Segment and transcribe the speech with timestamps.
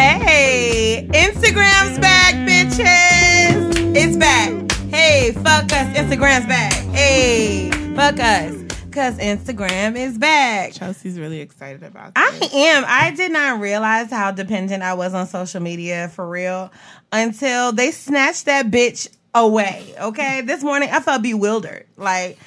[0.00, 3.94] Hey, Instagram's back, bitches.
[3.94, 4.72] It's back.
[4.88, 5.94] Hey, fuck us.
[5.94, 6.72] Instagram's back.
[6.94, 8.54] Hey, fuck us.
[8.92, 10.72] Cause Instagram is back.
[10.72, 12.84] Chelsea's really excited about I am.
[12.86, 16.72] I did not realize how dependent I was on social media for real
[17.12, 19.94] until they snatched that bitch away.
[20.00, 20.40] Okay.
[20.40, 21.84] this morning I felt bewildered.
[21.98, 22.38] Like,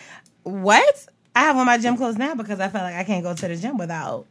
[0.41, 1.07] what?
[1.35, 3.47] I have on my gym clothes now because I felt like I can't go to
[3.47, 4.25] the gym without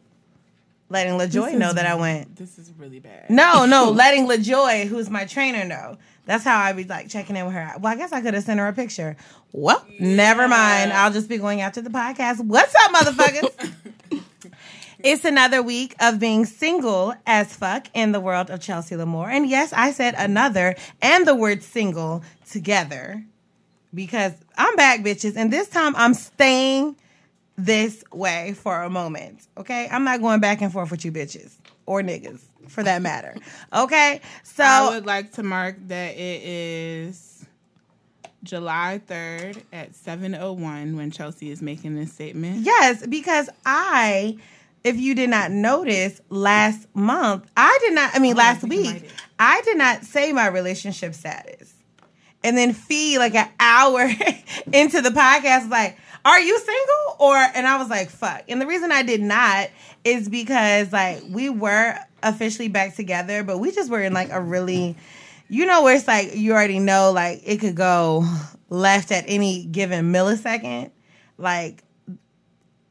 [0.93, 2.37] letting LaJoy know that I went.
[2.37, 3.31] This is really bad.
[3.31, 5.97] No, no, letting LaJoy, who's my trainer, know.
[6.25, 7.73] That's how I be like checking in with her.
[7.81, 9.17] Well, I guess I could have sent her a picture.
[9.51, 10.93] Well, never mind.
[10.93, 12.45] I'll just be going after the podcast.
[12.45, 13.73] What's up, motherfuckers?
[15.01, 19.31] it's another week of being single as fuck in the world of Chelsea Lamore.
[19.31, 23.25] And yes, I said another and the word single together
[23.93, 25.37] because I'm back, bitches.
[25.37, 26.97] And this time I'm staying
[27.57, 29.47] this way for a moment.
[29.57, 29.89] Okay?
[29.91, 31.55] I'm not going back and forth with you bitches
[31.87, 33.35] or niggas for that matter.
[33.75, 34.21] Okay?
[34.43, 37.47] So I would like to mark that it is
[38.43, 42.67] July 3rd at 7.01 when Chelsea is making this statement.
[42.67, 44.37] Yes, because I,
[44.85, 48.75] if you did not notice, last month, I did not, I mean, oh, last think
[48.75, 49.11] you might week.
[49.39, 51.73] I did not say my relationship status.
[52.45, 54.03] And then Fee, like an hour
[54.73, 57.17] into the podcast, like, Are you single?
[57.19, 58.45] Or, and I was like, Fuck.
[58.49, 59.71] And the reason I did not
[60.05, 64.41] is because, like, we were officially back together, but we just were in like a
[64.41, 64.97] really,
[65.49, 68.25] you know, where it's like, you already know, like, it could go
[68.71, 70.91] left at any given millisecond.
[71.39, 71.83] Like,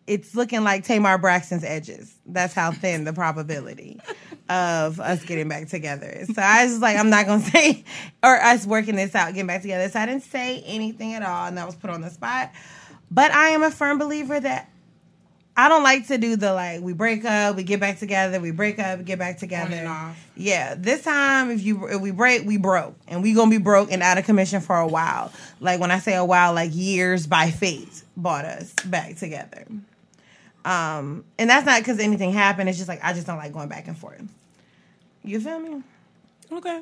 [0.07, 2.13] it's looking like Tamar Braxton's edges.
[2.25, 3.99] That's how thin the probability
[4.49, 6.25] of us getting back together.
[6.25, 7.85] So I was like, I'm not gonna say,
[8.21, 9.87] or us working this out, getting back together.
[9.89, 12.51] So I didn't say anything at all, and that was put on the spot.
[13.11, 14.69] But I am a firm believer that
[15.55, 18.51] I don't like to do the like we break up, we get back together, we
[18.51, 19.75] break up, we get back together.
[20.37, 23.91] Yeah, this time if you if we break, we broke, and we gonna be broke
[23.91, 25.31] and out of commission for a while.
[25.59, 29.65] Like when I say a while, like years by fate brought us back together.
[30.63, 32.69] Um, and that's not because anything happened.
[32.69, 34.23] It's just like I just don't like going back and forth.
[35.23, 35.83] You feel me?
[36.51, 36.81] Okay.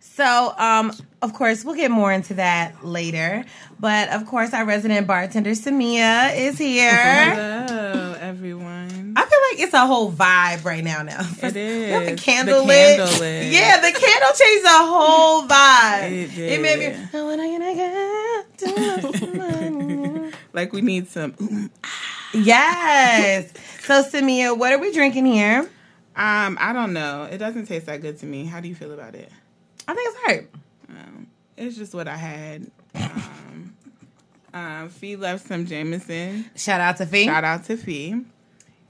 [0.00, 3.44] So, um, of course, we'll get more into that later.
[3.78, 6.90] But of course, our resident bartender Samia is here.
[7.34, 9.12] Hello, everyone.
[9.16, 11.02] I feel like it's a whole vibe right now.
[11.02, 12.96] Now It We have the candle, The lit.
[12.98, 13.52] candle lit.
[13.52, 16.38] Yeah, the candle changed the whole vibe.
[16.38, 16.86] It made me.
[16.86, 17.08] did.
[17.12, 21.70] "Oh, when I gonna get to know Like we need some.
[22.32, 23.52] yes.
[23.82, 25.60] So, Samia, what are we drinking here?
[26.16, 27.24] Um, I don't know.
[27.30, 28.46] It doesn't taste that good to me.
[28.46, 29.30] How do you feel about it?
[29.88, 30.48] I think it's right.
[30.88, 31.26] Um,
[31.56, 32.70] it's just what I had.
[32.94, 33.74] Um,
[34.54, 36.46] um, Fee left some Jameson.
[36.56, 37.24] Shout out to Fee.
[37.26, 38.22] Shout out to Fee.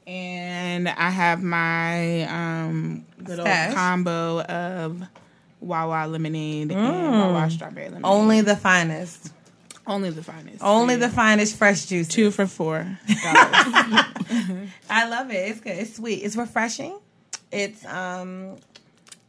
[0.06, 3.74] And I have my um, little Stash.
[3.74, 5.02] combo of
[5.60, 6.80] Wawa lemonade and
[7.12, 8.04] Wawa strawberry lemonade.
[8.04, 9.32] Only the finest.
[9.88, 10.62] only the finest.
[10.62, 11.00] Only Three.
[11.06, 12.06] the finest fresh juice.
[12.06, 12.86] two for four.
[13.08, 15.50] I love it.
[15.50, 15.76] It's good.
[15.76, 16.22] It's sweet.
[16.22, 16.96] It's refreshing.
[17.50, 18.58] It's um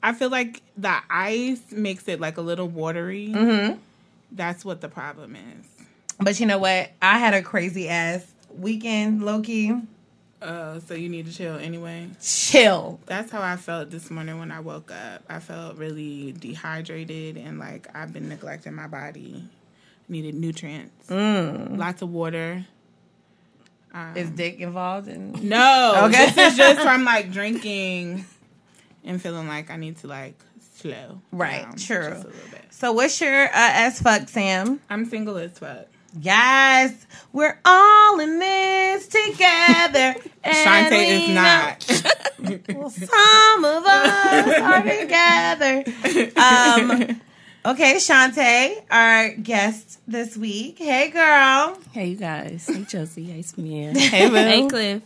[0.07, 3.28] I feel like the ice makes it like a little watery.
[3.35, 3.78] Mm-hmm.
[4.31, 5.66] That's what the problem is.
[6.19, 6.91] but you know what?
[7.01, 8.25] I had a crazy ass
[8.57, 9.73] weekend, Loki.
[10.41, 12.07] Uh, so you need to chill anyway.
[12.22, 13.00] Chill.
[13.06, 15.23] That's how I felt this morning when I woke up.
[15.28, 19.44] I felt really dehydrated and like I've been neglecting my body.
[20.09, 21.78] Needed nutrients, Mm.
[21.78, 22.66] lots of water.
[24.16, 26.28] Is dick involved in No, Okay.
[26.31, 28.25] this is just from like drinking
[29.07, 30.40] and feeling like I need to like
[30.75, 31.22] slow.
[31.31, 32.09] Right, down true.
[32.09, 32.66] just a little bit.
[32.70, 34.79] So what's your uh, as fuck, Sam?
[34.90, 35.87] I'm single as fuck.
[36.20, 36.93] Yes,
[37.34, 40.16] we're all in this together.
[40.43, 42.14] and Shantae is not.
[42.70, 45.84] Well, some of us are together.
[46.37, 47.20] Um,
[47.66, 50.78] okay, Shantae, our guest this week.
[50.78, 51.78] Hey, girl.
[51.91, 52.67] Hey, you guys.
[52.67, 53.26] Hey, Chelsea.
[53.26, 53.97] Hey, Samia.
[53.97, 54.35] Hey, boo.
[54.35, 55.02] Hey, Cliff.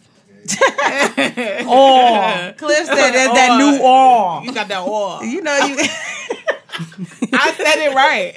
[1.67, 4.43] Oh, Cliff said that, that new all.
[4.43, 5.23] You got that oil.
[5.23, 5.77] You know you.
[7.33, 8.33] I said it right.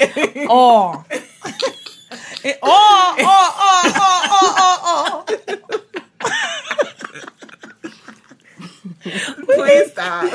[0.48, 1.04] Oh.
[2.44, 5.64] It, oh, oh, oh, oh, oh, oh, oh.
[9.44, 10.32] Please stop.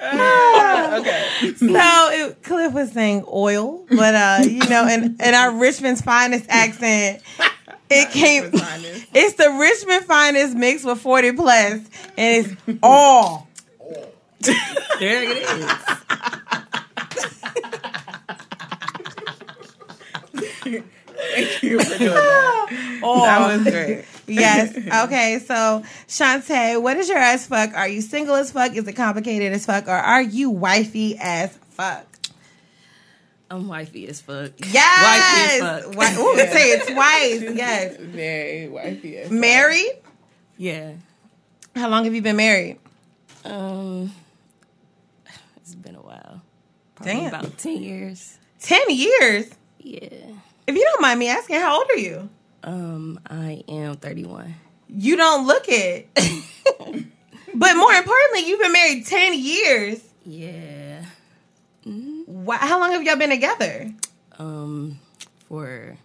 [0.00, 1.54] Okay.
[1.56, 6.46] So it, Cliff was saying oil, but uh, you know, in, in our Richmond's finest
[6.48, 7.22] accent,
[7.90, 8.52] it came.
[9.14, 11.80] It's the Richmond finest mixed with forty plus,
[12.16, 13.48] and it's all.
[14.40, 14.52] There
[15.00, 15.72] it is.
[21.34, 23.00] Thank you for doing that.
[23.02, 23.22] all.
[23.22, 24.04] That was great.
[24.26, 24.76] yes.
[24.76, 25.38] Okay.
[25.44, 27.74] So, Shantae, what is your as fuck?
[27.74, 28.74] Are you single as fuck?
[28.74, 29.88] Is it complicated as fuck?
[29.88, 32.04] Or are you wifey as fuck?
[33.50, 34.52] I'm wifey as fuck.
[34.58, 35.60] Yes.
[35.60, 35.92] Wifey as fuck.
[35.94, 37.56] Wi- Ooh, say it twice.
[37.56, 37.96] Yes.
[37.98, 39.16] Very wifey.
[39.18, 39.92] as Married?
[40.58, 40.92] Yeah.
[41.74, 42.78] How long have you been married?
[43.44, 44.12] Um,
[45.56, 46.42] it's been a while.
[46.96, 47.28] Probably Damn.
[47.28, 48.36] About 10 years.
[48.60, 49.46] 10 years.
[49.78, 50.08] Yeah.
[50.66, 52.28] If you don't mind me asking, how old are you?
[52.64, 54.54] Um, I am 31.
[54.88, 56.08] You don't look it.
[57.54, 60.00] but more importantly, you've been married 10 years.
[60.26, 60.67] Yeah.
[62.48, 62.56] Wow.
[62.58, 63.90] How long have y'all been together?
[64.38, 64.98] Um,
[65.48, 65.96] for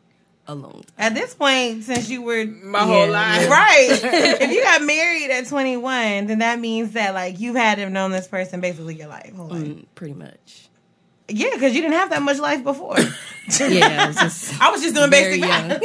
[0.48, 0.84] a long time.
[0.98, 3.50] At this point, since you were My whole Yeah, life.
[3.50, 3.88] right,
[4.42, 7.92] if you got married at 21, then that means that like you've had to have
[7.94, 9.62] known this person basically your life, whole life.
[9.62, 10.68] Mm, pretty much.
[11.30, 12.98] Yeah, because you didn't have that much life before.
[13.60, 15.68] Yeah, it's just I was just doing basic young.
[15.68, 15.82] math.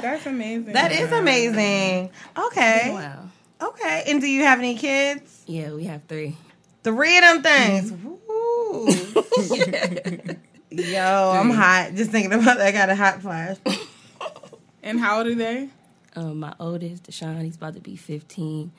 [0.00, 0.72] That's amazing.
[0.72, 2.10] that is amazing.
[2.38, 3.28] Okay, Wow.
[3.68, 4.04] okay.
[4.06, 5.42] And do you have any kids?
[5.46, 6.36] Yeah, we have three.
[6.84, 7.92] Three of them things.
[8.76, 8.86] Woo.
[10.70, 11.92] Yo, I'm hot.
[11.94, 12.66] Just thinking about that.
[12.66, 13.56] I got a hot flash.
[14.82, 15.68] And how old are they?
[16.14, 18.70] Um, my oldest, Deshaun, he's about to be 15.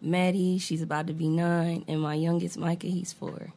[0.00, 3.48] Maddie, she's about to be nine, and my youngest, Micah, he's four.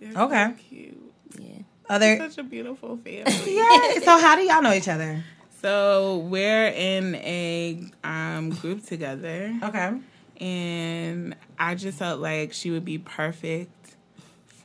[0.00, 0.46] They're Okay.
[0.46, 1.12] So cute.
[1.38, 1.58] Yeah.
[1.90, 2.16] Other.
[2.16, 3.54] Such a beautiful family.
[3.54, 3.98] Yeah.
[4.02, 5.22] So how do y'all know each other?
[5.60, 9.92] So we're in a um, group together, Okay.
[10.40, 13.70] and I just felt like she would be perfect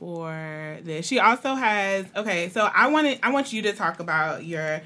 [0.02, 1.06] for this.
[1.06, 2.48] She also has okay.
[2.48, 4.82] So I wanted I want you to talk about your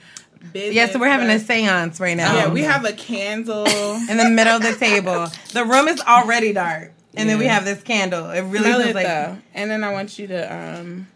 [0.53, 0.75] business.
[0.75, 0.91] Yeah.
[0.91, 2.35] So we're having a seance right now.
[2.35, 3.65] Yeah, we have a candle.
[4.11, 5.29] in the middle of the table.
[5.55, 8.29] The room is already dark, and then we have this candle.
[8.29, 11.07] It really Smell feels it like though, and then I want you to um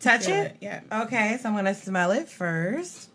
[0.00, 0.56] touch feel it.
[0.62, 0.80] Yeah.
[0.90, 3.10] Okay, so I'm gonna smell it first.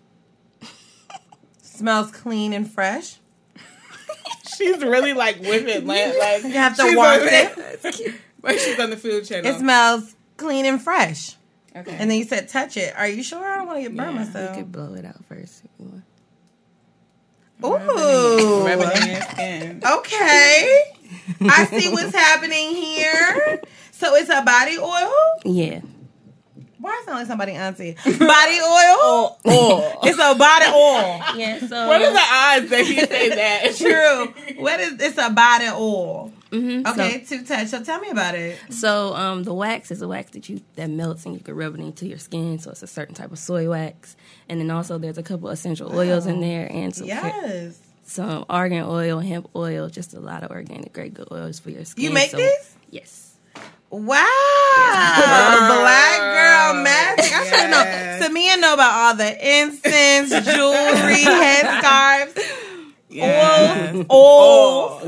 [1.63, 3.17] Smells clean and fresh.
[4.57, 8.21] She's really like with it, like, like You have to wash it.
[8.41, 9.49] But she's on the food channel.
[9.51, 11.35] It smells clean and fresh.
[11.75, 11.95] okay.
[11.99, 12.93] And then you said touch it.
[12.97, 13.43] Are you sure?
[13.45, 14.57] I don't want to get burned Yeah, we We myself.
[14.57, 16.01] could blow it out first if.
[17.63, 18.65] Ooh.
[18.65, 19.81] Rub in your skin.
[19.99, 20.83] Okay.
[21.41, 23.61] I see what's happening here.
[23.91, 25.13] So it's a body oil.
[25.45, 25.81] Yeah.
[26.79, 27.93] Why it sound like somebody auntie?
[28.03, 28.19] Body oil.
[29.09, 29.99] Oh, oh.
[30.03, 31.37] It's a body oil.
[31.39, 31.87] Yeah, so.
[31.87, 33.75] What are the odds that you say that?
[33.77, 34.33] True.
[34.61, 36.31] What is it's a body oil?
[36.51, 37.67] Mhm, Okay, two touch.
[37.67, 38.57] So tell me about it.
[38.69, 41.75] So um, the wax is a wax that you that melts and you can rub
[41.75, 42.57] it into your skin.
[42.59, 44.15] So it's a certain type of soy wax,
[44.47, 47.77] and then also there's a couple essential oils in there and some Yes.
[48.05, 51.83] some argan oil, hemp oil, just a lot of organic great good oils for your
[51.83, 52.05] skin.
[52.05, 52.75] You make So- this?
[52.91, 53.23] Yes.
[53.89, 54.23] Wow.
[55.67, 57.33] Black girl magic.
[57.33, 57.83] I should know.
[57.83, 58.23] Yes.
[58.23, 62.37] Samia know about all the incense, jewelry, headscarves,
[63.09, 64.05] Yes.
[64.11, 65.01] oil,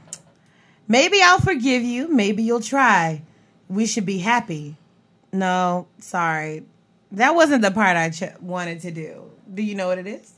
[0.88, 2.08] maybe I'll forgive you.
[2.10, 3.22] Maybe you'll try.
[3.70, 4.76] We should be happy.
[5.32, 6.66] No, sorry.
[7.12, 9.24] That wasn't the part I ch- wanted to do.
[9.54, 10.34] Do you know what it is?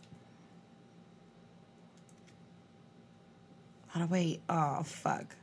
[3.95, 4.41] Oh, wait.
[4.49, 5.35] Oh, fuck.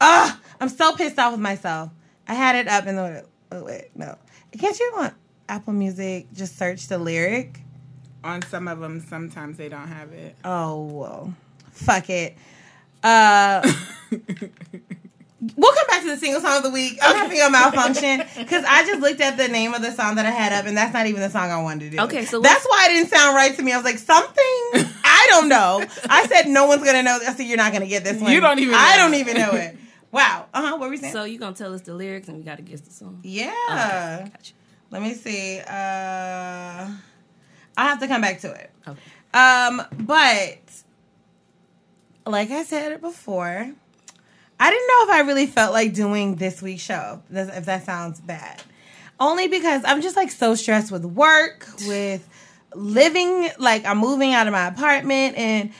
[0.00, 1.90] Ah, I'm so pissed off with myself.
[2.28, 3.24] I had it up in the.
[3.52, 4.16] Oh, wait, no.
[4.58, 5.12] Can't you on
[5.48, 7.60] Apple Music just search the lyric?
[8.24, 10.34] On some of them, sometimes they don't have it.
[10.44, 11.34] Oh, well.
[11.72, 12.36] Fuck it.
[13.02, 13.70] Uh.
[15.54, 16.98] We'll come back to the single song of the week.
[17.02, 20.26] I'm having a malfunction because I just looked at the name of the song that
[20.26, 22.02] I had up, and that's not even the song I wanted to do.
[22.04, 23.72] Okay, so that's why it didn't sound right to me.
[23.72, 24.34] I was like, something
[25.04, 25.84] I don't know.
[26.08, 27.18] I said no one's gonna know.
[27.24, 28.32] I said you're not gonna get this one.
[28.32, 29.02] You don't even I know.
[29.04, 29.76] don't even know it.
[30.12, 30.46] Wow.
[30.54, 30.70] Uh huh.
[30.72, 31.12] What were we saying?
[31.12, 33.20] So you gonna tell us the lyrics and we gotta guess the song.
[33.22, 33.52] yeah.
[34.22, 34.52] Okay, gotcha.
[34.90, 35.58] Let me see.
[35.60, 36.88] Uh,
[37.76, 38.70] I'll have to come back to it.
[38.86, 39.00] Okay.
[39.34, 40.58] Um, but
[42.26, 43.72] like I said before,
[44.58, 47.22] I didn't know if I really felt like doing this week's show.
[47.30, 48.62] If if that sounds bad,
[49.20, 52.26] only because I'm just like so stressed with work, with
[52.74, 53.48] living.
[53.58, 55.72] Like I'm moving out of my apartment, and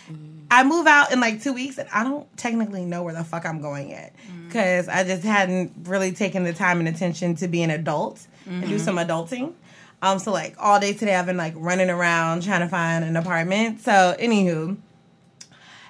[0.51, 3.45] I move out in like two weeks, and I don't technically know where the fuck
[3.45, 4.15] I'm going yet
[4.47, 8.67] because I just hadn't really taken the time and attention to be an adult and
[8.69, 9.55] do some adulting.
[10.03, 13.17] Um, so like all day today, I've been like running around trying to find an
[13.17, 13.81] apartment.
[13.81, 14.77] So, anywho,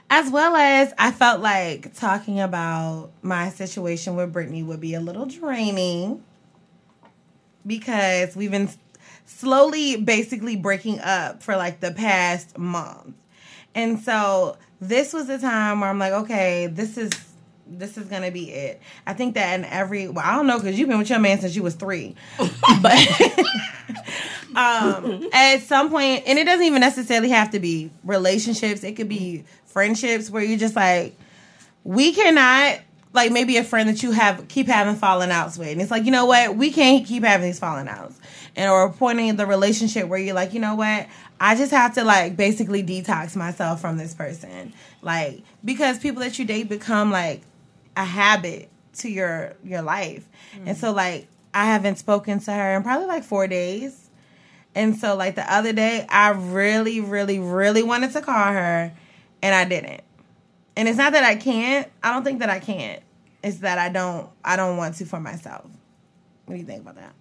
[0.09, 5.01] as well as I felt like talking about my situation with Brittany would be a
[5.01, 6.23] little draining
[7.67, 8.71] because we've been
[9.25, 13.15] slowly basically breaking up for like the past month.
[13.77, 17.11] And so this was the time where I'm like, okay, this is
[17.69, 18.81] this is gonna be it.
[19.07, 21.39] I think that in every well, I don't know because you've been with your man
[21.39, 23.21] since you was three, but
[24.57, 28.83] um, at some point, and it doesn't even necessarily have to be relationships.
[28.83, 31.15] It could be friendships where you're just like,
[31.85, 32.81] we cannot
[33.13, 36.05] like maybe a friend that you have keep having falling outs with, and it's like,
[36.05, 38.19] you know what, we can't keep having these falling outs,
[38.55, 41.09] and or pointing in the relationship where you're like, you know what,
[41.41, 46.39] I just have to like basically detox myself from this person, like because people that
[46.39, 47.43] you date become like
[47.97, 50.81] a habit to your your life, and mm.
[50.81, 54.11] so like I haven't spoken to her in probably like four days.
[54.75, 58.93] And so, like the other day, I really, really, really wanted to call her,
[59.41, 60.03] and I didn't.
[60.77, 61.89] And it's not that I can't.
[62.03, 63.03] I don't think that I can't.
[63.43, 64.29] It's that I don't.
[64.45, 65.65] I don't want to for myself.
[66.45, 67.15] What do you think about that?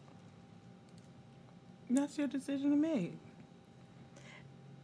[1.90, 3.14] That's your decision to make.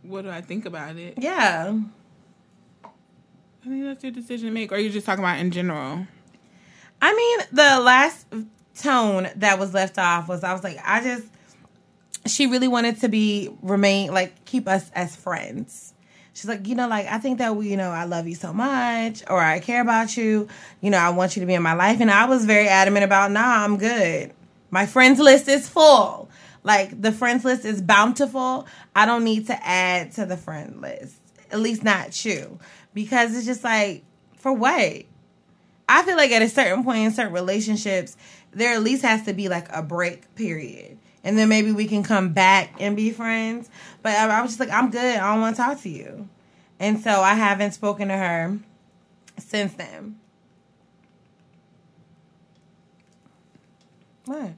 [0.03, 1.15] What do I think about it?
[1.17, 1.77] Yeah.
[2.84, 4.72] I think that's your decision to make.
[4.72, 6.08] Or are you just talking about in general?
[7.01, 8.25] I mean, the last
[8.75, 11.27] tone that was left off was I was like, I just.
[12.27, 15.96] She really wanted to be remain like keep us as friends.
[16.34, 18.53] She's like, you know, like I think that we, you know, I love you so
[18.53, 20.48] much, or I care about you.
[20.81, 23.05] You know, I want you to be in my life, and I was very adamant
[23.05, 24.34] about, nah, I'm good.
[24.70, 26.29] My friends list is full.
[26.63, 28.68] Like the friends list is bountiful.
[28.96, 31.15] I don't need to add to the friend list,
[31.51, 32.60] at least not you,
[32.94, 34.03] because it's just like,
[34.38, 35.03] for what?
[35.89, 38.15] I feel like at a certain point in certain relationships,
[38.51, 40.98] there at least has to be like a break period.
[41.24, 43.70] And then maybe we can come back and be friends.
[44.01, 45.18] But I, I was just like, I'm good.
[45.18, 46.27] I don't want to talk to you.
[46.80, 48.58] And so I haven't spoken to her
[49.38, 50.20] since then.
[54.25, 54.53] What?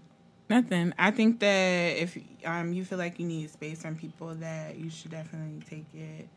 [0.53, 0.93] Nothing.
[0.99, 4.91] I think that if um you feel like you need space from people, that you
[4.91, 6.27] should definitely take it.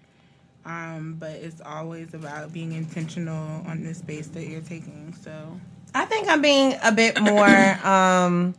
[0.64, 5.14] Um, but it's always about being intentional on the space that you're taking.
[5.22, 5.60] So
[5.94, 7.46] I think I'm being a bit more.
[7.84, 8.54] um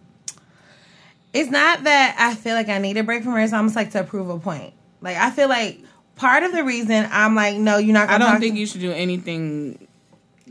[1.34, 3.40] It's not that I feel like I need a break from her.
[3.40, 4.74] It's almost like to prove a point.
[5.02, 5.80] Like I feel like
[6.18, 8.10] part of the reason I'm like, no, you're not.
[8.10, 9.88] I don't think to- you should do anything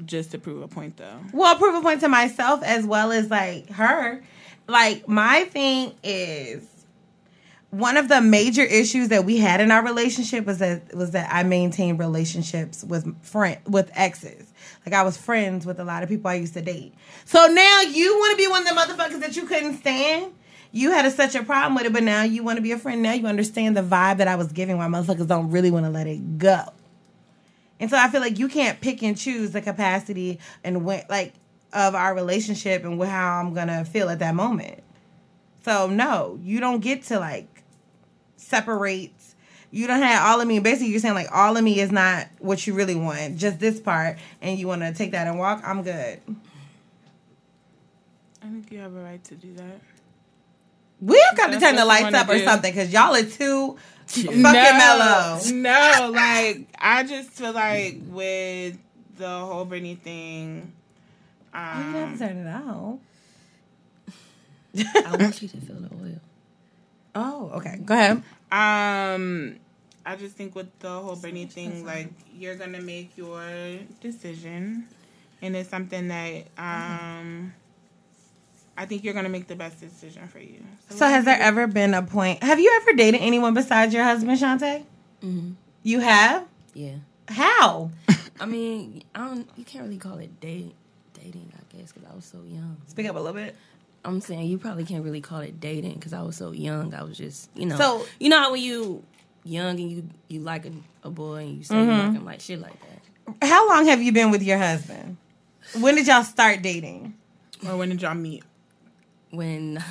[0.04, 1.18] just to prove a point, though.
[1.32, 4.22] Well, prove a point to myself as well as like her.
[4.68, 6.66] Like my thing is
[7.70, 11.28] one of the major issues that we had in our relationship was that was that
[11.32, 14.52] I maintained relationships with friend with exes.
[14.85, 16.94] Like I was friends with a lot of people I used to date.
[17.25, 20.32] So now you want to be one of the motherfuckers that you couldn't stand.
[20.73, 22.78] You had a, such a problem with it, but now you want to be a
[22.78, 23.02] friend.
[23.02, 24.78] Now you understand the vibe that I was giving.
[24.78, 26.64] Why motherfuckers don't really want to let it go.
[27.78, 31.35] And so I feel like you can't pick and choose the capacity and when, like
[31.76, 34.83] of our relationship and how I'm gonna feel at that moment.
[35.64, 37.62] So no, you don't get to like
[38.37, 39.12] separate.
[39.71, 40.59] You don't have all of me.
[40.59, 43.78] Basically, you're saying like all of me is not what you really want, just this
[43.78, 45.61] part, and you want to take that and walk.
[45.64, 46.18] I'm good.
[48.42, 49.80] I think you have a right to do that.
[51.02, 52.45] We have got to turn the lights up or do.
[52.45, 55.40] something because y'all are too fucking no, mellow.
[55.52, 58.78] No, like I just feel like with
[59.18, 60.73] the whole Britney thing.
[61.56, 62.98] You have Um, to turn it out.
[65.06, 66.20] I want you to feel the oil.
[67.14, 67.78] Oh, okay.
[67.84, 68.22] Go ahead.
[68.52, 69.56] Um,
[70.04, 73.42] I just think with the whole Britney thing, like you're gonna make your
[74.00, 74.86] decision,
[75.40, 77.52] and it's something that um,
[78.76, 80.62] I think you're gonna make the best decision for you.
[80.90, 82.42] So, has there ever been a point?
[82.42, 84.84] Have you ever dated anyone besides your husband, Shantae?
[85.22, 86.46] hmm You have?
[86.75, 86.96] Yeah.
[87.28, 87.90] How?
[88.38, 89.48] I mean, I don't.
[89.56, 90.75] You can't really call it date
[91.26, 92.76] dating, I guess, because I was so young.
[92.87, 93.56] Speak up a little bit.
[94.04, 96.95] I'm saying you probably can't really call it dating because I was so young.
[96.95, 99.02] I was just, you know, So- you know how when you
[99.45, 100.73] young and you you like a,
[101.04, 102.16] a boy and you say you like mm-hmm.
[102.16, 103.49] him like shit like that.
[103.49, 105.16] How long have you been with your husband?
[105.78, 107.14] When did y'all start dating?
[107.66, 108.45] or when did y'all meet?
[109.30, 109.83] When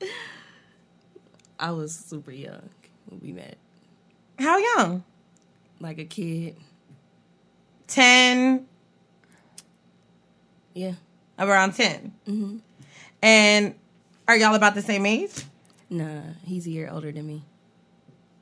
[1.58, 2.68] I was super young
[3.06, 3.56] when we met,
[4.38, 5.02] How young?
[5.80, 6.56] like a kid.
[7.88, 8.66] 10,
[10.74, 10.92] Yeah.
[11.38, 12.12] around 10.
[12.26, 12.56] hmm
[13.22, 13.74] And
[14.26, 15.32] are y'all about the same age?
[15.90, 17.42] Nah, he's a year older than me.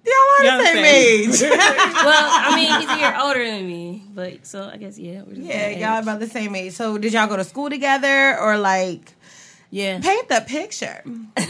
[0.04, 1.30] Y'all are Y'all the the same same.
[1.30, 1.40] age.
[2.06, 5.35] Well, I mean, he's a year older than me, but so I guess yeah, we're
[5.35, 6.02] the yeah, y'all age.
[6.04, 6.75] about the same age.
[6.75, 9.14] So did y'all go to school together or like
[9.71, 9.99] yeah.
[10.00, 11.02] paint the picture?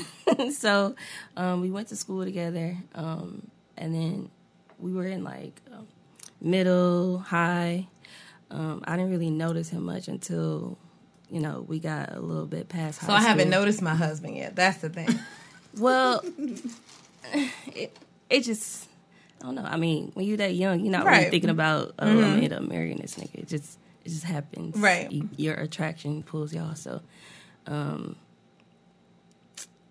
[0.52, 0.94] so
[1.36, 4.30] um, we went to school together, um, and then
[4.78, 5.86] we were in like um,
[6.40, 7.88] middle, high.
[8.50, 10.78] Um, I didn't really notice him much until
[11.30, 13.18] you know we got a little bit past high school.
[13.18, 14.54] So I haven't noticed my husband yet.
[14.56, 15.08] That's the thing.
[15.78, 16.22] Well,
[17.74, 17.94] it,
[18.30, 18.88] it just
[19.42, 19.64] I don't know.
[19.64, 21.18] I mean, when you're that young, you're not Right.
[21.18, 23.34] really thinking about oh, I'm gonna end up marrying this nigga.
[23.40, 24.76] It just it just happens.
[24.78, 25.10] Right.
[25.12, 26.74] You, your attraction pulls y'all.
[26.76, 27.02] So,
[27.66, 28.16] um,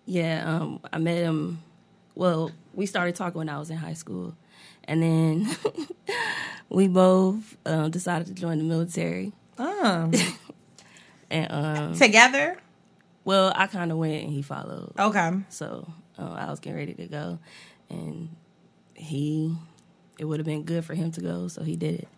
[0.06, 1.62] yeah, um, I met him.
[2.14, 4.34] Well, we started talking when I was in high school,
[4.88, 5.48] and then
[6.68, 9.32] we both um, decided to join the military.
[9.58, 10.12] um,
[11.30, 12.56] And um, together?
[13.24, 14.92] well, I kind of went and he followed.
[14.96, 15.32] Okay.
[15.48, 17.40] So uh, I was getting ready to go,
[17.90, 18.28] and
[18.94, 19.52] he,
[20.20, 22.08] it would have been good for him to go, so he did it.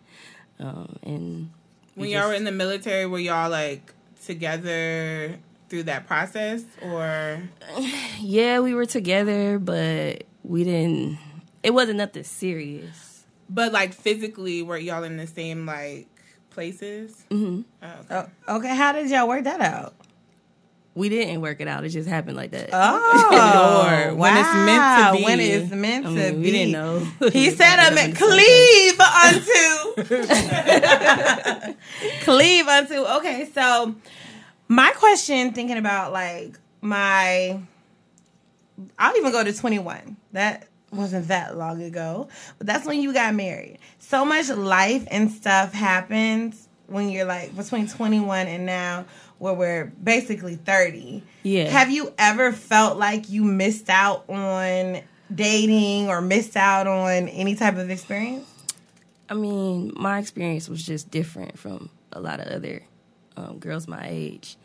[0.59, 1.49] Um, and
[1.95, 3.93] we When y'all were in the military, were y'all like
[4.25, 7.41] together through that process, or
[8.19, 11.17] yeah, we were together, but we didn't.
[11.63, 13.25] It wasn't nothing serious.
[13.49, 16.07] but like physically, were y'all in the same like
[16.51, 17.25] places?
[17.29, 18.25] hmm Oh, okay.
[18.47, 18.75] Oh, okay.
[18.75, 19.93] How did y'all work that out?
[20.95, 21.85] We didn't work it out.
[21.85, 22.69] It just happened like that.
[22.73, 25.13] Oh, Lord, when it's meant to wow.
[25.15, 25.23] be.
[25.23, 26.45] When it's meant I to mean, be.
[26.45, 26.99] we didn't know.
[27.31, 30.69] He said, "I'm I'm at cleave unto,
[32.21, 33.95] cleave unto." Okay, so
[34.67, 37.59] my question, thinking about like my,
[38.97, 40.17] I'll even go to 21.
[40.33, 43.79] That wasn't that long ago, but that's when you got married.
[43.99, 49.05] So much life and stuff happens when you're like between 21 and now,
[49.37, 51.23] where we're basically 30.
[51.43, 51.65] Yeah.
[51.69, 55.01] Have you ever felt like you missed out on
[55.33, 58.47] dating or missed out on any type of experience?
[59.29, 62.81] I mean, my experience was just different from a lot of other
[63.37, 64.57] um, girls my age.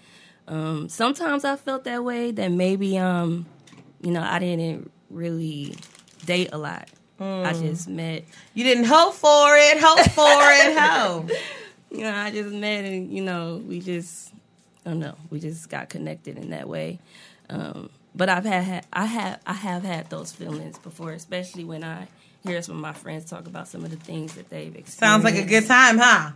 [0.49, 3.47] Um, sometimes I felt that way that maybe, um,
[4.01, 5.75] you know, I didn't really
[6.27, 6.89] date a lot.
[7.21, 11.31] I just met, You didn't hope for it, hope for it, hope.
[11.91, 14.31] you know, I just met and, you know, we just,
[14.85, 16.99] I don't know, we just got connected in that way.
[17.49, 21.83] Um, but I've had, had, I have, I have had those feelings before, especially when
[21.85, 22.09] I
[22.45, 24.99] hear some of my friends talk about some of the things that they've experienced.
[24.99, 26.33] Sounds like a good time, huh?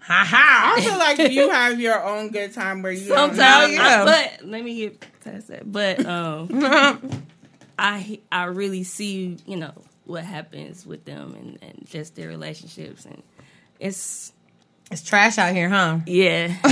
[0.00, 0.74] Ha ha.
[0.76, 3.82] I feel like you have your own good time where you don't Sometimes, know.
[3.82, 4.02] yeah.
[4.02, 4.04] I-
[4.38, 5.70] but let me get past that.
[5.70, 6.48] But um,
[7.78, 9.72] I I really see you know
[10.04, 13.22] what happens with them and, and just their relationships and
[13.80, 14.32] it's
[14.90, 15.98] It's trash out here, huh?
[16.06, 16.48] yeah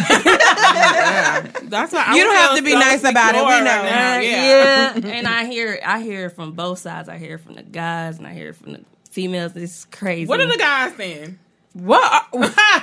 [1.64, 3.38] That's why I You don't have to be nice about it.
[3.38, 3.48] We know.
[3.48, 4.18] right now.
[4.20, 4.92] Yeah.
[4.98, 7.08] yeah and I hear I hear from both sides.
[7.08, 9.56] I hear from the guys and I hear from the females.
[9.56, 10.28] It's crazy.
[10.28, 11.38] What are the guys saying?
[11.72, 12.26] What?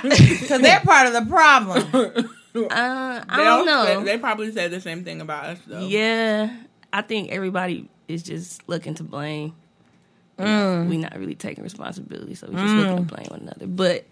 [0.02, 1.82] Because they're part of the problem.
[2.54, 4.04] Uh, I They don't say- know.
[4.04, 5.86] They probably said the same thing about us though.
[5.86, 6.54] Yeah,
[6.92, 9.54] I think everybody is just looking to blame.
[10.38, 10.88] Mm.
[10.88, 13.66] We not really taking responsibility, so we're just looking to blame one another.
[13.66, 14.06] But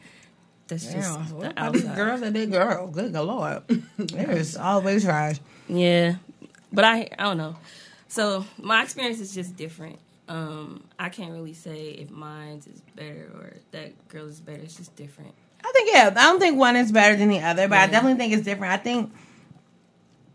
[0.69, 2.87] that's just Yeah, the what about these girls and they girl.
[2.87, 3.63] Good lord.
[3.99, 5.37] There's always trash.
[5.69, 6.17] Yeah,
[6.73, 7.57] but I I don't know.
[8.09, 9.99] So my experience is just different.
[10.29, 14.63] Um, I can't really say if mine's is better or that girl is better.
[14.63, 15.35] It's just different.
[15.65, 16.07] I think yeah.
[16.17, 18.73] I don't think one is better than the other, but I definitely think it's different.
[18.73, 19.13] I think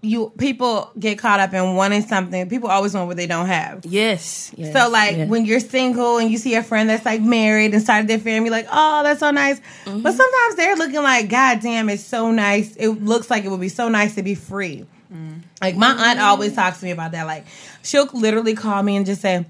[0.06, 2.48] you people get caught up in wanting something.
[2.50, 3.86] People always want what they don't have.
[3.86, 4.52] Yes.
[4.56, 5.26] yes, So like yeah.
[5.26, 8.50] when you're single and you see a friend that's like married and started their family,
[8.50, 9.60] like, oh, that's so nice.
[9.86, 10.02] Mm-hmm.
[10.02, 12.76] But sometimes they're looking like, God damn, it's so nice.
[12.76, 14.86] It looks like it would be so nice to be free.
[15.13, 15.41] Mm.
[15.62, 17.26] Like my aunt always talks to me about that.
[17.26, 17.46] Like
[17.84, 19.46] she'll literally call me and just say,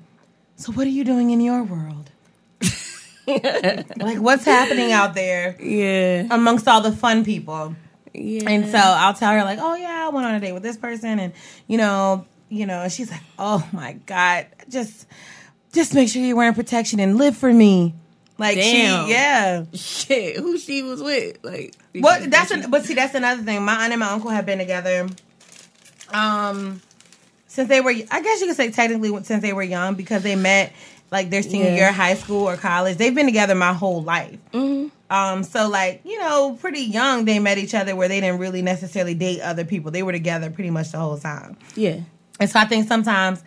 [0.55, 2.09] So what are you doing in your world?
[3.27, 7.75] like what's happening out there yeah, amongst all the fun people?
[8.17, 8.49] Yeah.
[8.49, 10.77] And so I'll tell her like, "Oh yeah, I went on a date with this
[10.77, 11.33] person, and
[11.67, 15.05] you know, you know." She's like, "Oh my god, just,
[15.73, 17.93] just make sure you're wearing protection and live for me."
[18.37, 19.05] Like Damn.
[19.05, 19.63] she, yeah.
[19.73, 21.37] shit, who she was with?
[21.43, 22.29] Like, What?
[22.29, 23.63] That's an, but see, that's another thing.
[23.63, 25.07] My aunt and my uncle have been together,
[26.09, 26.81] um,
[27.47, 27.91] since they were.
[27.91, 30.73] I guess you could say technically since they were young because they met
[31.11, 31.75] like their senior Yeah.
[31.75, 32.97] year of high school or college.
[32.97, 34.37] They've been together my whole life.
[35.09, 38.61] Um, so like you know, pretty young they met each other where they didn't really
[38.63, 39.91] necessarily date other people.
[39.91, 41.57] They were together pretty much the whole time.
[41.75, 41.99] yeah,
[42.39, 43.43] And so I think sometimes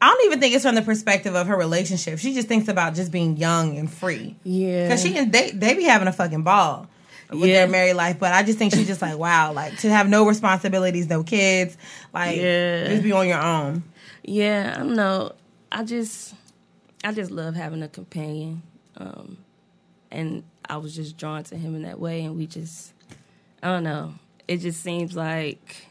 [0.00, 2.18] I don't even think it's from the perspective of her relationship.
[2.18, 4.36] She just thinks about just being young and free.
[4.44, 4.88] yeah.
[4.88, 6.88] Cause she and they they be having a fucking ball
[7.30, 7.60] with Yeah.
[7.60, 8.18] their married life.
[8.18, 11.76] But I just think she's just like wow, like to have no responsibilities, no kids,
[12.14, 12.88] like Yeah.
[12.88, 13.82] just be on your own.
[14.22, 15.32] Yeah, I don't know.
[15.70, 16.34] I just,
[17.04, 18.62] I just love having a companion,
[18.96, 19.36] um,
[20.14, 22.92] and I was just drawn to him in that way, and we just,
[23.62, 24.14] I don't know.
[24.48, 25.86] It just seems like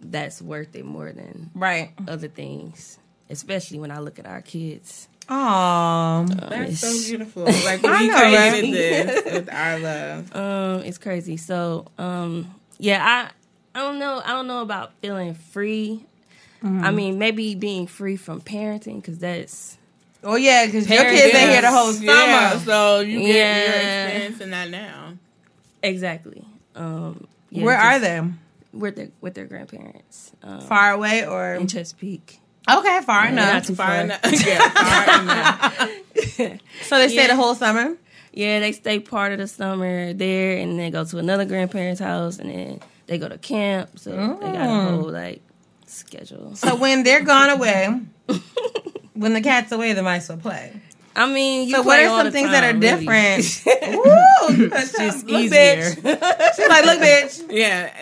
[0.00, 1.90] that's worth it more than Right.
[2.08, 5.08] other things, especially when I look at our kids.
[5.28, 7.44] Oh, That's so beautiful.
[7.44, 8.72] Like we I know, created right?
[8.72, 10.34] this with our love.
[10.36, 11.36] Um, it's crazy.
[11.36, 13.30] So, um, yeah,
[13.74, 14.20] I, I don't know.
[14.24, 16.04] I don't know about feeling free.
[16.62, 19.78] I mean, maybe being free from parenting because that's
[20.24, 22.06] oh yeah, because your kids ain't here the whole summer.
[22.12, 24.06] Yeah, so you get you're Yeah.
[24.06, 25.12] experiencing that now.
[25.82, 26.44] exactly.
[26.76, 28.22] Um, yeah, Where are just- they?
[28.72, 32.38] with their with their grandparents um, Far away or in Chesapeake.
[32.70, 33.00] okay?
[33.04, 33.52] Far enough.
[33.54, 34.00] not too Far far.
[34.02, 34.20] enough.
[34.46, 35.90] yeah, far enough.
[36.82, 37.26] So they stay Yeah.
[37.28, 37.96] the whole summer.
[38.32, 42.38] Yeah, they stay part of the summer there, and then go to another grandparent's house,
[42.38, 43.98] and then they go to camp.
[43.98, 45.40] So they got a whole like
[45.86, 46.54] schedule.
[46.54, 48.00] So when they're gone away,
[49.20, 50.72] when the cat's away, the mice will play.
[51.14, 53.04] I mean, you So what are all some the things that are really.
[53.04, 53.62] different?
[53.66, 54.70] Woo!
[54.72, 55.90] It's just Look, easier.
[55.90, 56.54] bitch.
[56.56, 57.52] She's like, look, bitch.
[57.52, 57.92] Yeah,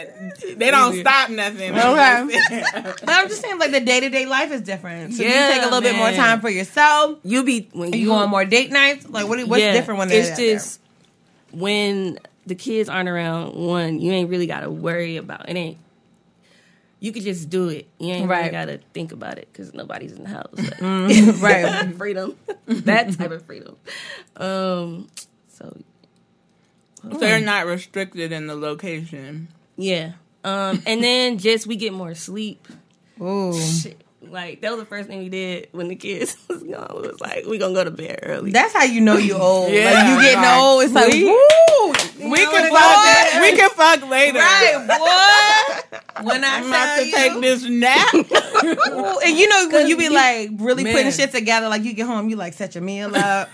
[0.56, 1.72] they don't stop nothing.
[1.76, 2.38] Okay.
[3.00, 5.14] But I'm just saying, like the day to day life is different.
[5.14, 7.18] So Yeah, you take a little bit more time for yourself.
[7.24, 9.08] You be when you you go on more date nights?
[9.08, 9.40] Like what?
[9.48, 10.80] What's Yeah, different when they're it's just
[11.50, 13.54] when the kids aren't around.
[13.54, 15.56] One, you ain't really got to worry about it.
[15.56, 15.78] Ain't
[17.00, 17.86] you could just do it.
[17.98, 18.38] You ain't Right.
[18.38, 20.50] really got to think about it because nobody's in the house.
[20.80, 21.32] there?
[21.34, 21.94] right?
[21.96, 23.76] freedom, that type of freedom.
[24.36, 25.08] Um,
[25.48, 25.76] so
[27.02, 29.48] So they're not restricted in the location.
[29.76, 30.12] yeah.
[30.44, 32.66] Um, and then just we get more sleep.
[33.20, 33.52] Ooh.
[33.60, 34.00] Shit.
[34.22, 36.90] Like that was the first thing we did when the kids was gone.
[36.94, 38.52] We was like, we gonna go to bed early.
[38.52, 39.72] That's how you know you old.
[39.72, 39.92] Yeah.
[39.92, 40.82] like you getting Like, old.
[40.84, 43.42] It's like we- We can fuck.
[43.42, 44.38] We can fuck later.
[44.38, 45.98] Right, boy.
[46.24, 48.14] When I I'm about to you, take this nap.
[49.24, 50.94] And you know when you be you- like really Man.
[50.94, 53.48] putting shit together, like you get home, you like set your meal up.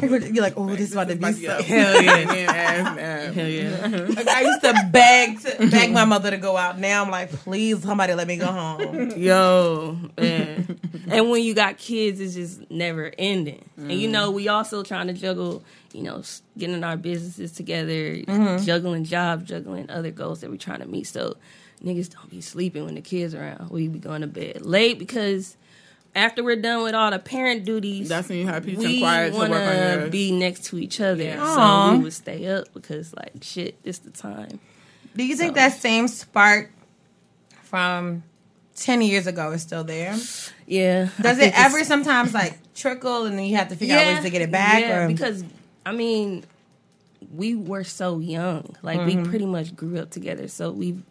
[0.00, 1.62] You're like, oh, this is about to be so.
[1.62, 3.32] Hell yeah.
[3.32, 4.06] Hell yeah.
[4.08, 6.78] Like, I used to beg to beg my mother to go out.
[6.78, 9.10] Now I'm like, please, somebody let me go home.
[9.16, 10.78] Yo, man.
[11.08, 13.64] and when you got kids, it's just never ending.
[13.76, 14.12] And you mm.
[14.12, 16.22] know, we also trying to juggle, you know,
[16.56, 18.64] getting our businesses together, mm-hmm.
[18.64, 21.06] juggling jobs, juggling other goals that we're trying to meet.
[21.06, 21.36] So
[21.84, 23.70] niggas don't be sleeping when the kids around.
[23.70, 25.56] We be going to bed late because
[26.14, 29.32] after we're done with all the parent duties, That's when you have peace and quiet
[29.32, 30.10] to work on want to yours.
[30.10, 31.22] be next to each other.
[31.22, 31.42] Yeah.
[31.42, 31.90] Aw.
[31.90, 34.60] So we would stay up because, like, shit, this the time.
[35.16, 36.70] Do you think that same spark
[37.62, 38.22] from
[38.76, 40.16] ten years ago is still there?
[40.66, 41.08] Yeah.
[41.18, 44.22] I Does it ever sometimes like trickle and then you have to figure out ways
[44.22, 44.80] to get it back?
[44.80, 45.08] Yeah, or?
[45.08, 45.44] because
[45.84, 46.44] I mean,
[47.34, 48.76] we were so young.
[48.82, 49.22] Like Mm-hmm.
[49.22, 51.02] we pretty much grew up together, so we've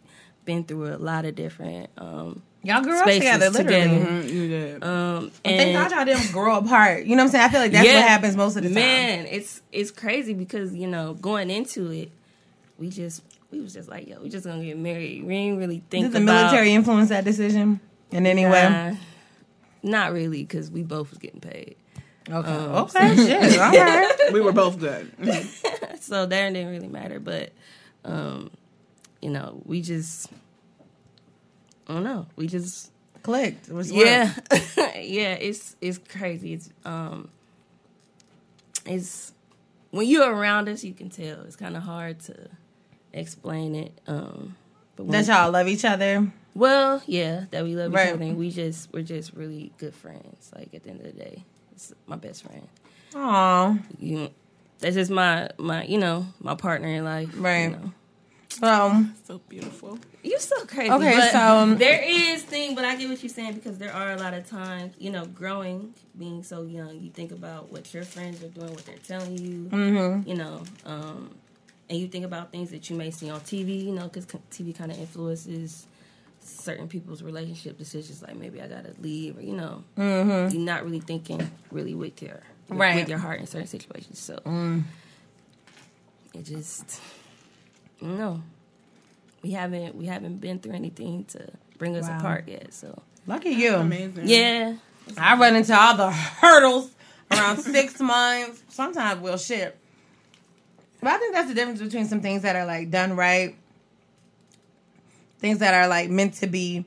[0.44, 3.88] been through a lot of different um, y'all grew up spaces together, literally.
[3.88, 4.04] together.
[4.22, 4.82] Mhm, You did.
[4.84, 7.04] Um, Thank and God y'all didn't grow apart.
[7.04, 7.44] You know what I'm saying?
[7.44, 8.00] I feel like that's Yeah.
[8.00, 8.74] what happens most of the time.
[8.74, 12.10] man, it's it's crazy because you know going into it,
[12.78, 15.24] we just we was just like yo, we just gonna get married.
[15.24, 17.78] We ain't really think Did the about military influence that decision
[18.10, 18.96] in any way?
[19.84, 21.76] Not really because we both was getting paid.
[22.30, 22.48] Okay.
[22.48, 23.16] Um, okay.
[23.16, 23.58] Shit.
[23.58, 24.16] All right.
[24.32, 25.10] we were both good.
[26.00, 27.18] so that didn't really matter.
[27.20, 27.52] But
[28.04, 28.50] um,
[29.20, 30.30] you know, we just
[31.88, 32.26] I don't know.
[32.36, 33.68] We just Clicked.
[33.68, 34.32] It was yeah,
[34.96, 35.34] yeah.
[35.34, 36.54] It's it's crazy.
[36.54, 37.28] It's um,
[38.84, 39.32] it's
[39.92, 41.42] when you're around us, you can tell.
[41.42, 42.48] It's kind of hard to
[43.12, 43.92] explain it.
[44.08, 44.56] Um,
[44.96, 46.32] but That y'all love each other.
[46.54, 48.08] Well, yeah, that we love Right.
[48.08, 48.24] each other.
[48.24, 50.50] And we just we're just really good friends.
[50.52, 51.44] Like at the end of the day,
[51.90, 52.66] it's my best friend.
[53.14, 53.78] Aw.
[53.98, 54.30] You,
[54.78, 57.30] that's just my my you know my partner in life.
[57.36, 57.64] Right.
[57.64, 57.92] You know.
[58.48, 59.98] So So beautiful.
[60.22, 60.90] You're so crazy.
[60.92, 63.92] Okay, but so, um, there is thing, but I get what you're saying because there
[63.92, 67.92] are a lot of times, you know, growing, being so young, you think about what
[67.94, 70.28] your friends are doing, what they're telling you, Mm-hmm.
[70.28, 71.30] you know, um,
[71.88, 74.76] and you think about things that you may see on TV, you know, because TV
[74.76, 75.86] kind of influences
[76.42, 78.22] certain people's relationship decisions.
[78.22, 82.40] Like maybe I gotta leave, or you know, you're not really thinking really with your
[82.70, 82.80] Mm-hmm.
[82.80, 82.94] Right.
[82.94, 83.00] Mm.
[83.00, 84.18] with your heart in certain situations.
[84.20, 84.38] So
[86.34, 87.00] it just
[88.00, 88.42] no
[89.42, 92.18] we haven't we haven't been through anything to bring us Wow.
[92.18, 93.74] apart yet so lucky you.
[93.74, 94.26] Amazing.
[94.28, 94.74] yeah
[95.18, 96.90] I run into all the hurdles
[97.30, 98.62] around six months.
[98.68, 99.76] Sometimes we'll ship.
[101.00, 103.56] But I think that's the difference between some things that are like done right,
[105.42, 106.86] things that are like meant to be.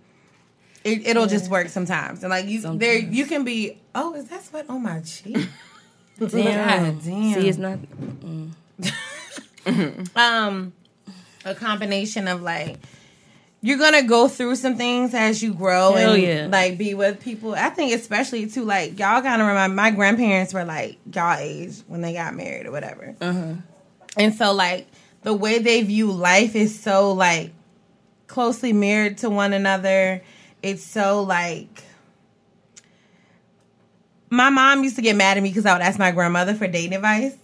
[0.84, 3.78] It, it'll just work sometimes, and like you, there you can be.
[3.94, 5.38] Oh, is that sweat on my cheek?
[6.20, 6.30] damn
[6.94, 7.34] God damn.
[7.34, 7.78] see it's not
[10.16, 10.72] um
[11.44, 12.78] a combination of like
[13.62, 16.48] you're gonna go through some things as you grow Hell and yeah.
[16.50, 17.54] like be with people.
[17.54, 21.80] I think especially too like y'all kind of remind my grandparents were like y'all age
[21.88, 23.56] when they got married or whatever, uh-huh
[24.18, 24.88] and so like
[25.24, 27.52] the way they view life is so like
[28.28, 30.22] closely mirrored to one another.
[30.62, 31.84] It's so like
[34.30, 36.68] my mom used to get mad at me because I would ask my grandmother for
[36.68, 37.36] dating advice.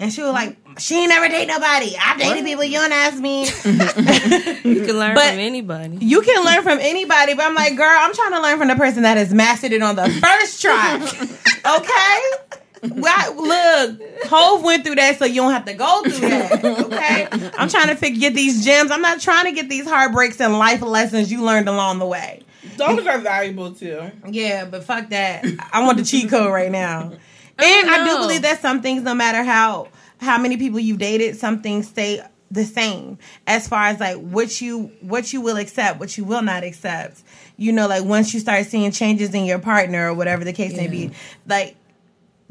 [0.00, 1.94] And she was like, she ain't never date nobody.
[1.96, 3.42] I dated people you don't ask me.
[4.64, 7.86] you can learn But- from anybody you can learn from anybody, but I'm like, girl,
[7.96, 10.98] I'm trying to learn from the person that has mastered it on the first try.
[11.66, 12.60] Okay?
[12.90, 16.64] Well, look, Hove went through that, so you don't have to go through that.
[16.64, 17.28] Okay?
[17.58, 18.90] I'm trying to fig- get these gems.
[18.90, 22.42] I'm not trying to get these heartbreaks and life lessons you learned along the way.
[22.76, 24.10] Those are valuable too.
[24.28, 25.44] Yeah, but fuck that.
[25.72, 27.12] I want the cheat code right now.
[27.56, 29.86] Oh, and I do believe that some things, no matter how
[30.18, 32.20] how many people you've dated, some things stay
[32.50, 33.16] the same
[33.46, 37.22] as far as like what you what you will accept, what you will not accept.
[37.56, 40.76] You know, like once you start seeing changes in your partner or whatever the case
[40.76, 41.12] may be,
[41.46, 41.76] like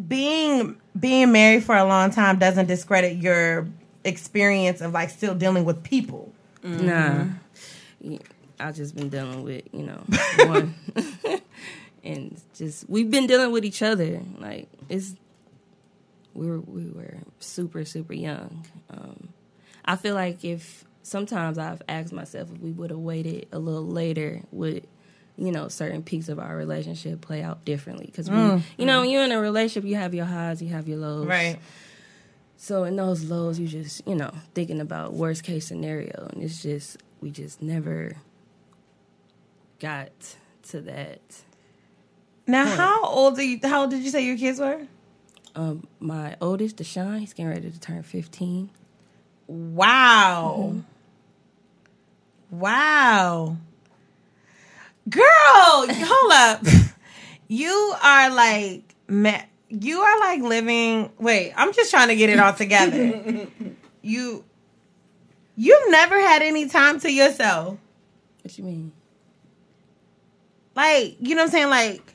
[0.08, 3.67] being being married for a long time doesn't discredit your
[4.03, 6.32] experience of like still dealing with people.
[6.63, 7.25] nah.
[8.01, 8.19] Yeah,
[8.60, 10.03] i just been dealing with you know
[10.45, 10.73] one.
[12.06, 14.21] And just we've been dealing with each other.
[14.38, 15.15] Like it's
[16.34, 18.65] we were we were super super young.
[18.89, 19.29] Um
[19.86, 23.86] i feel like if sometimes i've asked myself if we would have waited a little
[23.86, 24.88] later would
[25.38, 29.00] you know certain peaks of our relationship play out differently because we mm, you know
[29.00, 29.13] when mm.
[29.13, 31.60] you're in a relationship you have your highs you have your lows Right.
[32.58, 36.62] so in those lows, you just you know thinking about worst case scenario, and it's
[36.62, 38.17] just we just never
[39.80, 40.12] got
[40.69, 41.19] to that.
[42.46, 43.60] Now, how old are you?
[43.63, 44.88] How old did you say your kids were?
[45.56, 48.69] Um, my oldest, Deshaun, he's getting ready to turn fifteen.
[49.48, 50.74] Wow.
[50.74, 52.60] Mm-hmm.
[52.60, 53.58] Wow.
[55.10, 55.24] Girl,
[55.89, 56.66] hold up.
[57.50, 58.96] You are like
[59.70, 63.48] you are like living wait, I'm just trying to get it all together.
[64.02, 64.44] you
[65.56, 67.78] you've never had any time to yourself.
[68.42, 68.92] What you mean?
[70.76, 71.70] Like, you know what I'm saying?
[71.70, 72.13] Like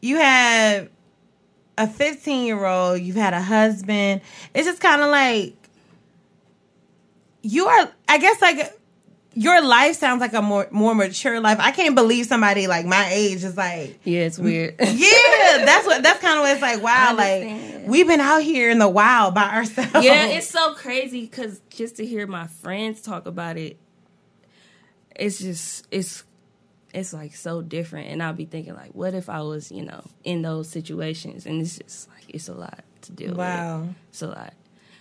[0.00, 0.88] you have
[1.78, 4.22] a 15 year old, you've had a husband.
[4.54, 5.54] It's just kind of like
[7.42, 7.92] you are.
[8.08, 8.79] I guess like
[9.40, 11.56] your life sounds like a more more mature life.
[11.60, 13.98] I can't believe somebody like my age is like.
[14.04, 14.74] Yeah, it's weird.
[14.80, 16.02] Yeah, that's what.
[16.02, 16.82] That's kind of what it's like.
[16.82, 20.04] Wow, like we've been out here in the wild by ourselves.
[20.04, 23.78] yeah, it's so crazy because just to hear my friends talk about it,
[25.16, 26.22] it's just it's
[26.92, 28.08] it's like so different.
[28.08, 31.46] And I'll be thinking like, what if I was you know in those situations?
[31.46, 33.78] And it's just like it's a lot to deal Wow.
[33.80, 33.86] with.
[33.88, 34.54] Wow, it's a lot.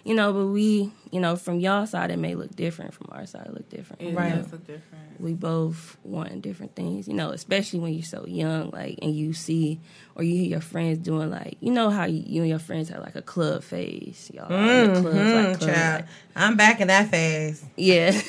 [0.10, 2.96] You know, but we, you know, from y'all side it may look different.
[2.96, 4.02] From our side, it look different.
[4.02, 4.34] It Right.
[4.36, 5.04] does look different.
[5.20, 9.34] we both want different things, you know, especially when you're so young, like, and you
[9.34, 9.80] see
[10.16, 12.90] or you hear your friends doing, like, you know, how you, you and your friends
[12.90, 14.48] have like a club phase, y'all.
[14.48, 17.64] the clubs, like, mm-hmm, like- I'm back in that phase.
[17.76, 18.12] yeah.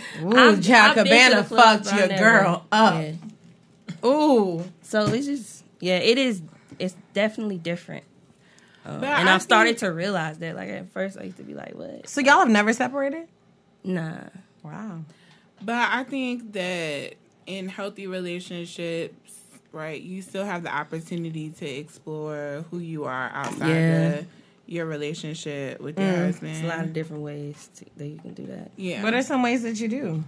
[0.24, 2.94] Ooh, I've- Jack I've Cabana fucked your girl up.
[3.04, 3.12] Yeah.
[4.04, 4.64] Ooh.
[4.82, 6.42] So it's just, yeah, it is,
[6.80, 8.02] it's definitely different.
[8.86, 8.98] Oh.
[8.98, 11.54] But and I I've started to realize that, like, at first I used to be
[11.54, 12.08] like, what?
[12.08, 13.28] So y'all have never separated?
[13.84, 14.20] Nah.
[14.62, 15.00] Wow.
[15.62, 17.14] But I think that
[17.46, 19.32] in healthy relationships,
[19.72, 24.08] right, you still have the opportunity to explore who you are outside Yeah.
[24.20, 24.26] of
[24.66, 26.52] your relationship with your husband.
[26.52, 28.70] It's a lot of different ways to, that you can do that.
[28.76, 29.02] yeah.
[29.02, 30.24] What are some ways that you do?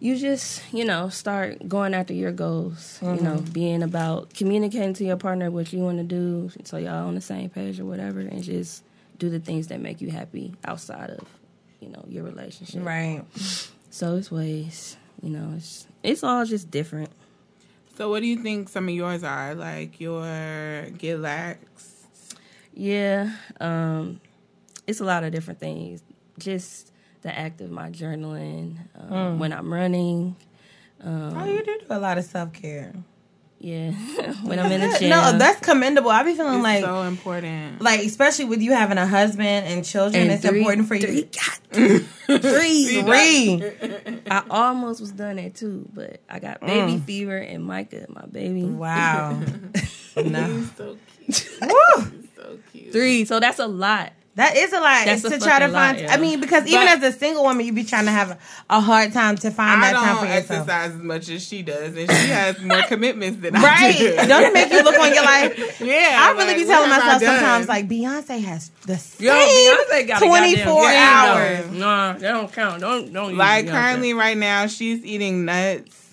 [0.00, 2.98] You just you know start going after your goals.
[3.02, 3.52] You know, Mm-hmm.
[3.52, 7.20] being about communicating to your partner what you want to do, so y'all on the
[7.20, 8.82] same page or whatever, and just
[9.18, 11.26] do the things that make you happy outside of
[11.80, 12.84] you know your relationship.
[12.84, 13.22] Right.
[13.90, 14.96] So it's ways.
[15.22, 17.10] You know, it's it's all just different.
[17.98, 19.54] So, what do you think some of yours are?
[19.54, 22.06] Like your get lax?
[22.72, 24.20] Yeah, um,
[24.86, 26.02] it's a lot of different things.
[26.38, 26.89] Just
[27.22, 29.38] the act of my journaling um, mm.
[29.38, 30.36] when I'm running.
[31.02, 32.94] Um, oh, you do do a lot of self care.
[33.62, 33.92] Yeah,
[34.42, 35.10] when I'm in the gym.
[35.10, 36.10] No, that's commendable.
[36.10, 37.82] I be feeling It's like, so important.
[37.82, 41.28] like especially with you having a husband and children, And it's three- important for you.
[41.70, 41.98] Three,
[43.02, 43.62] three.
[44.30, 46.68] I almost was done at two, but I got mm.
[46.68, 48.64] baby fever and Micah, my baby.
[48.64, 49.38] Wow.
[50.16, 50.64] no.
[50.78, 51.50] so cute.
[51.60, 52.12] Woo.
[52.36, 52.92] So cute.
[52.92, 54.14] Three, so that's a lot.
[54.36, 56.00] That is a lot That's to a try to fucking lot, find.
[56.00, 56.14] yeah.
[56.14, 58.38] I mean, because even But- as a single woman, you'd be trying to have a,
[58.70, 60.30] a hard time to find I that time for yourself.
[60.30, 63.56] I don't for exercise as much as she does, and she has more commitments than
[63.56, 63.98] I Right?
[63.98, 64.16] do.
[64.28, 65.80] Don't it make you look on your life?
[65.80, 68.96] Yeah, I really like, be telling what have I myself sometimes, like Beyonce has the
[68.98, 71.60] same Yo, Beyonce got 24 hours.
[71.66, 71.78] game, though.
[71.80, 72.80] Nah, that don't count.
[72.80, 73.70] Don't don't use Like Beyonce.
[73.72, 76.08] currently, right now, she's eating nuts,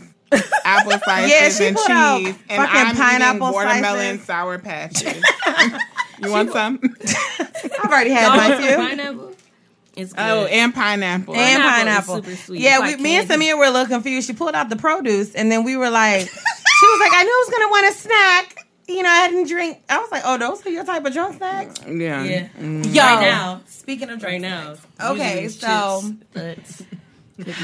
[0.66, 4.26] apple slices, Yeah, she and cheese, and I'm pineapple eating watermelon slices.
[4.26, 5.24] sour patches.
[6.22, 6.80] you want some?
[7.40, 8.76] I've already had Oh, my few.
[8.76, 9.34] pineapple.
[9.96, 10.22] It's good.
[10.22, 11.36] oh, and pineapple.
[11.36, 12.16] and Pineapple pineapple.
[12.24, 12.62] super sweet.
[12.62, 13.46] Yeah, It's we, me and candy.
[13.48, 14.28] Samia were a little confused.
[14.28, 17.32] She pulled out the produce, and then we were like, she was like, I knew
[17.32, 18.68] I was gonna want a snack.
[18.88, 19.82] You know, I didn't drink.
[19.90, 21.80] I was like, oh, those are your type of drunk snacks.
[21.88, 22.24] yeah.
[22.24, 22.48] yeah.
[22.60, 22.86] Mm.
[22.94, 23.62] Yo, Right now.
[23.66, 24.76] speaking of drunk Right now.
[25.02, 26.04] Okay, so-
[26.36, 26.84] chips,
[27.40, 27.58] nuts,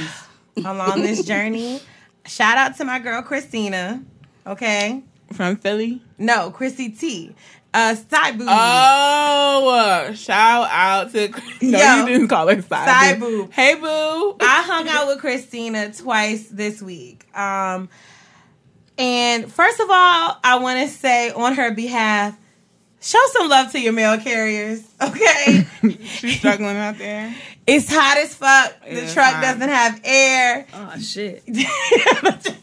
[0.58, 1.82] along this journey,
[2.26, 4.04] shout out to my girl Christina.
[4.46, 6.02] Okay, From Philly.
[6.18, 7.34] no, Chrissy T.
[7.74, 8.48] Uh, side boob.
[8.50, 11.30] Oh, uh, shout out to.
[11.62, 11.96] No, Yo.
[12.02, 13.44] you didn't call her side, Side boo.
[13.44, 13.52] boob.
[13.54, 14.36] Hey, boo.
[14.40, 17.26] I hung out with Christina twice this week.
[17.36, 17.90] Um,
[18.98, 22.38] and first of all, I want to say on her behalf,
[23.02, 25.66] show some love to your mail carriers, okay?
[26.06, 27.34] She's struggling out there.
[27.66, 28.76] it's hot as fuck.
[28.88, 29.42] The truck hot.
[29.42, 30.68] doesn't have air.
[30.76, 31.44] Oh shit.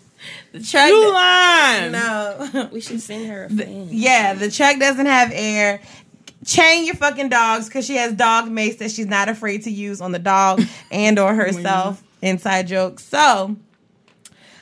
[0.53, 0.89] the truck.
[0.89, 1.93] You lying.
[1.93, 2.69] no.
[2.73, 3.89] We should send her a fan.
[3.91, 5.81] Yeah, the truck doesn't have air.
[6.45, 10.01] Chain your fucking dogs because she has dog mace that she's not afraid to use
[10.01, 12.03] on the dog and or herself.
[12.23, 13.01] Inside joke.
[13.01, 13.57] So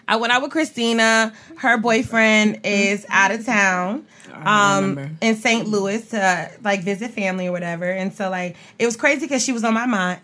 [0.07, 1.33] I went out with Christina.
[1.59, 4.07] Her boyfriend is out of town.
[4.45, 5.67] Um, in St.
[5.67, 9.51] Louis to like visit family or whatever, and so like it was crazy because she
[9.51, 10.21] was on my mind.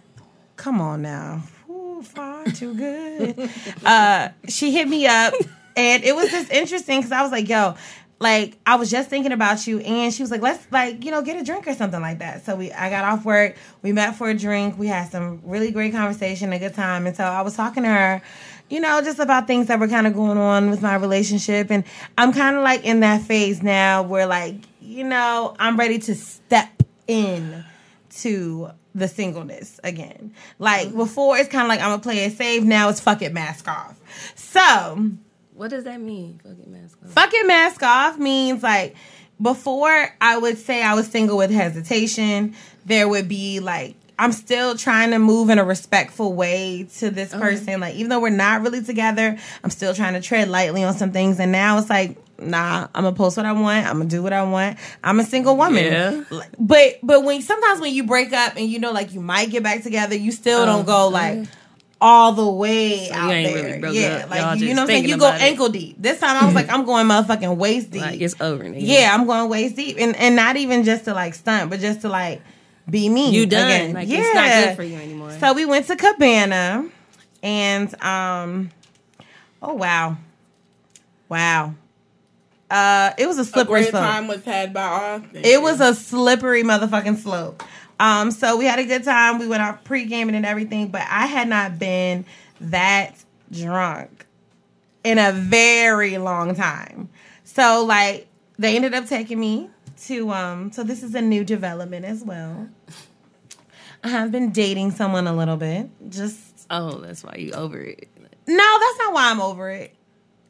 [0.57, 1.43] Come on now,
[2.03, 3.51] Far too good.
[3.85, 5.35] uh, she hit me up,
[5.77, 7.75] and it was just interesting because I was like, "Yo,
[8.21, 11.23] like I was just thinking about you," and she was like, "Let's like you know
[11.23, 14.17] get a drink or something like that." So we, I got off work, we met
[14.17, 17.43] for a drink, we had some really great conversation, a good time, and so I
[17.43, 18.23] was talking to her.
[18.71, 21.71] You know, just about things that were kind of going on with my relationship.
[21.71, 21.85] And
[22.17, 26.15] I'm kind of like in that phase now where, like, you know, I'm ready to
[26.15, 27.63] step in
[28.21, 30.33] to the singleness again.
[30.59, 30.99] Like mm-hmm.
[30.99, 32.63] before, it's kind of like I'm gonna play it safe.
[32.63, 33.99] Now it's fuck it, mask off.
[34.35, 35.11] So
[35.55, 36.41] What does that mean?
[36.43, 37.11] Fucking mask off.
[37.11, 38.97] fuck it, mask off means like
[39.41, 42.55] before I would say I was single with hesitation.
[42.87, 47.33] There would be like I'm still trying to move in a respectful way to this
[47.33, 47.81] person.
[47.81, 51.11] Like even though we're not really together, I'm still trying to tread lightly on some
[51.11, 51.41] things.
[51.41, 53.87] And now it's like, nah, I'm gonna post what I want.
[53.87, 54.79] I'm gonna do what I want.
[55.03, 55.85] I'm a single woman.
[55.85, 56.25] Yeah.
[56.59, 59.63] But but when sometimes when you break up and you know like you might get
[59.63, 61.47] back together, you still don't go like
[62.01, 63.81] all the way you out there.
[63.81, 64.31] really yeah, up.
[64.31, 65.09] like Y'all you know what I'm saying.
[65.09, 65.41] You go it.
[65.41, 65.97] ankle deep.
[65.99, 68.03] This time I was like, I'm going motherfucking waist deep.
[68.03, 68.65] Like it's over.
[68.65, 68.77] Nigga.
[68.79, 72.03] Yeah, I'm going waist deep, and and not even just to like stunt, but just
[72.03, 72.43] to like
[72.89, 73.31] be me.
[73.31, 73.71] You done.
[73.71, 73.93] Again.
[73.95, 74.19] Like yeah.
[74.19, 75.31] it's not good for you anymore.
[75.39, 76.89] So we went to Cabana,
[77.43, 78.71] and um,
[79.63, 80.19] oh wow,
[81.29, 81.75] wow,
[82.71, 84.03] uh, it was a A slippery great slope.
[84.03, 85.23] time was had by all.
[85.35, 87.63] It was a slippery motherfucking slope.
[88.01, 89.39] Um, so we had a good time.
[89.39, 92.25] We went out pre gaming and everything, but I had not been
[92.61, 93.15] that
[93.53, 94.27] drunk
[95.05, 97.09] in a very long time.
[97.45, 98.27] So like
[98.59, 99.71] they ended up taking me
[100.07, 102.69] to um so this is a new development as well.
[104.03, 105.89] I have been dating someone a little bit.
[106.11, 108.09] Just oh, that's why you over it.
[108.47, 109.95] no, that's not why I'm over it.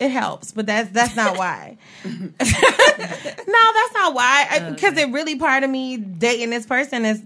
[0.01, 1.77] It helps, but that's that's not why.
[2.05, 4.69] no, that's not why.
[4.71, 7.23] Because it really part of me dating this person is,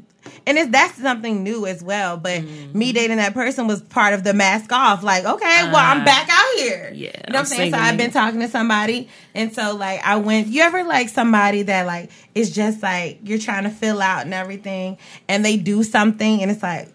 [0.47, 2.17] and it's that's something new as well.
[2.19, 2.79] But Mm-hmm.
[2.79, 5.03] me dating that person was part of the mask off.
[5.03, 6.05] Like, okay, well, I'm Ah.
[6.05, 6.93] back out here.
[6.95, 7.73] Yeah, you know what I'm I'm saying.
[7.73, 10.49] So I've been talking to somebody, and so like I went.
[10.49, 14.35] You ever like somebody that like is just like you're trying to fill out and
[14.35, 16.89] everything, and they do something, and it's like,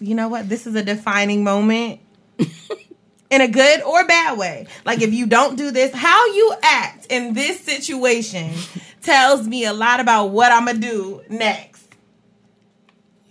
[0.00, 0.48] you know what?
[0.48, 2.00] This is a defining moment
[3.32, 4.66] in a good or bad way.
[4.84, 8.52] Like if you don't do this, how you act in this situation
[9.00, 11.88] tells me a lot about what I'm gonna do next.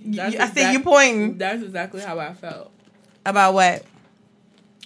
[0.04, 2.72] That's I see you pointing That's exactly how I felt
[3.24, 3.86] about what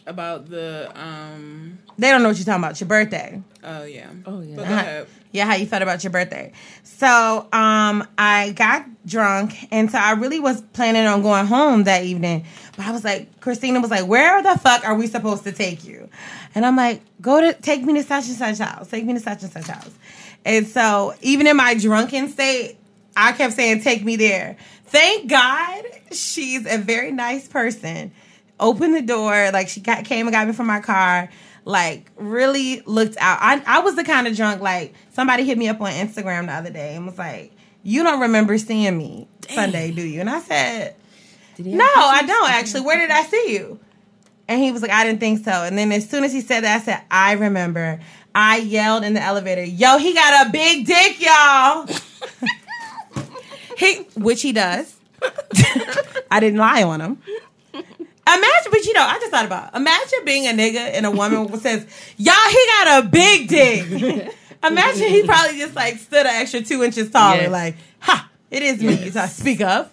[0.05, 0.91] about the.
[0.93, 2.79] um they don't know what you're talking about.
[2.81, 3.41] Your birthday.
[3.63, 4.09] Oh yeah.
[4.25, 4.55] Oh, yeah.
[4.57, 5.07] But go ahead.
[5.31, 6.51] Yeah, how you felt about your birthday.
[6.83, 12.03] So, um, I got drunk, and so I really was planning on going home that
[12.03, 12.45] evening.
[12.75, 15.85] But I was like, Christina was like, "Where the fuck are we supposed to take
[15.85, 16.09] you?"
[16.53, 18.89] And I'm like, "Go to take me to such and such house.
[18.89, 19.91] Take me to such and such house."
[20.45, 22.77] And so, even in my drunken state,
[23.15, 28.11] I kept saying, "Take me there." Thank God, she's a very nice person.
[28.59, 31.29] Opened the door, like she got, came and got me from my car
[31.65, 33.39] like really looked out.
[33.41, 36.53] I I was the kind of drunk like somebody hit me up on Instagram the
[36.53, 37.51] other day and was like,
[37.85, 40.95] "You don't remember seeing me Sunday, do you?" And I said,
[41.59, 42.81] "No, I don't actually.
[42.81, 43.79] Where did I see you?"
[44.47, 46.63] And he was like, "I didn't think so." And then as soon as he said
[46.63, 47.99] that, I said, "I remember."
[48.33, 51.87] I yelled in the elevator, "Yo, he got a big dick, y'all!"
[53.77, 54.97] he, which he does.
[56.31, 57.21] I didn't lie on him.
[58.27, 61.57] Imagine, but you know, I just thought about imagine being a nigga and a woman
[61.59, 61.85] says,
[62.17, 64.33] "Y'all, he got a big dick."
[64.67, 67.51] Imagine he probably just like stood an extra two inches taller, Yes.
[67.51, 69.89] like, "Ha, it is me." So I speak of.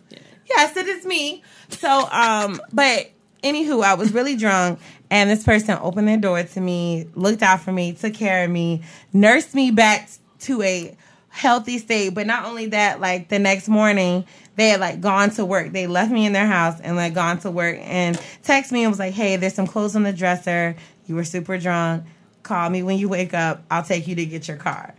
[0.49, 1.43] Yes, it is me.
[1.71, 3.11] So, um, but
[3.43, 4.79] anywho, I was really drunk,
[5.11, 8.51] and this person opened their door to me, looked out for me, took care of
[8.51, 10.11] me, nursed me back
[10.41, 10.97] to a
[11.29, 12.11] healthy state.
[12.11, 15.73] But not only that, like the next morning, they had like gone to work.
[15.73, 18.91] They left me in their house and like gone to work and text me and
[18.93, 20.77] was like, "Hey, there's some clothes on the dresser.
[21.07, 22.05] You were super drunk.
[22.43, 23.63] Call me when you wake up.
[23.71, 24.95] I'll take you to get your car."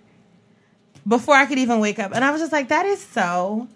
[1.07, 3.67] Before I could even wake up, and I was just like, "That is so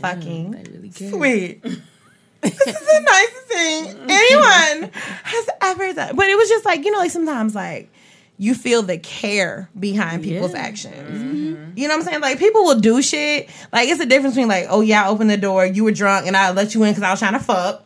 [0.00, 1.62] fucking really sweet."
[2.42, 4.90] this is the nicest thing anyone
[5.22, 6.14] has ever done.
[6.16, 7.90] But it was just like, you know, like sometimes like
[8.36, 10.58] you feel the care behind people's Yeah.
[10.60, 11.22] actions.
[11.76, 12.20] You know what I'm saying?
[12.20, 13.48] Like people will do shit.
[13.72, 16.26] Like it's a difference between like, oh yeah, I opened the door, you were drunk,
[16.26, 17.82] and I let you in because I was trying to fuck.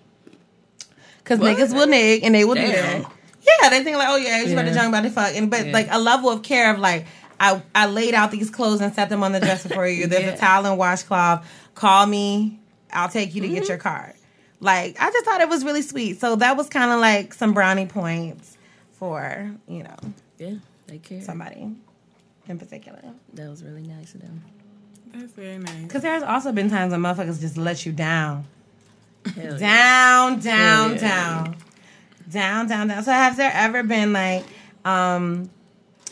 [1.18, 3.02] Because niggas will nig and they will do Damn.
[3.02, 3.12] that.
[3.42, 4.74] Yeah, they think like, oh yeah, you about to Yeah.
[4.74, 5.72] drunk about to fuck, and but Yeah.
[5.72, 7.06] like a level of care of like.
[7.40, 10.08] I, I laid out these clothes and set them on the dresser for you.
[10.08, 10.32] There's Yeah.
[10.34, 11.46] a towel and washcloth.
[11.76, 12.58] Call me.
[12.92, 13.68] I'll take you to get mm-hmm.
[13.68, 14.12] your car.
[14.58, 16.18] Like I just thought it was really sweet.
[16.18, 18.58] So that was kind of like some brownie points
[18.94, 19.94] for you know
[20.38, 20.54] Yeah,
[20.88, 21.20] they care.
[21.20, 21.70] somebody
[22.48, 22.98] in particular.
[23.34, 24.42] That was really nice of them.
[25.14, 25.82] That's very nice.
[25.84, 28.46] Because there's also been times when motherfuckers just let you down,
[29.32, 29.58] Hell yeah.
[29.58, 31.52] down, down, yeah.
[32.30, 33.02] Down, down, down.
[33.02, 34.44] So has there ever been like,
[34.84, 35.50] um,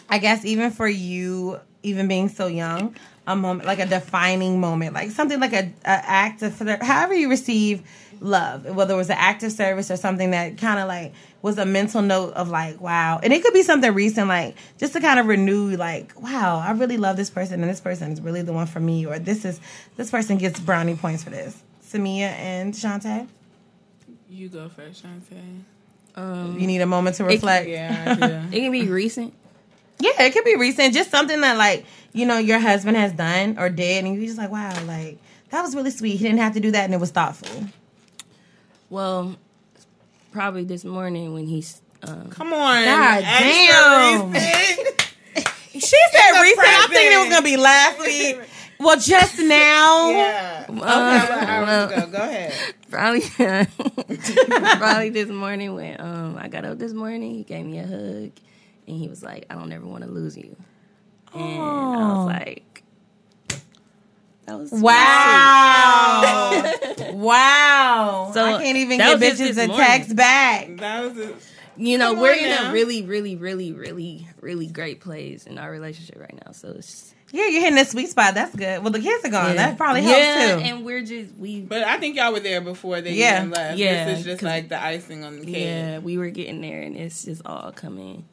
[0.08, 2.96] I guess even for you, even being so young,
[3.26, 7.28] a moment like a defining moment, like something like a, a act of however you
[7.28, 7.82] receive
[8.20, 11.12] love, whether it was an act of service or something that kind of like
[11.42, 14.92] was a mental note of like, wow, and it could be something recent, like just
[14.92, 18.20] to kind of renew, like, wow, I really love this person, and this person is
[18.20, 19.60] really the one for me, or this is
[19.96, 21.62] this person gets brownie points for this.
[21.84, 23.28] Samia and Shantae,
[24.28, 25.62] You go first, Shantae.
[26.16, 27.68] Um, you need a moment to reflect.
[27.68, 28.56] Yeah, I do.
[28.56, 29.34] it can be recent.
[29.98, 30.94] Yeah, it could be recent.
[30.94, 34.38] Just something that like, you know, your husband has done or did and you're just
[34.38, 35.18] like, wow, like
[35.50, 36.16] that was really sweet.
[36.16, 37.64] He didn't have to do that and it was thoughtful.
[38.90, 39.36] Well,
[40.32, 41.80] probably this morning when he's.
[42.02, 42.84] Um, Come on.
[42.84, 44.34] God damn.
[45.72, 46.66] She said recent.
[46.66, 48.38] I'm thinking it was gonna be last week.
[48.80, 50.08] Well, just now.
[50.10, 50.64] Yeah.
[50.68, 50.80] Uh, Okay,
[51.26, 52.12] about hours well- ago.
[52.12, 52.54] Go ahead.
[52.90, 53.20] Probably
[54.78, 58.30] probably this morning when um I got up this morning, he gave me a hug
[58.86, 60.56] and he was like, I don't ever want to lose you.
[61.34, 62.82] And I was like
[64.46, 66.72] that was Wow.
[67.12, 68.30] wow.
[68.32, 70.76] So, I can't even get was just bitches this a text back.
[70.76, 71.36] That was it.
[71.76, 72.70] You know, Come we're in now.
[72.70, 76.52] a really, really, really, really, really great place in our relationship right now.
[76.52, 78.34] So it's Yeah, you're hitting the sweet spot.
[78.34, 78.82] That's good.
[78.82, 79.56] Well, the kids are gone.
[79.56, 80.08] That probably yeah,
[80.46, 80.68] helps too.
[80.68, 83.38] and we're just we But I think y'all were there before they Yeah.
[83.38, 83.78] even left.
[83.78, 85.64] Yeah, This is just 'cause- like the icing on the cake.
[85.64, 88.24] yeah we were getting there, and it's just all coming,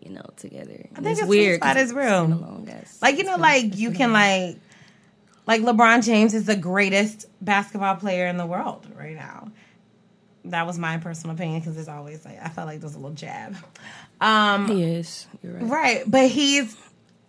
[0.00, 0.86] you know, together.
[0.96, 1.60] I think it's the sweet weird.
[1.60, 2.24] spot 'cause is it's real.
[2.24, 2.66] long
[3.02, 4.56] Like you know, it's like been- you can like,
[5.46, 9.48] like LeBron James is the greatest basketball player in the world right now.
[10.46, 13.14] That was my personal opinion because there's always like I felt like there's a little
[13.14, 13.54] jab.
[14.22, 15.26] Um, He is.
[15.42, 15.64] You're right.
[15.64, 16.74] right, but he's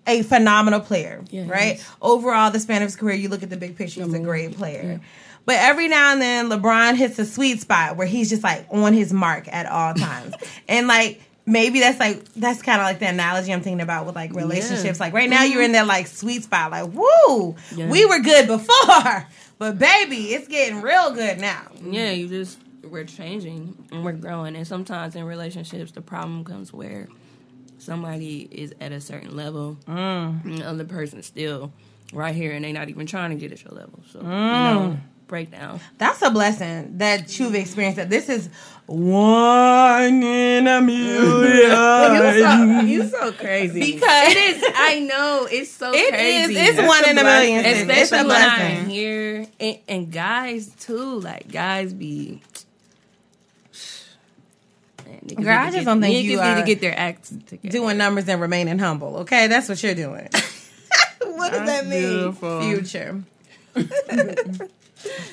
[0.08, 1.22] a phenomenal player.
[1.30, 1.88] Yeah, right, is.
[2.02, 4.56] overall, the span of his career, you look at the big picture, he's a great
[4.58, 5.00] player.
[5.46, 8.94] But every now and then, LeBron hits a sweet spot where he's just like on
[8.94, 10.36] his mark at all times,
[10.68, 11.22] and like.
[11.44, 15.00] Maybe that's like that's kind of like the analogy I'm thinking about with like relationships.
[15.00, 15.66] Like right now you're mm-hmm.
[15.66, 16.70] in that like sweet spot.
[16.70, 17.90] Like woo, Yeah.
[17.90, 19.28] we were good before,
[19.58, 21.64] but baby, it's getting real good now.
[21.84, 24.56] Yeah, you just we're changing and we're growing.
[24.56, 27.08] And sometimes in relationships, the problem comes where
[27.82, 30.46] somebody is at a certain level, Mm.
[30.46, 31.72] and the other person's still
[32.14, 34.00] right here, and they're not even trying to get at your level.
[34.12, 34.64] So you Mm.
[34.64, 35.80] know, breakdown.
[35.98, 37.96] That's a blessing that you've experienced.
[37.98, 38.50] That this is
[38.86, 42.82] one in a million.
[42.88, 43.94] you so crazy.
[43.94, 46.10] Because it is, I know it's so It is.
[46.10, 46.56] crazy.
[46.60, 47.64] It's That's one in a million.
[47.64, 47.72] sis.
[47.82, 51.20] It's a Especially when I'm here, and, and guys too.
[51.22, 52.42] Like guys be.
[55.38, 57.30] Man, niggas Girl, I just get- don't think you need are to get their acts
[57.48, 57.70] together.
[57.70, 59.18] Doing numbers and remaining humble.
[59.18, 60.28] Okay, that's what you're doing.
[61.22, 62.02] what does that mean?
[62.10, 62.62] beautiful.
[62.62, 63.24] Future.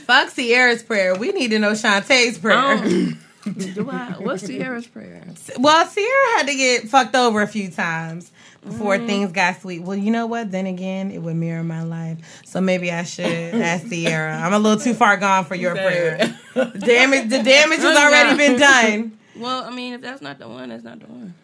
[0.07, 1.15] Fuck Sierra's prayer.
[1.15, 2.57] We need to know Shantae's prayer.
[2.57, 3.19] Um,
[3.59, 5.23] do I, what's Sierra's prayer?
[5.59, 8.31] Well, Sierra had to get fucked over a few times
[8.65, 9.83] before things got sweet.
[9.83, 10.51] Well, you know what?
[10.51, 12.19] Then again, it would mirror my life.
[12.47, 14.37] So maybe I should ask Sierra.
[14.37, 16.35] I'm a little too far gone for your prayer.
[16.55, 19.19] The damage, the damage has already been done.
[19.39, 21.35] Well, I mean, if that's not the one, that's not the one.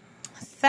[0.61, 0.69] So,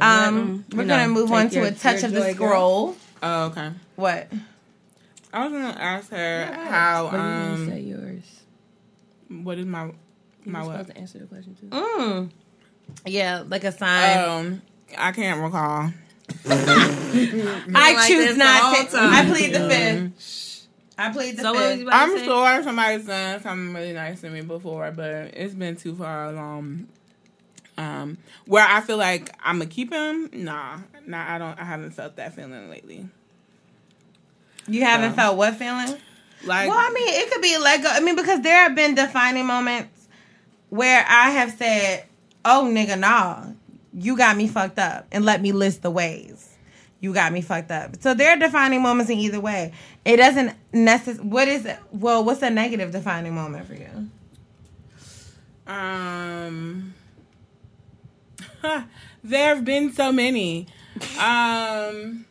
[0.00, 2.34] um, you we're know, gonna move on take to your- a touch of the joy,
[2.34, 2.48] girl.
[2.48, 2.96] scroll.
[3.22, 3.70] Oh, okay.
[3.96, 4.28] What?
[5.32, 9.42] I was gonna ask her how What did you say um yours?
[9.44, 9.94] what is my You
[10.44, 10.72] my were what?
[10.78, 11.66] supposed to answer the question too.
[11.68, 12.30] Mm.
[13.04, 14.18] Yeah, like a sign.
[14.18, 14.62] Um,
[14.96, 15.90] I can't recall.
[16.48, 18.98] I like choose not to.
[18.98, 20.22] I plead the fifth.
[20.98, 21.86] I plead the So fifth.
[21.90, 22.24] I'm to say?
[22.24, 26.88] sure somebody's done something really nice to me before, but it's been too far along.
[27.78, 28.16] Um,
[28.46, 30.30] where I feel like I'm gonna keep him.
[30.32, 31.34] Nah, nah.
[31.34, 31.58] I don't.
[31.60, 33.06] I haven't felt that feeling lately.
[34.66, 35.94] You haven't felt what feeling?
[36.44, 37.88] Like, Well, I mean, it could be let go.
[37.90, 40.08] I mean, because there have been defining moments
[40.70, 42.04] where I have said,
[42.44, 43.44] "Oh, nigga, nah,
[43.92, 46.55] you got me fucked up," and let me list the ways
[47.00, 47.96] you got me fucked up.
[48.00, 49.72] So there are defining moments in either way.
[50.04, 51.28] It doesn't necessarily.
[51.28, 51.78] What is it?
[51.92, 54.10] Well, what's a negative defining moment for you?
[55.66, 56.94] Um,
[59.24, 60.66] there have been so many.
[61.18, 62.24] Um,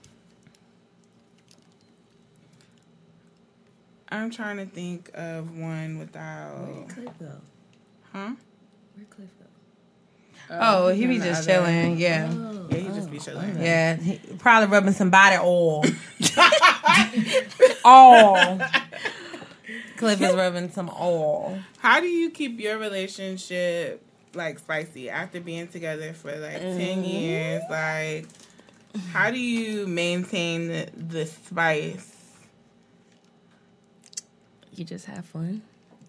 [4.09, 6.88] I'm trying to think of one without.
[6.89, 7.32] Cliff go.
[8.11, 8.32] Huh?
[8.95, 9.30] Where Cliff
[10.48, 10.58] go?
[10.62, 11.98] Oh, he be just other- chilling.
[11.98, 12.32] Yeah.
[12.70, 13.62] Yeah, he just be chilling.
[13.62, 15.84] Yeah, he probably rubbing some body oil.
[17.86, 18.60] oil.
[19.98, 21.58] Cliff is rubbing some oil.
[21.78, 27.64] How do you keep your relationship like spicy after being together for like ten years?
[27.70, 28.28] Like,
[29.12, 32.12] how do you maintain the, the spice?
[34.74, 35.62] You just have fun.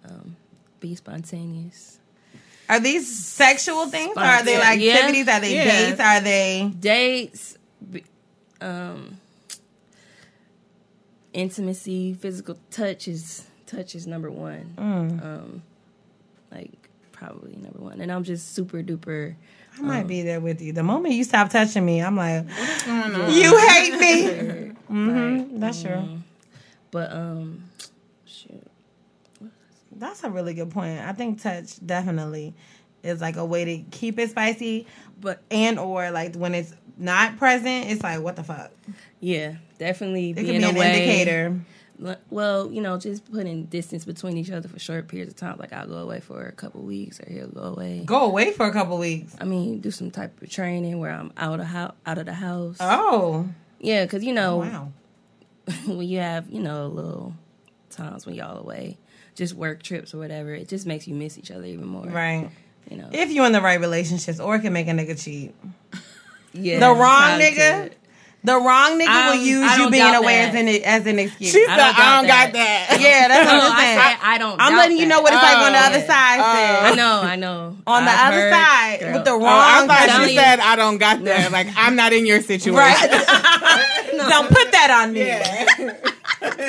[0.04, 0.36] Um,
[0.80, 1.98] be spontaneous.
[2.68, 4.16] Are these sexual things?
[4.16, 4.94] Or are they like Yeah.
[4.94, 5.28] activities?
[5.28, 5.64] Are they Yeah.
[5.64, 6.00] dates?
[6.00, 6.72] Are they?
[6.80, 7.58] Dates,
[8.60, 9.18] um,
[11.32, 14.74] intimacy, physical touch is touch is number one.
[14.78, 15.62] Um,
[16.50, 18.00] like probably number one.
[18.00, 19.34] And I'm just super duper.
[19.78, 20.72] I might be there with you.
[20.72, 23.32] The moment you stop touching me, I'm like, What's going on?
[23.32, 24.68] you hate me.
[24.88, 26.08] hmm That's true.
[26.90, 27.65] But um, shoot.
[29.98, 31.00] That's a really good point.
[31.00, 32.54] I think touch definitely
[33.02, 34.86] is like a way to keep it spicy,
[35.20, 38.70] But and or like when it's not present, it's like what the fuck.
[39.20, 40.92] yeah, definitely It could be an away.
[40.92, 41.60] indicator.
[42.28, 45.56] Well, you know, just putting distance between each other for short periods of time.
[45.58, 48.02] Like I'll go away for a couple weeks, or he'll go away.
[48.04, 49.34] Go away for a couple weeks.
[49.40, 52.34] I mean, do some type of training where I'm out of house, out of the
[52.34, 52.76] house.
[52.80, 53.48] Oh,
[53.80, 54.92] Yeah, because you know wow.
[55.86, 57.32] when you have you know little
[57.88, 58.98] times when y'all away,
[59.36, 62.06] just work trips or whatever, it just makes you miss each other even more.
[62.06, 62.50] Right.
[62.90, 63.08] You know.
[63.12, 65.54] If you're in the right relationships, or it can make a nigga cheat.
[66.52, 66.78] yeah.
[66.80, 67.90] The wrong nigga?
[67.90, 67.94] to-
[68.44, 70.54] The wrong nigga Um, will use you being doubt away that.
[70.54, 71.50] as an as an excuse.
[71.50, 72.98] She said, I don't I don't doubt got that.
[73.00, 73.98] yeah, that's what I'm saying.
[73.98, 74.60] said I don't.
[74.60, 75.86] I'm doubt letting you know what it's like on the Oh.
[75.90, 76.40] other side.
[76.40, 77.76] I know, I know.
[77.88, 79.12] On the I've other heard, side girl.
[79.14, 80.38] with the Oh, wrong I thought she you.
[80.38, 81.50] said I don't got that.
[81.50, 82.78] Like I'm not in your situation.
[82.78, 83.10] Right.
[84.16, 85.26] Don't put that on me.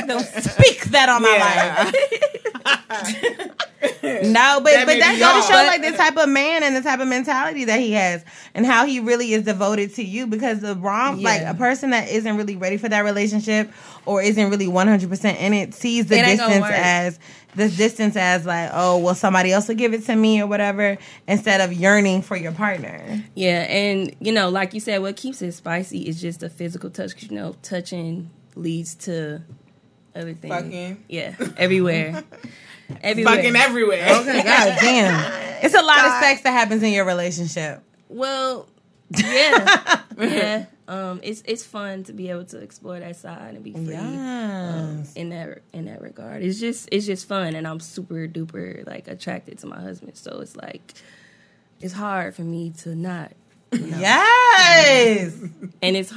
[0.06, 2.47] Don't speak that on my life.
[4.04, 6.64] No, but That but may that be goes to show like the type of man
[6.64, 10.04] and the type of mentality that he has and how he really is devoted to
[10.04, 13.72] you because the wrong like a person that isn't really ready for that relationship
[14.06, 17.20] or isn't really 100% in it sees the It distance as
[17.56, 20.98] this distance as like oh well somebody else will give it to me or whatever
[21.28, 23.24] instead of yearning for your partner.
[23.36, 26.90] Yeah, and you know, like you said, what keeps it spicy is just the physical
[26.90, 27.22] touch.
[27.24, 29.42] you know, touching leads to
[30.18, 30.54] other things.
[30.54, 31.04] Fucking.
[31.08, 32.24] Yeah, everywhere.
[33.02, 33.36] everywhere.
[33.36, 34.08] Fucking everywhere.
[34.22, 38.68] okay god damn it's a lot of sex that happens in your relationship Well,
[39.18, 40.66] yeah, yeah.
[40.88, 44.74] um, it's it's fun to be able to explore that side and be free Yes.
[44.76, 46.44] um, in that in that regard.
[46.44, 50.16] It's just it's just fun, and I'm super duper like attracted to my husband.
[50.18, 50.94] So it's like
[51.82, 53.32] it's hard for me to not,
[53.72, 55.34] Yes.
[55.82, 56.14] and it's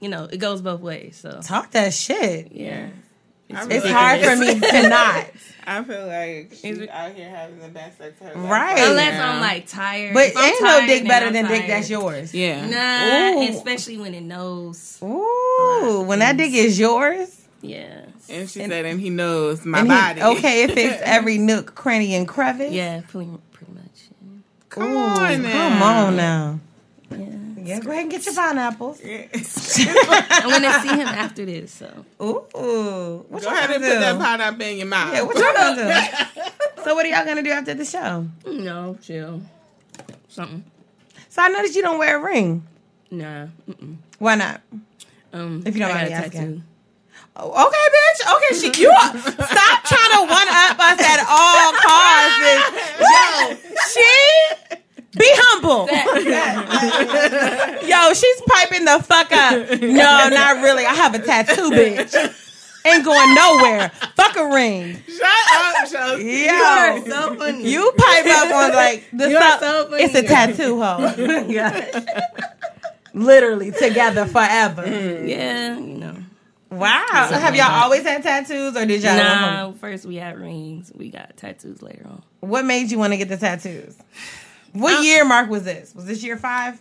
[0.00, 1.16] you know it goes both ways.
[1.20, 2.52] So Talk that shit.
[2.52, 2.88] yeah,
[3.52, 5.26] I It's hard for me to not.
[5.66, 8.50] I feel like she's it- out here having the best sex of her life.
[8.50, 8.78] Right.
[8.90, 9.32] unless now.
[9.34, 10.12] I'm like tired.
[10.14, 12.34] But If I'm ain't no tired, dick better I'm than dick that's yours.
[12.34, 12.66] Yeah.
[12.66, 13.48] Nah, Ooh.
[13.48, 14.98] especially when it knows.
[15.02, 17.40] Ooh, when that dick is yours.
[17.62, 20.22] Yeah, And she said, and he knows my And he- body.
[20.36, 22.72] okay, it fits every nook, cranny, and crevice.
[22.72, 24.42] yeah, pretty pretty much.
[24.68, 25.52] Come Ooh, on now.
[25.70, 26.60] Come on now.
[27.10, 27.26] Yeah.
[27.64, 29.00] Yeah, go ahead and get your pineapples.
[29.02, 31.72] I'm gonna see him after this.
[31.72, 33.24] So Ooh.
[33.28, 35.14] What Go y'all ahead and gonna put that pineapple in your mouth.
[35.14, 35.76] Yeah, what y'all gonna
[36.36, 36.82] do?
[36.84, 38.26] so what are y'all gonna do after the show?
[38.46, 39.40] no, chill.
[40.28, 40.64] Something.
[41.30, 42.66] So I noticed you don't wear a ring.
[43.10, 43.46] Nah.
[43.68, 43.96] Mm-mm.
[44.18, 44.60] Why not?
[45.32, 46.32] Um, If you don't I mind a me asking.
[46.40, 46.62] tattoo.
[47.36, 48.20] Oh, okay, bitch.
[48.36, 52.40] Okay, she you are, stop trying to one up us at all costs.
[53.00, 53.56] Yo,
[53.92, 54.76] she
[55.16, 55.88] be humble.
[57.88, 59.80] Yo, she's piping the fuck up.
[59.80, 60.84] No, not really.
[60.84, 62.40] I have a tattoo, bitch.
[62.86, 63.88] Ain't going nowhere.
[64.14, 64.98] Fuck a ring.
[65.06, 66.24] Shut up, Chelsea.
[66.44, 67.70] Yo, so funny.
[67.70, 70.02] you pipe up on like the You are so funny.
[70.02, 71.14] It's a tattoo, hoe.
[71.48, 72.00] Yeah.
[73.14, 74.82] Literally together forever.
[74.82, 76.16] Mm, yeah, you know.
[76.70, 77.04] Wow.
[77.30, 79.16] Have y'all always had tattoos, or did y'all?
[79.16, 80.90] Nah, first we had rings.
[80.94, 82.22] We got tattoos later on.
[82.40, 83.96] What made you want to get the tattoos?
[84.74, 85.94] What year mark was this?
[85.94, 86.80] Was this year five?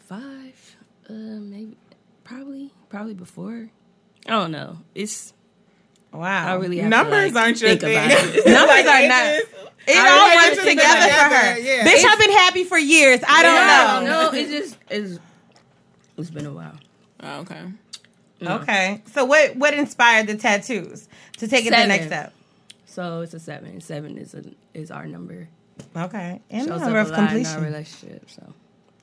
[0.00, 0.76] Five,
[1.08, 1.76] uh, maybe,
[2.22, 3.70] probably, probably before.
[4.26, 4.78] I don't know.
[4.94, 5.32] It's
[6.12, 6.52] Wow.
[6.52, 7.96] I really have Numbers to, like, aren't your think thing.
[7.96, 8.46] about it.
[8.46, 9.42] Numbers Like, are not.
[9.86, 11.58] It I all mean, runs it's just been together for her.
[11.58, 11.84] yeah.
[11.86, 13.20] Bitch, I've been happy for years.
[13.26, 14.30] I don't Yeah, know.
[14.30, 15.18] No, it's just it's
[16.16, 16.76] it's been a while.
[17.20, 17.62] Oh, okay.
[18.42, 19.02] Okay.
[19.12, 21.08] So what what inspired the tattoos
[21.38, 22.32] to take it the next step?
[22.86, 23.80] So it's a seven.
[23.80, 25.48] Seven is a is our number.
[25.96, 26.40] Okay.
[26.50, 27.62] And the Shows number up of a lot in our completion.
[27.62, 28.30] relationship.
[28.30, 28.52] So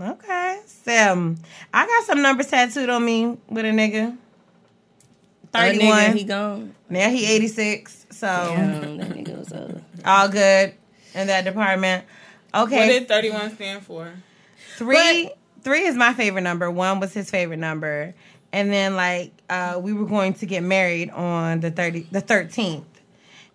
[0.01, 0.59] Okay.
[0.65, 1.38] Sam.
[1.74, 4.17] I got some numbers tattooed on me with a nigga.
[5.51, 5.99] That 31.
[5.99, 6.76] nigga, he gone.
[6.89, 8.05] now he 86.
[8.11, 10.74] So Damn, that nigga was uh, all good
[11.13, 12.05] in that department.
[12.53, 12.78] Okay.
[12.78, 14.11] What did 31 stand for?
[14.78, 15.32] Three
[15.63, 16.72] three is my favorite number.
[16.72, 18.13] One was his favorite number.
[18.53, 22.86] And then like uh, we were going to get married on the thirty the thirteenth.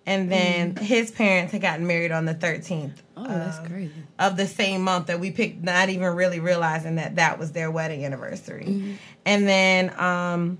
[0.06, 0.78] And then mm.
[0.78, 3.92] his parents had gotten married on the thirteenth oh, that's um, crazy.
[4.18, 7.70] of the same month that we picked, not even really realizing that that was their
[7.70, 8.66] wedding anniversary.
[8.66, 8.92] Mm-hmm.
[9.24, 10.58] And then um,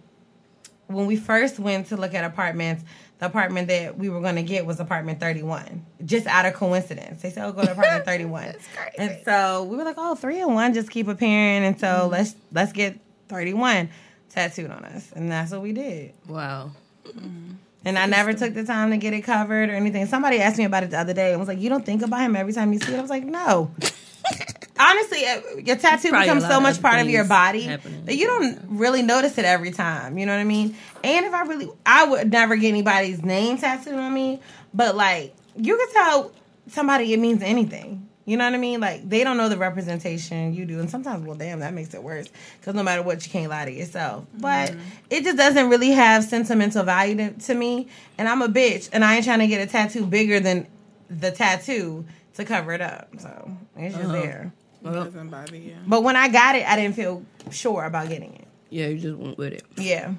[0.88, 2.84] when we first went to look at apartments,
[3.18, 7.22] the apartment that we were going to get was apartment 31, just out of coincidence.
[7.22, 8.42] They said, oh, go to apartment 31.
[8.44, 8.96] That's crazy.
[8.98, 11.64] And so we were like, oh, three and one just keep appearing.
[11.64, 12.10] And so mm-hmm.
[12.10, 13.88] let's let's get 31
[14.28, 15.12] tattooed on us.
[15.12, 16.12] And that's what we did.
[16.28, 16.72] Wow.
[17.06, 17.52] Mm-hmm.
[17.86, 20.06] And I never took the time to get it covered or anything.
[20.06, 22.20] Somebody asked me about it the other day and was like, "You don't think about
[22.20, 23.70] him every time you see it?" I was like, "No."
[24.78, 28.04] Honestly, uh, your tattoo becomes so much other part of your body happening.
[28.04, 30.18] that you don't really notice it every time.
[30.18, 30.76] You know what I mean?
[31.02, 34.40] And if I really, I would never get anybody's name tattooed on me,
[34.74, 36.32] but like you can tell
[36.68, 38.05] somebody it means anything.
[38.26, 38.80] You know what I mean?
[38.80, 42.02] Like they don't know the representation you do, and sometimes, well, damn, that makes it
[42.02, 44.26] worse because no matter what, you can't lie to yourself.
[44.34, 44.80] But mm-hmm.
[45.10, 47.86] it just doesn't really have sentimental value to, to me,
[48.18, 50.66] and I'm a bitch, and I ain't trying to get a tattoo bigger than
[51.08, 52.04] the tattoo
[52.34, 53.08] to cover it up.
[53.18, 54.20] So it's just uh-huh.
[54.20, 54.52] there.
[54.84, 55.76] Uh, doesn't bother you.
[55.86, 58.48] But when I got it, I didn't feel sure about getting it.
[58.70, 59.62] Yeah, you just went with it.
[59.76, 60.14] Yeah,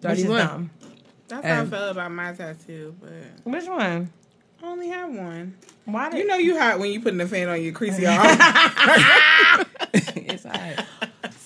[0.00, 0.70] which is dumb.
[1.28, 3.10] That's how I felt about my tattoo, but
[3.44, 4.10] Which one?
[4.62, 5.54] I only have one.
[5.84, 8.20] Why did You know you hot when you putting the fan on your creasy arm.
[9.92, 10.78] it's alright.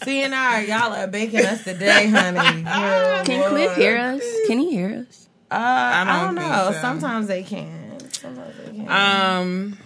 [0.00, 2.62] CNR, y'all are baking us today, honey.
[2.62, 3.22] Yeah.
[3.26, 4.22] Can Cliff hear us?
[4.46, 5.28] Can he hear us?
[5.50, 6.72] Uh, I don't don't, know.
[6.72, 6.80] so.
[6.80, 8.00] Sometimes they can.
[8.10, 8.88] Sometimes they can.
[8.90, 9.78] um,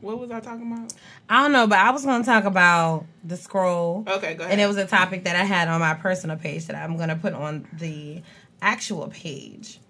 [0.00, 0.94] what was I talking about?
[1.28, 4.04] I don't know, but I was going to talk about the scroll.
[4.08, 4.52] Okay, go ahead.
[4.52, 7.10] And it was a topic that I had on my personal page that I'm going
[7.10, 8.22] to put on the
[8.62, 9.80] actual page.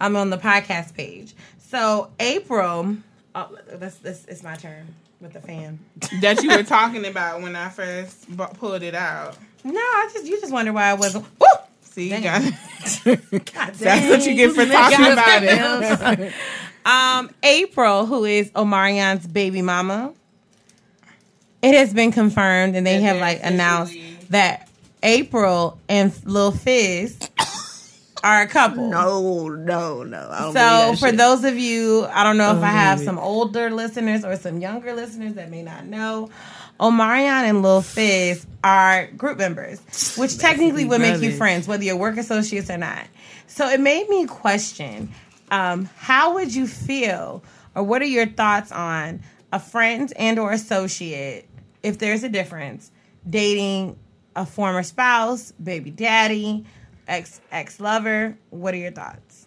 [0.00, 1.34] I'm on the podcast page.
[1.70, 2.96] So April,
[3.36, 5.78] oh, this this it's my turn with the fan.
[6.20, 9.38] that you were talking about when I first pulled it out.
[9.62, 11.26] No, I just you just wonder why I wasn't.
[11.38, 11.46] Woo!
[11.82, 12.42] See, got
[13.04, 16.32] That's what you get for talking about it.
[16.84, 20.12] Um, April, who is Omarion's baby mama,
[21.62, 23.96] it has been confirmed, and they That have like announced
[24.30, 24.68] that
[25.04, 27.30] April and Lil Fizz
[28.22, 28.88] are a couple.
[28.88, 30.28] No, no, no.
[30.30, 33.70] I don't So for those of you, I don't know if I have some older
[33.70, 36.30] listeners or some younger listeners that may not know.
[36.78, 39.80] Omarion and Lil Fizz are group members,
[40.16, 43.04] which technically would make you friends, whether you're work associates or not.
[43.46, 45.12] So it made me question
[45.50, 47.42] um, how would you feel,
[47.74, 51.48] or what are your thoughts on a friend and or associate,
[51.82, 52.90] if there's a difference,
[53.28, 53.98] dating
[54.36, 56.64] a former spouse, baby daddy,
[57.10, 58.36] ex ex lover?
[58.48, 59.46] What are your thoughts?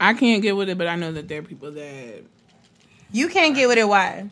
[0.00, 2.22] I can't get with it, but I know that there are people that
[3.12, 3.86] You can't get with it.
[3.88, 4.30] Why?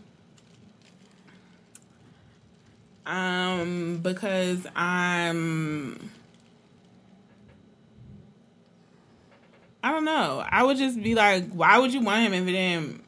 [3.06, 6.10] um because I'm
[9.82, 10.44] I don't know.
[10.48, 13.02] I would just be like, why would you want him if it didn't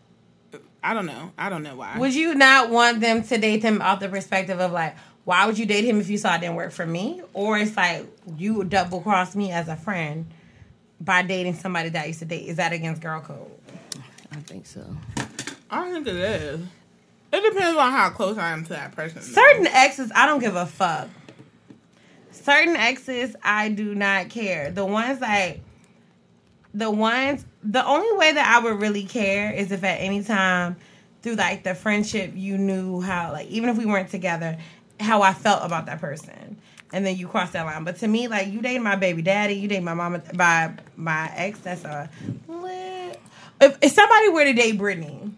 [0.84, 1.32] I don't know.
[1.38, 1.96] I don't know why.
[1.98, 5.58] Would you not want them to date him off the perspective of like, why would
[5.58, 7.22] you date him if you saw it didn't work for me?
[7.32, 8.06] Or it's like
[8.36, 10.26] you would double cross me as a friend
[11.00, 12.48] by dating somebody that I used to date.
[12.48, 13.50] Is that against girl code?
[14.32, 14.84] I think so.
[15.70, 16.60] I think it is.
[17.32, 19.22] It depends on how close I am to that person.
[19.22, 21.08] Certain exes, I don't give a fuck.
[22.30, 24.70] Certain exes, I do not care.
[24.70, 25.62] The ones like
[26.74, 30.76] the ones the only way that I would really care is if at any time
[31.22, 34.58] through like the friendship you knew how like even if we weren't together,
[35.03, 36.57] how I felt about that person.
[36.92, 37.84] And then you cross that line.
[37.84, 41.30] But to me, like you dated my baby daddy, you dated my mama by my
[41.34, 42.11] ex, that's a
[42.48, 43.20] lit.
[43.61, 45.32] If, if somebody were to date Brittany,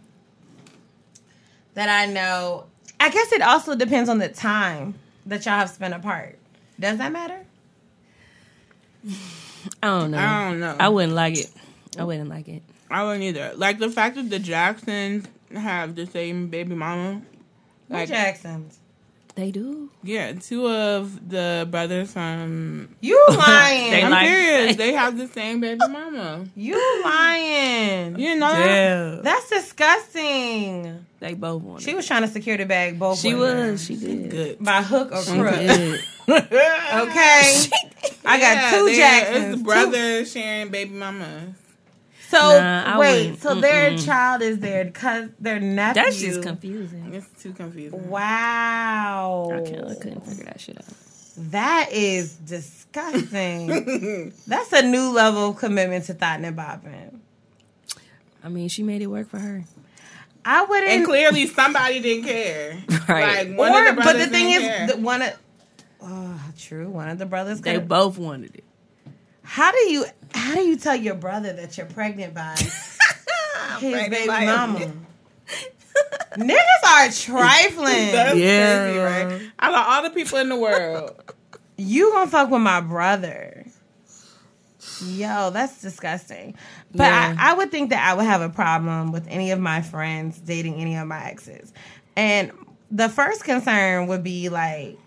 [1.75, 2.65] that I know.
[2.99, 4.95] I guess it also depends on the time
[5.27, 6.39] that y'all have spent apart.
[6.81, 7.45] Does that matter?
[9.83, 10.19] I don't know.
[10.19, 10.77] I don't know.
[10.79, 11.51] I wouldn't like it.
[11.99, 12.62] I wouldn't like it.
[12.91, 13.53] I wouldn't either.
[13.57, 17.23] Like the fact that the Jacksons have the same baby mama.
[17.89, 18.79] Like Like Jacksons.
[19.37, 19.91] They do.
[20.05, 23.91] yeah, two of the brothers from You lying.
[23.91, 24.76] They I'm like- serious.
[24.76, 26.47] They have the same baby mama.
[26.55, 28.12] you lying.
[28.12, 28.66] You didn't know that?
[28.66, 29.20] Yeah.
[29.24, 31.05] That's disgusting.
[31.18, 31.97] They both want She it.
[31.97, 33.70] was trying to secure the bag both She ways.
[33.72, 33.85] was.
[33.85, 34.30] She did.
[34.30, 34.59] Good.
[34.64, 35.55] by hook or She crook.
[35.57, 36.01] did.
[36.28, 36.41] Okay.
[38.24, 39.45] I got Yeah, two they- Jacksons.
[39.47, 41.55] It's two- brothers sharing baby mama.
[42.29, 44.05] So Nah, wait, so their Mm-mm.
[44.05, 46.03] child is their cuz their nephew.
[46.03, 47.14] That's just confusing.
[47.14, 48.09] It's too confusing.
[48.09, 49.51] Wow.
[49.53, 50.85] I, can't, I couldn't figure that shit out.
[51.51, 54.33] That is disgusting.
[54.47, 57.18] That's a new level of commitment to thought and bopping.
[58.43, 59.64] I mean, she made it work for her.
[60.45, 60.91] I wouldn't.
[60.91, 62.79] And clearly somebody didn't care.
[63.07, 63.49] Right.
[63.49, 64.87] Like one of or, the but the thing is, care.
[64.87, 65.39] the, one of
[66.01, 66.89] oh, true.
[66.89, 67.61] One of the brothers.
[67.61, 68.64] They both wanted it.
[69.43, 74.11] How do you how do you tell your brother that you're pregnant by his pregnant
[74.11, 74.47] baby by him.
[74.49, 74.93] mama?
[76.37, 78.12] Niggas are trifling.
[78.12, 78.85] That's Yeah.
[78.85, 79.51] crazy, right?
[79.61, 81.12] Out of all the people in the world,
[81.76, 83.64] you gonna fuck with my brother?
[85.07, 86.55] Yo, that's disgusting.
[86.93, 87.35] But Yeah.
[87.39, 90.39] I, I would think that I would have a problem with any of my friends
[90.39, 91.72] dating any of my exes.
[92.16, 92.53] And
[92.91, 94.99] the first concern would be like,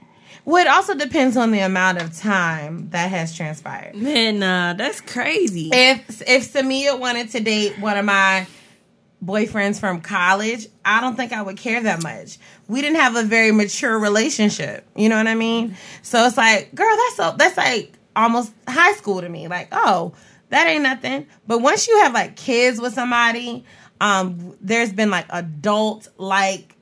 [0.47, 3.95] well, it also depends on the amount of time that has transpired.
[3.95, 5.69] Man, nah, that's crazy.
[5.73, 8.47] If if Samia wanted to date one of my
[9.21, 12.37] boyfriends from college, I don't think I would care that much.
[12.69, 14.87] We didn't have a very mature relationship.
[14.95, 15.75] You know what I mean?
[16.01, 19.49] So it's like, girl, that's so that's like almost high school to me.
[19.49, 20.13] Like, oh,
[20.47, 21.27] that ain't nothing.
[21.45, 23.65] But once you have like kids with somebody,
[23.99, 26.76] um, there's been like adult like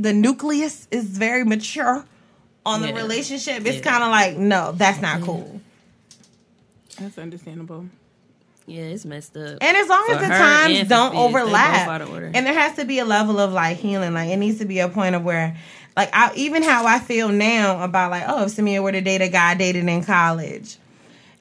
[0.00, 2.04] the nucleus is very mature
[2.66, 2.94] on the Yeah.
[2.96, 3.64] relationship.
[3.66, 3.90] It's Yeah.
[3.92, 5.60] kind of like, no, that's not cool.
[6.98, 7.86] that's understandable.
[8.66, 9.58] yeah, it's messed up.
[9.60, 12.30] And as long as the times don't Fizz, overlap, order.
[12.34, 14.12] and there has to be a level of like healing.
[14.14, 15.56] Like it needs to be a point of where,
[15.96, 19.22] like, I even how I feel now about like, oh, if Samia were to date
[19.22, 20.76] a guy I dated in college,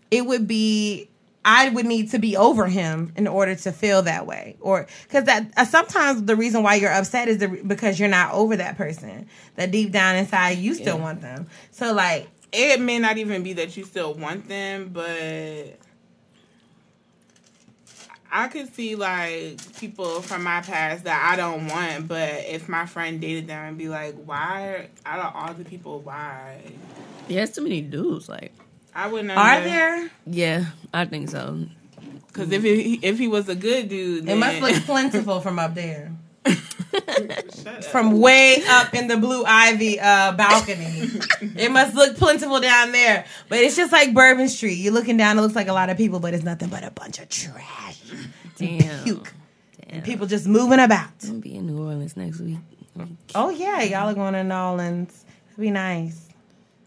[0.09, 1.08] it would be
[1.45, 5.23] I would need to be over him in order to feel that way, or because
[5.23, 8.75] that uh, sometimes the reason why you're upset is the, because you're not over that
[8.77, 9.27] person.
[9.55, 11.03] That deep down inside you still Yeah.
[11.03, 11.47] want them.
[11.71, 15.77] So like, It may not even be that you still want them, but
[18.31, 22.85] I could see like people from my past that I don't want, but if my
[22.85, 26.61] friend dated them and be like, why out of all the people, why?
[27.27, 28.27] yeah, it's too many dudes.
[28.29, 28.51] Like,
[28.99, 29.31] I wouldn't.
[29.31, 30.11] are there?
[30.25, 31.65] yeah, I think so.
[32.27, 35.73] Because if he, if he was a good dude, It must look plentiful from up
[35.73, 36.11] there.
[37.91, 41.09] From way up in the blue ivy uh, balcony.
[41.55, 44.73] it must look plentiful down there, but it's just like Bourbon Street.
[44.75, 46.91] You're looking down; it looks like a lot of people, but it's nothing but a
[46.91, 48.01] bunch of trash,
[48.57, 49.03] Damn.
[49.03, 49.33] puke,
[49.87, 50.01] Damn.
[50.01, 51.09] people just moving about.
[51.23, 52.57] I'm gonna be in New Orleans next week.
[53.35, 55.25] Oh yeah, y'all are going to New Orleans.
[55.51, 56.27] It'll be nice.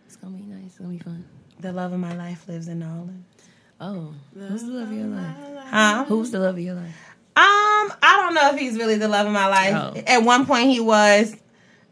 [0.06, 0.66] It's gonna be nice.
[0.66, 1.24] It's gonna be fun.
[1.62, 3.24] The love of my life lives in New Orleans.
[3.80, 5.36] Oh, who's the love of your life?
[5.66, 6.04] Huh?
[6.06, 6.96] Who's the love of your life?
[7.36, 9.94] Um, I don't know if he's really the love of my life.
[9.96, 10.02] Oh.
[10.08, 11.36] At one point, he was,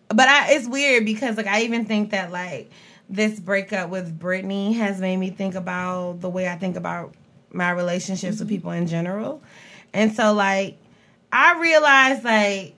[0.08, 2.68] but I, it's weird because like I even think that like
[3.08, 7.14] this breakup with Brittany has made me think about the way I think about
[7.52, 9.40] my relationships with people in general,
[9.94, 10.78] and so like
[11.30, 12.74] I realized like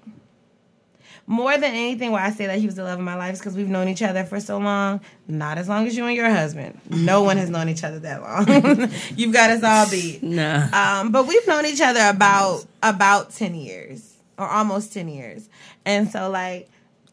[1.26, 3.38] more than anything why I say that he was the love of my life is
[3.38, 5.00] because we've known each other for so long.
[5.28, 6.80] Not as long as you and your husband.
[6.90, 8.90] No one has known each other that long.
[9.16, 10.22] You've got us all beat.
[10.22, 10.68] Nah.
[10.72, 15.48] Um, but we've known each other about about ten years or almost ten years,
[15.84, 16.68] and so like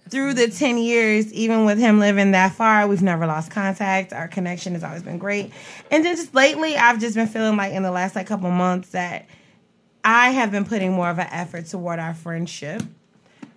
[0.09, 4.11] through the ten years, even with him living that far, we've never lost contact.
[4.11, 5.51] Our connection has always been great,
[5.91, 8.89] and then just lately, I've just been feeling like in the last like couple months
[8.89, 9.27] that
[10.03, 12.81] I have been putting more of an effort toward our friendship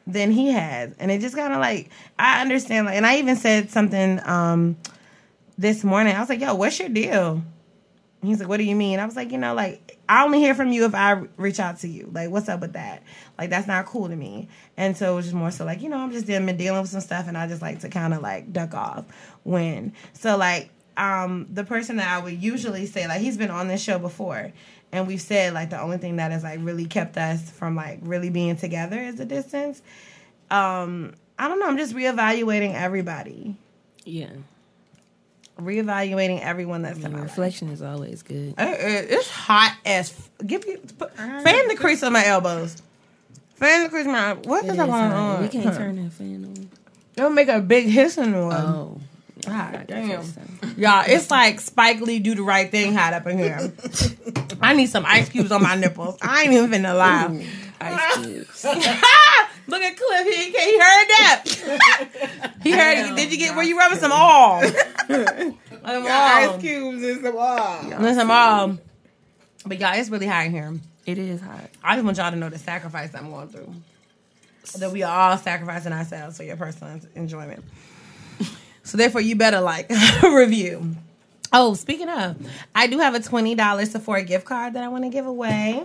[0.06, 2.86] than he has, and it just kind of like I understand.
[2.86, 4.76] Like, and I even said something um
[5.58, 6.14] this morning.
[6.14, 7.42] I was like, "Yo, what's your deal?"
[8.20, 10.38] And He's like, "What do you mean?" I was like, "You know, like I only
[10.40, 12.10] hear from you if I reach out to you.
[12.12, 13.02] Like, what's up with that?
[13.38, 15.88] Like, that's not cool to me." And so it was just more so like, you
[15.88, 18.22] know, I'm just been dealing with some stuff, and I just like to kind of
[18.22, 19.04] like duck off
[19.44, 19.92] when.
[20.14, 23.82] So like, um, the person that I would usually say like he's been on this
[23.82, 24.52] show before,
[24.92, 27.98] and we've said like the only thing that has like really kept us from like
[28.02, 29.80] really being together is the distance.
[30.50, 31.66] Um, I don't know.
[31.66, 33.56] I'm just reevaluating everybody,
[34.04, 34.28] Yeah.
[35.60, 37.30] reevaluating everyone that's I in mean, my life.
[37.30, 38.54] reflection is always good.
[38.58, 40.10] Uh, uh, It's hot as.
[40.10, 42.76] F- give you put, fan the crease on my elbows.
[43.56, 44.32] Fan the crease on my.
[44.34, 45.42] What is is going on?
[45.42, 46.70] We can't turn that fan on.
[47.16, 48.54] It'll make a big hissing noise.
[48.54, 49.00] Oh.
[49.46, 50.24] Ah, God damn.
[50.76, 53.72] Y'all, it's like Spike Lee do the right thing hot up in here.
[54.60, 56.18] I need some ice cubes on my nipples.
[56.22, 57.46] I ain't even finna lie.
[57.80, 58.20] Ice ah.
[58.22, 58.64] cubes.
[59.66, 60.26] Look at Cliff.
[60.26, 61.44] He, he heard that.
[62.62, 63.16] he heard.
[63.16, 64.62] Did you get Were you rubbing some oil?
[65.08, 68.00] some Ice cubes and some oil.
[68.00, 68.78] There's some oil.
[69.64, 70.74] But y'all, it's really hot in here.
[71.06, 71.70] It is hot.
[71.82, 73.72] I just want y'all to know the sacrifice I'm going through.
[74.78, 77.64] That we are all sacrificing ourselves for your personal enjoyment.
[78.84, 79.90] So therefore, you better like
[80.22, 80.96] review.
[81.52, 82.36] Oh, speaking of,
[82.74, 85.84] I do have a twenty dollars Sephora gift card that I want to give away.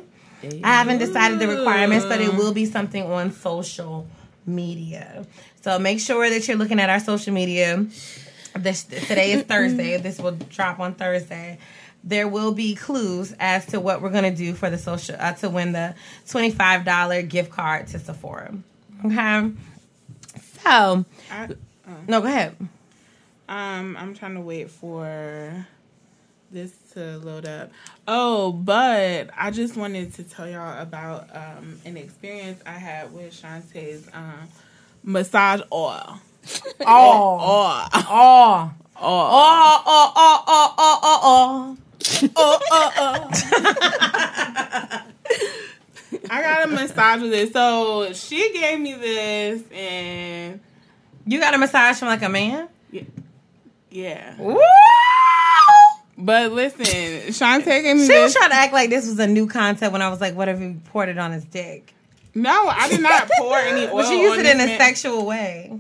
[0.64, 4.08] I haven't decided the requirements, but it will be something on social
[4.46, 5.26] media.
[5.62, 7.86] So make sure that you're looking at our social media.
[8.56, 9.98] This today is Thursday.
[10.02, 11.58] This will drop on Thursday.
[12.04, 15.50] There will be clues as to what we're gonna do for the social uh, to
[15.50, 15.96] win the
[16.30, 18.56] twenty five dollar gift card to Sephora.
[19.06, 19.52] Okay.
[20.64, 21.50] So I,
[22.08, 22.56] no, go ahead.
[23.50, 25.66] Um, I'm trying to wait for
[26.52, 27.72] this to load up.
[28.08, 33.34] Oh, but I just wanted to tell y'all about um, an experience I had with
[33.34, 34.48] Shantae's um,
[35.04, 36.20] massage oil.
[36.86, 37.88] Oh, Oil.
[37.92, 38.72] oh, Oil.
[39.02, 41.78] oh, oh, oh, oh, oh,
[42.36, 42.60] oh,
[42.98, 43.30] oh.
[46.30, 47.54] I got a massage with it.
[47.54, 50.60] So she gave me this, and
[51.26, 52.68] You got a massage from like a man?
[52.92, 53.04] yeah.
[54.38, 54.60] Woo!
[56.20, 58.24] But listen, Shantae gave me She this.
[58.24, 60.50] was trying to act like this was a new concept when I was like, what
[60.50, 61.94] if he poured it on his dick?
[62.34, 63.98] no, I did not pour any oil.
[63.98, 64.80] But she used it in a man.
[64.80, 65.80] sexual way.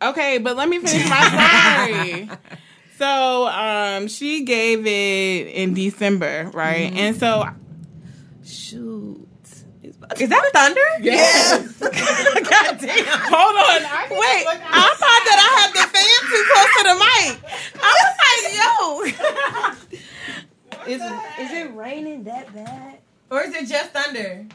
[0.00, 2.30] Okay, but let me finish my story.
[2.98, 6.92] so, um, she gave it in December, right?
[6.94, 7.44] And so,
[8.44, 9.27] Shoot.
[10.10, 10.80] It's about Is that thunder?
[11.00, 11.72] yes.
[11.80, 13.04] God damn.
[13.06, 13.82] Hold on.
[13.84, 17.36] I Wait, I at- thought that I had the fan too close to the mic.
[17.82, 18.68] I was like, yo.
[20.86, 22.98] Is, is it raining that bad?
[23.30, 24.46] Or is it just thunder?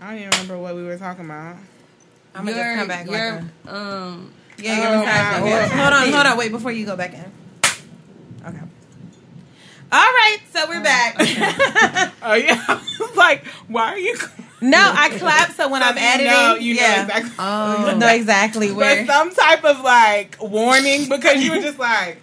[0.00, 1.56] I don't even remember what we were talking about.
[2.34, 3.06] I'm gonna just come back.
[3.06, 5.42] Like a, um, yeah, your Oh, massage.
[5.42, 5.68] wow.
[5.84, 6.36] Hold on, hold on.
[6.38, 7.32] Wait before you go back in.
[9.94, 10.02] Okay.
[10.02, 10.84] All right, so we're mm.
[10.84, 12.12] back.
[12.26, 12.80] Oh yeah,
[13.16, 14.16] like, why are you?
[14.62, 17.32] no, I clap so when I'm You editing, know, you yeah, know exactly.
[17.38, 19.04] oh, know exactly where.
[19.04, 22.18] But some type of like warning because you were just like,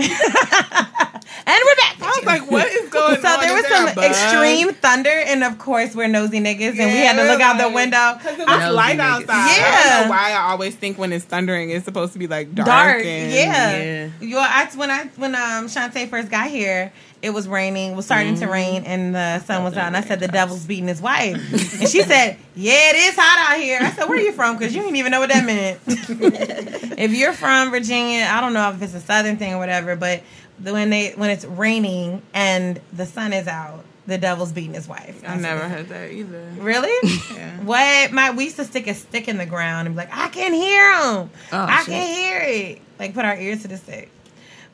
[1.46, 1.96] and we're back.
[2.02, 3.22] I was like, what is going on?
[3.22, 6.92] So there was Is some a extreme thunder, and of course we're nosy niggas, and
[6.92, 8.14] we had to look out the window.
[8.18, 9.00] because it was light niggas.
[9.00, 9.28] outside.
[9.30, 9.98] I Yeah.
[9.98, 12.66] don't know why I always think when it's thundering, it's supposed to be like dark.
[12.66, 14.10] Dark, and, yeah.
[14.20, 16.92] You, I, when I when um Shantae first got here,
[17.22, 18.90] it was raining, was starting to rain, mm-hmm.
[18.90, 19.86] and the sun was out.
[19.86, 21.36] And I said the devil's beating his wife,
[21.80, 24.56] and she said, "Yeah, it is hot out here." I said, "Where are you from?"
[24.56, 25.80] Because you didn't even know what that meant.
[25.86, 30.22] if you're from Virginia, I don't know if it's a southern thing or whatever, but
[30.62, 35.22] when they when it's raining and the sun is out, the devil's beating his wife.
[35.26, 36.42] I never heard that either.
[36.58, 37.10] Really?
[37.34, 37.60] Yeah.
[37.60, 38.12] What?
[38.12, 40.52] My we used to stick a stick in the ground and be like, I can
[40.52, 41.30] hear him.
[41.52, 41.94] Oh, I shit.
[41.94, 42.82] can hear it.
[42.98, 44.10] Like put our ears to the stick.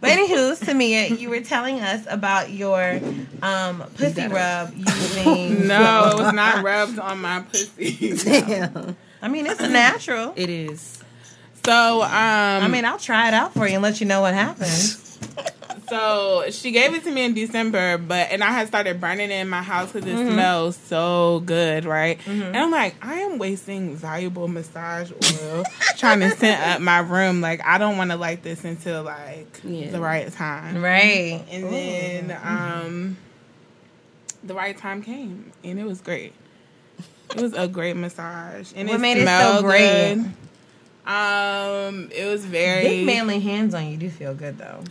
[0.01, 3.01] But anywho, Samia, you were telling us about your
[3.42, 5.66] um, pussy rub using.
[5.66, 8.14] No, it was not rubbed on my pussy.
[8.16, 8.97] Damn.
[9.22, 10.32] I mean, it's natural.
[10.36, 11.03] It is.
[11.64, 14.34] So, um, I mean, I'll try it out for you and let you know what
[14.34, 15.05] happens.
[15.89, 19.34] So she gave it to me in December, but and I had started burning it
[19.41, 20.28] in my house because Mm-hmm.
[20.28, 22.18] it smells so good, right?
[22.26, 25.64] And I'm like, I am wasting valuable massage oil
[25.97, 27.41] trying to scent up my room.
[27.41, 29.91] Like, I don't want to light this until like Yeah.
[29.91, 30.82] the right time.
[30.82, 31.43] Right.
[31.51, 33.16] And then um,
[34.45, 36.32] the right time came, and it was great.
[37.34, 40.14] It was a great massage, and What it made it so smelled great?
[40.14, 40.32] good.
[41.09, 44.82] Um, it was very Big manly hands on you do feel good though.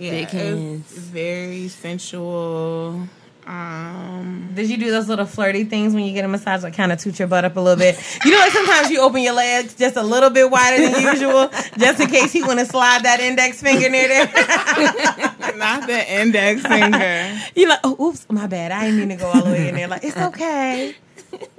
[0.00, 0.90] Yeah, Big hands.
[0.90, 3.06] very sensual.
[3.46, 6.90] Um, Did you do those little flirty things when you get a massage, like kind
[6.92, 7.98] of toot your butt up a little bit?
[8.24, 11.48] You know, like sometimes you open your legs just a little bit wider than usual,
[11.76, 14.26] just in case he want to slide that index finger near there.
[15.56, 17.38] not the index finger.
[17.54, 18.72] You're like, oh, oops, my bad.
[18.72, 19.88] I didn't mean to go all the way in there.
[19.88, 20.94] Like, it's okay.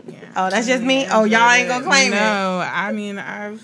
[0.07, 0.31] Yeah.
[0.35, 1.07] Oh, that's just me.
[1.11, 2.19] Oh, y'all ain't gonna claim no, it.
[2.19, 3.61] No, I mean I've.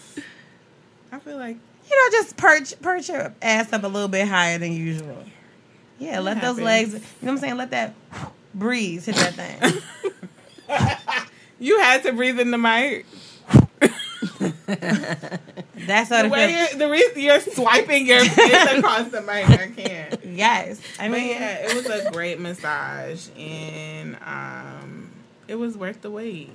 [1.12, 1.58] I feel like
[1.90, 5.24] You know, just perch, perch your ass up a little bit higher than usual.
[6.00, 6.94] Yeah, let those legs.
[6.94, 7.58] You know what I'm saying?
[7.58, 7.94] Let that
[8.54, 9.82] breeze hit that thing.
[11.60, 13.06] you had to breathe in the mic.
[15.88, 19.50] That's how The it way you're, the reason you're swiping your face across the mic,
[19.50, 20.26] I can't.
[20.26, 25.10] Yes, I But mean, yeah, it was a great massage, and um,
[25.48, 26.52] it was worth the wait.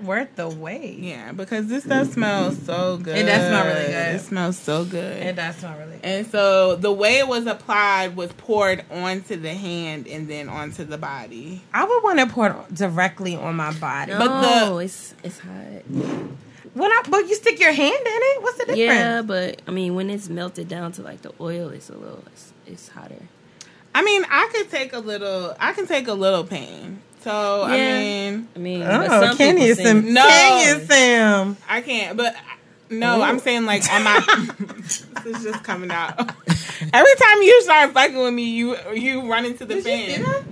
[0.00, 0.98] Worth the wait.
[0.98, 3.16] Yeah, because this stuff smells so good.
[3.18, 4.14] It does smell really good.
[4.16, 5.22] It smells so good.
[5.22, 6.04] It does smell really good.
[6.04, 10.84] And so the way it was applied was poured onto the hand and then onto
[10.84, 11.62] the body.
[11.74, 14.12] I would want to pour it directly on my body.
[14.12, 14.40] No, But
[14.70, 15.82] the- it's it's hot.
[16.74, 18.42] When I, but you stick your hand in it.
[18.42, 18.78] What's the difference?
[18.78, 22.22] Yeah, but I mean, when it's melted down to like the oil, it's a little
[22.26, 23.22] it's, it's hotter.
[23.94, 25.56] I mean, I could take a little.
[25.58, 27.00] I can take a little pain.
[27.22, 30.12] So I mean, I mean, but Oh, some can people you think- Sam?
[30.14, 30.22] No.
[30.22, 31.56] Can you Sam?
[31.68, 32.16] I can't.
[32.16, 32.36] But
[32.90, 34.20] no, I'm saying like on my.
[34.78, 36.18] this is just coming out.
[36.18, 39.84] Every time you start fucking with me, you you run into the Did
[40.22, 40.44] fan.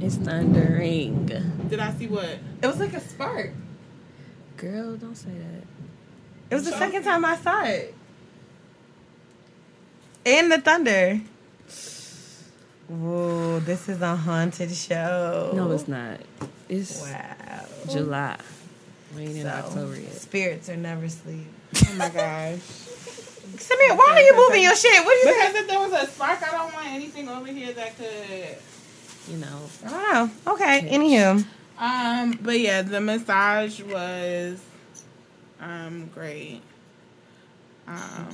[0.00, 1.26] It's thundering.
[1.68, 2.38] Did I see what?
[2.62, 3.52] It was like a spark.
[4.56, 5.64] Girl, don't say that.
[6.50, 7.94] It was the second time I saw it.
[10.26, 11.20] And the thunder.
[12.88, 15.52] Whoa, this is a haunted show.
[15.54, 16.20] No, it's not.
[16.68, 17.64] It's Wow.
[17.90, 18.36] July.
[19.16, 20.12] We ain't in October yet.
[20.12, 21.46] Spirits are never asleep.
[21.76, 22.58] Oh my gosh.
[23.54, 25.04] Samir, why are you moving your shit?
[25.04, 27.72] What are you Because if there was a spark, I don't want anything over here
[27.72, 28.56] that could.
[29.28, 30.88] You know, Oh, okay.
[30.90, 31.44] Anywho.
[31.78, 34.60] Um, but yeah, the massage was
[35.60, 36.60] um great.
[37.86, 38.28] Um,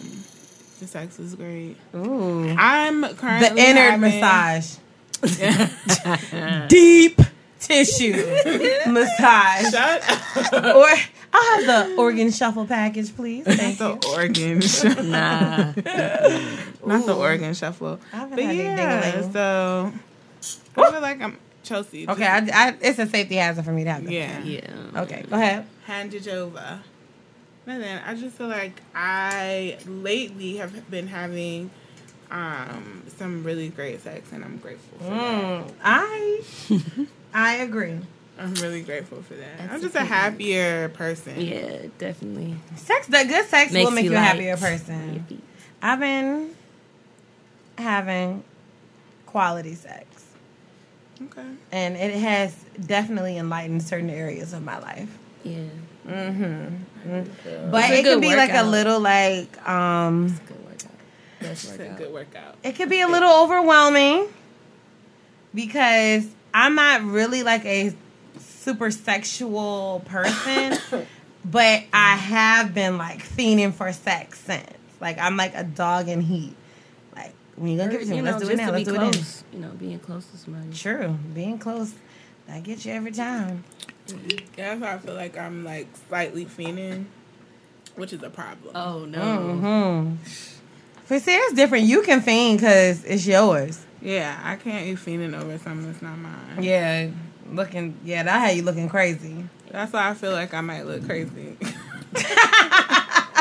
[0.81, 1.77] the sex was great.
[1.95, 2.49] Ooh.
[2.59, 4.77] I'm The currently inner having- massage.
[6.69, 7.21] Deep
[7.59, 8.13] tissue
[8.87, 9.71] massage.
[9.71, 10.11] Shut
[10.55, 10.65] up.
[10.77, 10.89] Or
[11.33, 13.45] I'll have the organ shuffle package, please.
[13.45, 14.13] Thank the you.
[14.15, 15.05] organ shuffle.
[15.05, 15.73] nah.
[16.87, 18.01] Not the organ shuffle.
[18.13, 19.33] I haven't But had any yeah, ding-a-ling.
[19.33, 19.93] so
[20.77, 22.09] I feel like I'm Chelsea.
[22.09, 24.13] Okay, I, I, it's a safety hazard for me to have this.
[24.13, 24.41] yeah.
[24.43, 25.03] Yeah.
[25.03, 25.67] Okay, go ahead.
[25.85, 26.81] Hand it over.
[27.71, 31.71] And then I just feel like I lately have been having
[32.29, 35.67] um, some really great sex, and I'm grateful for that.
[35.69, 37.99] Mm, I I agree.
[38.41, 39.59] I'm really grateful for that.
[39.59, 41.41] That's I'm just a good happier person.
[41.41, 42.57] Yeah, definitely.
[42.75, 45.25] Sex, the good sex Makes will make you, a happier person.
[45.31, 45.41] Yippee.
[45.81, 46.51] I've been
[47.79, 48.43] having
[49.27, 50.07] quality sex,
[51.23, 51.47] Okay.
[51.71, 52.53] and it has
[52.85, 55.17] definitely enlightened certain areas of my life.
[55.45, 55.67] Yeah.
[56.05, 56.17] But
[57.05, 60.91] It's a it can good be like a little like um Good workout.
[61.41, 62.57] Best It's a good workout.
[62.63, 64.29] it could be a little overwhelming
[65.55, 67.95] because I'm not really like a
[68.39, 70.79] super sexual person,
[71.45, 74.67] but I have been like fiending for sex since.
[75.01, 76.55] Like I'm like a dog in heat.
[77.17, 78.71] Like when you gonna give it to me, let's do it now.
[78.71, 79.11] Let's be do it now.
[79.11, 79.45] close.
[79.53, 80.73] You know, being close to somebody.
[80.73, 81.95] True, being close,
[82.47, 83.65] that gets you every time.
[84.57, 87.07] Yeah, that's why I feel like I'm like slightly fiending,
[87.97, 88.73] which is a problem.
[88.77, 89.19] Oh no.
[89.21, 90.15] Mm-hmm.
[91.09, 91.85] But see, it's different.
[91.87, 93.85] You can fiend because it's yours.
[94.03, 96.63] Yeah, I can't be fiending over something that's not mine.
[96.63, 97.09] Yeah,
[97.51, 97.97] looking.
[98.05, 99.45] Yeah, that had you looking crazy.
[99.71, 101.57] That's why I feel like I might look crazy.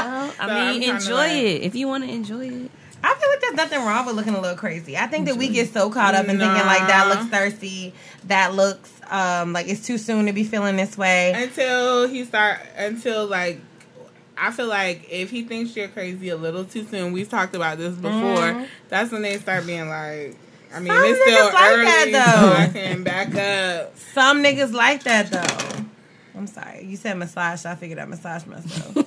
[0.02, 2.72] Well, I So mean, enjoy like- it if you want to enjoy it.
[3.04, 4.98] I feel like there's nothing wrong with looking a little crazy.
[4.98, 7.94] I think that we get so caught up in thinking like that looks thirsty,
[8.26, 11.34] that looks um like it's too soon to be feeling this way.
[11.36, 13.60] until he start until like
[14.38, 17.78] I feel like if he thinks you're crazy a little too soon, we've talked about
[17.78, 18.12] this before.
[18.14, 18.68] Mhm.
[18.88, 20.38] That's when they start being like,
[20.74, 22.06] I mean, Some it's still like early, that,
[22.36, 22.54] so though.
[22.54, 23.98] I can back up.
[24.14, 25.86] Some niggas like that though.
[26.38, 26.86] I'm sorry.
[26.86, 28.96] You said massage, so I figured I massage myself.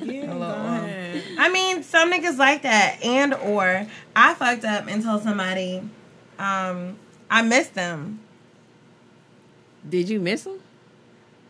[0.00, 0.90] Yeah, A little, go um.
[1.38, 5.82] I mean, some niggas like that, and or I fucked up and told somebody
[6.38, 6.96] um,
[7.30, 8.20] I missed them,
[9.88, 10.60] Did you miss him?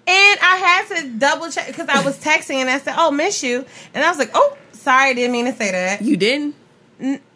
[0.08, 3.42] and I had to double check because I was texting and I said, "Oh, miss
[3.42, 6.54] you," and I was like, "Oh, sorry, didn't mean to say that," You didn't?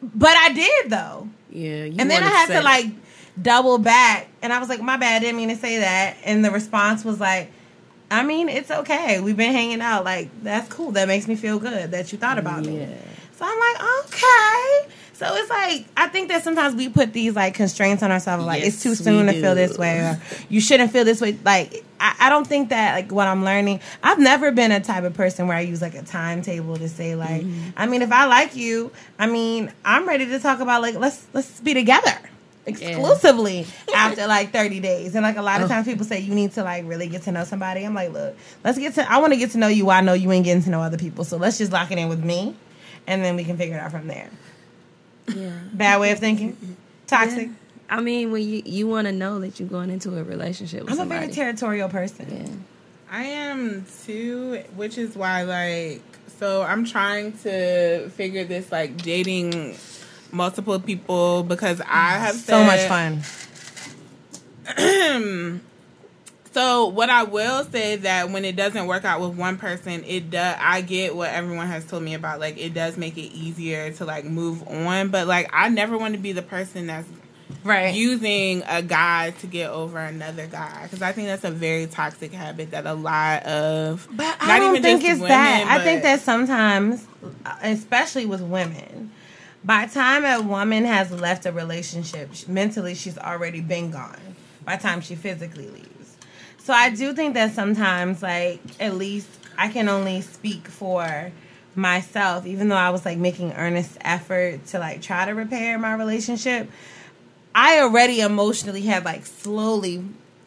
[0.02, 1.28] but I did though.
[1.50, 1.84] Yeah.
[1.84, 2.64] You and then I had to it.
[2.64, 2.86] like
[3.40, 6.50] double back, and I was like, "My bad, didn't mean to say that," and the
[6.50, 7.50] response was like.
[8.10, 9.20] I mean, it's okay.
[9.20, 10.04] We've been hanging out.
[10.04, 10.90] Like, that's cool.
[10.90, 12.86] That makes me feel good that you thought about me.
[13.38, 14.94] So I'm like, okay.
[15.14, 18.62] So it's like I think that sometimes we put these like constraints on ourselves, like
[18.62, 21.38] it's too soon to feel this way, or you shouldn't feel this way.
[21.44, 23.80] Like I, I don't think that like what I'm learning.
[24.02, 27.14] I've never been a type of person where I use like a timetable to say
[27.14, 27.70] like, Mm-hmm.
[27.76, 31.26] I mean, if I like you, I mean, I'm ready to talk about like let's
[31.32, 32.18] let's be together
[32.66, 36.52] exclusively after like 30 days and like a lot of times people say you need
[36.52, 39.32] to like really get to know somebody i'm like look let's get to i want
[39.32, 41.36] to get to know you i know you ain't getting to know other people so
[41.36, 42.54] let's just lock it in with me
[43.08, 44.30] and then we can figure it out from there
[45.34, 45.52] Yeah.
[45.72, 47.50] bad way of thinking toxic
[47.90, 50.90] I mean, when you you want to know that you're going into a relationship with
[50.90, 51.20] i'm a somebody.
[51.26, 52.48] very territorial person yeah.
[53.14, 56.00] I am too, which is why like
[56.38, 59.76] so I'm trying to figure this like dating
[60.32, 63.20] multiple people because I have so much fun
[66.52, 70.30] So what I will say that when it doesn't work out with one person, it
[70.30, 70.56] does.
[70.60, 72.40] I get what everyone has told me about.
[72.40, 75.08] Like it does make it easier to like move on.
[75.08, 77.08] But like I never want to be the person that's
[77.64, 81.86] right using a guy to get over another guy because I think that's a very
[81.86, 84.08] toxic habit that a lot of.
[84.10, 85.66] But I don't even think it's women, that.
[85.68, 87.06] I think that sometimes,
[87.62, 89.10] especially with women,
[89.64, 94.18] by the time a woman has left a relationship, sh- mentally she's already been gone.
[94.64, 95.88] By the time she physically leaves,
[96.64, 101.32] so I do think that sometimes, like at least I can only speak for
[101.74, 105.94] myself, even though I was like making earnest effort to like try to repair my
[105.94, 106.70] relationship.
[107.52, 110.04] I already emotionally had like slowly,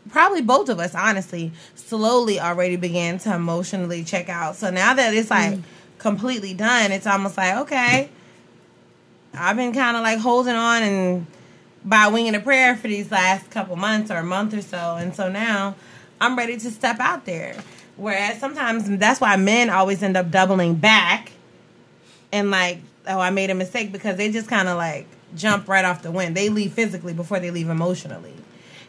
[0.09, 4.55] probably both of us, honestly, slowly already began to emotionally check out.
[4.55, 5.63] So now that it's like mm.
[5.97, 8.09] completely done, it's almost like, okay,
[9.33, 11.27] I've been kind of like holding on and
[11.83, 14.95] by winging a prayer for these last couple months or a month or so.
[14.95, 15.75] And so now
[16.19, 17.55] I'm ready to step out there.
[17.97, 21.31] Whereas sometimes that's why men always end up doubling back
[22.31, 25.85] and like, oh, I made a mistake because they just kind of like jump right
[25.85, 26.35] off the wind.
[26.35, 28.33] They leave physically before they leave emotionally.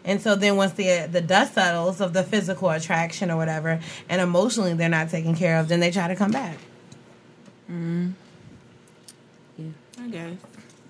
[0.05, 4.21] And so then once the the dust settles of the physical attraction or whatever, and
[4.21, 6.59] emotionally they're not taken care of, then they try to come back.
[7.71, 8.11] Mm-hmm.
[9.99, 10.37] I guess.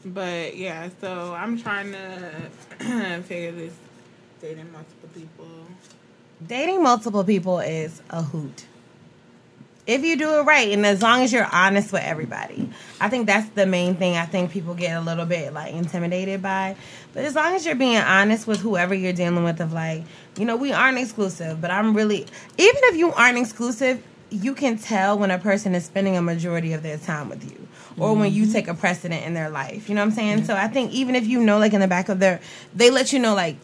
[0.05, 3.75] But yeah, so I'm trying to figure this
[4.41, 5.47] dating multiple people.
[6.45, 8.67] Dating multiple people is a hoot.
[9.87, 12.69] If you do it right, and as long as you're honest with everybody,
[13.01, 14.17] I think that's the main thing.
[14.17, 16.75] I think people get a little bit like intimidated by,
[17.15, 20.03] but as long as you're being honest with whoever you're dealing with, of like,
[20.37, 22.27] you know, we aren't exclusive, but I'm really,
[22.59, 26.73] even if you aren't exclusive, you can tell when a person is spending a majority
[26.73, 28.53] of their time with you, or when you mm-hmm.
[28.53, 29.89] take a precedent in their life.
[29.89, 30.45] You know what I'm saying?
[30.45, 32.41] So I think even if you know, like in the back of their,
[32.75, 33.57] they let you know, like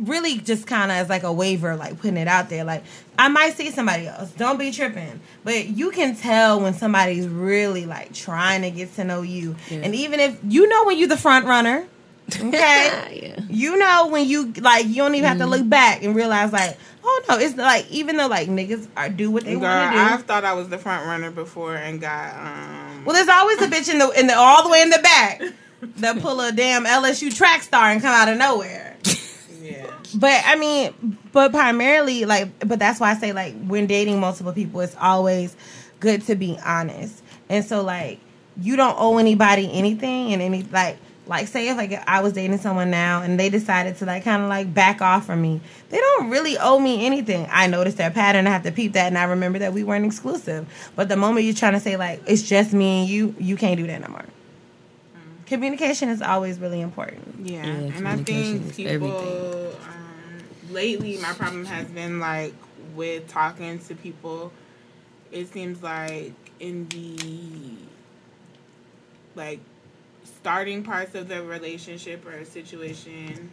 [0.00, 2.64] really just kind of as like a waiver, like putting it out there.
[2.64, 2.84] Like
[3.18, 4.30] I might see somebody else.
[4.32, 5.20] Don't be tripping.
[5.44, 9.56] But you can tell when somebody's really like trying to get to know you.
[9.70, 11.86] And even if you know when you're the front runner,
[12.34, 13.22] okay?
[13.36, 13.44] yeah.
[13.48, 16.78] You know when you like you don't even have to look back and realize like,
[17.04, 20.02] oh no, it's like even though like niggas are do what they want to do.
[20.02, 23.66] I've thought I was the front runner before and got um Well, there's always a
[23.68, 25.42] bitch in the in the all the way in the back
[25.96, 28.89] that pull a damn LSU track star and come out of nowhere.
[30.14, 34.52] But I mean, but primarily like, but that's why I say like when dating multiple
[34.52, 35.56] people, it's always
[36.00, 37.22] good to be honest.
[37.48, 38.20] And so like,
[38.60, 40.98] you don't owe anybody anything, and any like.
[41.26, 44.42] Like say if like I was dating someone now and they decided to like kind
[44.42, 45.60] of like back off from me,
[45.90, 47.46] they don't really owe me anything.
[47.52, 50.04] I noticed their pattern, I have to peep that, and I remember that we weren't
[50.04, 50.66] exclusive.
[50.96, 53.76] But the moment you're trying to say like it's just me and you, you can't
[53.76, 54.24] do that no more.
[55.50, 57.44] Communication is always really important.
[57.44, 62.54] Yeah, Yeah, and I communication think people um, lately, my problem has been like
[62.94, 64.52] with talking to people.
[65.32, 67.74] It seems like in the
[69.34, 69.58] like
[70.22, 73.50] starting parts of the relationship or situation.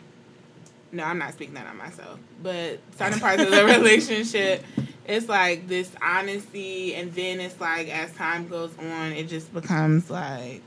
[0.92, 2.20] No, I'm not speaking that on myself.
[2.44, 4.64] But starting parts of the relationship,
[5.08, 10.12] it's like this honesty, and then it's like as time goes on, it just becomes
[10.12, 10.62] like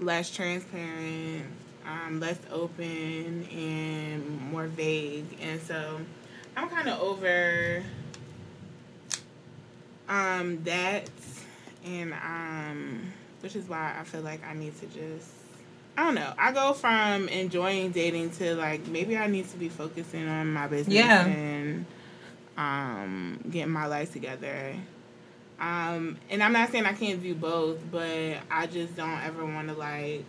[0.00, 1.44] less transparent,
[1.86, 5.26] um, less open, and more vague.
[5.40, 6.00] And so
[6.56, 7.82] I'm kind of over
[10.08, 11.08] um, that,
[11.84, 15.28] and um, which is why I feel like I need to just.
[15.96, 16.32] I don't know.
[16.38, 20.68] I go from enjoying dating to like maybe I need to be focusing on my
[20.68, 21.26] business Yeah.
[21.26, 21.86] and
[22.56, 24.76] um, getting my life together.
[25.60, 29.68] Um, and I'm not saying I can't do both, but I just don't ever want
[29.68, 30.24] to like.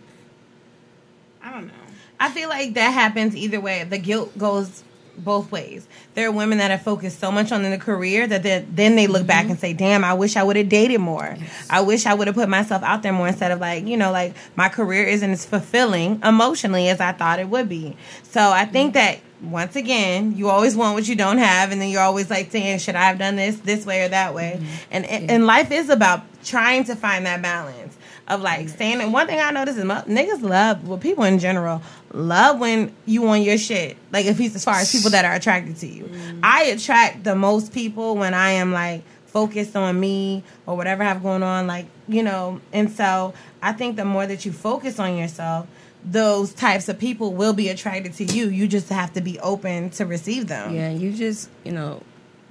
[1.42, 1.72] I don't know.
[2.18, 3.84] I feel like that happens either way.
[3.84, 4.82] The guilt goes
[5.16, 5.86] both ways.
[6.14, 9.06] There are women that have focused so much on the career that then, then they
[9.06, 11.36] look back and say, "Damn, I wish I would have dated more.
[11.68, 14.10] I wish I would have put myself out there more instead of like, you know,
[14.12, 18.64] like my career isn't as fulfilling emotionally as I thought it would be." So I
[18.64, 22.30] think that once again, you always want what you don't have, and then you're always
[22.30, 24.74] like saying, "Should I have done this this way or that way?" Mm-hmm.
[24.90, 27.96] And and life is about trying to find that balance
[28.30, 29.00] of like staying.
[29.00, 32.94] And one thing I notice is mo- niggas love, well, people in general love when
[33.04, 33.96] you on your shit.
[34.12, 36.40] Like if he's as far as people that are attracted to you, mm.
[36.42, 41.08] I attract the most people when I am like focused on me or whatever I
[41.08, 41.66] have going on.
[41.66, 45.66] Like you know, and so I think the more that you focus on yourself.
[46.04, 48.48] Those types of people will be attracted to you.
[48.48, 50.74] You just have to be open to receive them.
[50.74, 52.02] Yeah, you just you know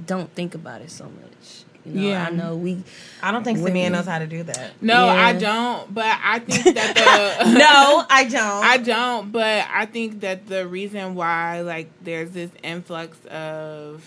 [0.05, 1.63] don't think about it so much.
[1.85, 2.27] You know, Yeah.
[2.27, 2.83] I know we.
[3.23, 4.73] I don't think Women- Samia knows how to do that.
[4.81, 5.13] No, Yeah.
[5.13, 5.91] I don't.
[5.93, 6.95] But I think that
[7.43, 8.63] the No, I don't.
[8.65, 14.03] I don't, but I think that the reason why like there's this influx of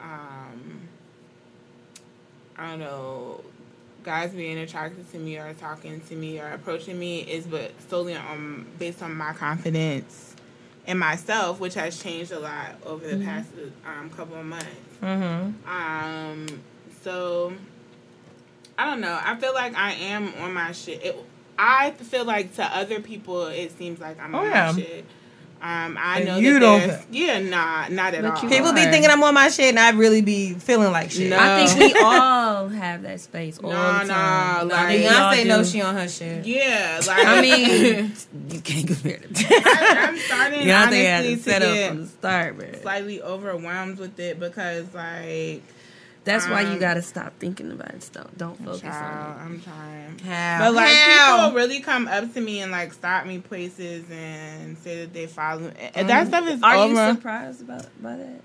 [0.00, 0.80] um
[2.56, 3.44] I don't know
[4.02, 8.14] guys being attracted to me or talking to me or approaching me is but solely
[8.16, 10.34] on based on my confidence
[10.86, 13.50] in myself, which has changed a lot over the past
[13.86, 14.66] um, couple of months.
[15.02, 15.68] Mm-hmm.
[15.68, 16.46] Um,
[17.02, 17.52] so
[18.78, 19.18] I don't know.
[19.22, 21.04] I feel like I am on my shit.
[21.04, 21.16] It,
[21.58, 24.72] I feel like to other people, it seems like I'm Oh, on yeah.
[24.72, 25.04] my shit.
[25.60, 28.42] Um, I And know you that don't there's- Yeah, nah, not at But all.
[28.44, 31.30] you People be thinking I'm on my shit, and I really be feeling like shit.
[31.30, 31.36] No.
[31.38, 35.42] I think we all have that space all Nah, the nah, like- we all Beyonce
[35.42, 35.48] do.
[35.48, 36.46] knows she on her shit.
[36.46, 38.12] Yeah, like I mean,
[38.50, 39.46] you can't compare the two.
[39.50, 40.86] I, I'm starting Beyonce had
[41.24, 42.80] honestly it to set up get from the start, man.
[42.80, 45.62] slightly overwhelmed with it because like
[46.28, 48.10] That's why you um, gotta stop thinking about it.
[48.12, 50.18] Don't don't focus child, on I'm trying.
[50.18, 50.58] How?
[50.58, 51.46] But like How?
[51.46, 55.26] people really come up to me and like stop me places and say that they
[55.26, 55.68] follow.
[55.68, 55.72] Me.
[55.94, 56.64] And that stuff is it.
[56.64, 57.06] Are over.
[57.06, 58.40] you surprised about by that?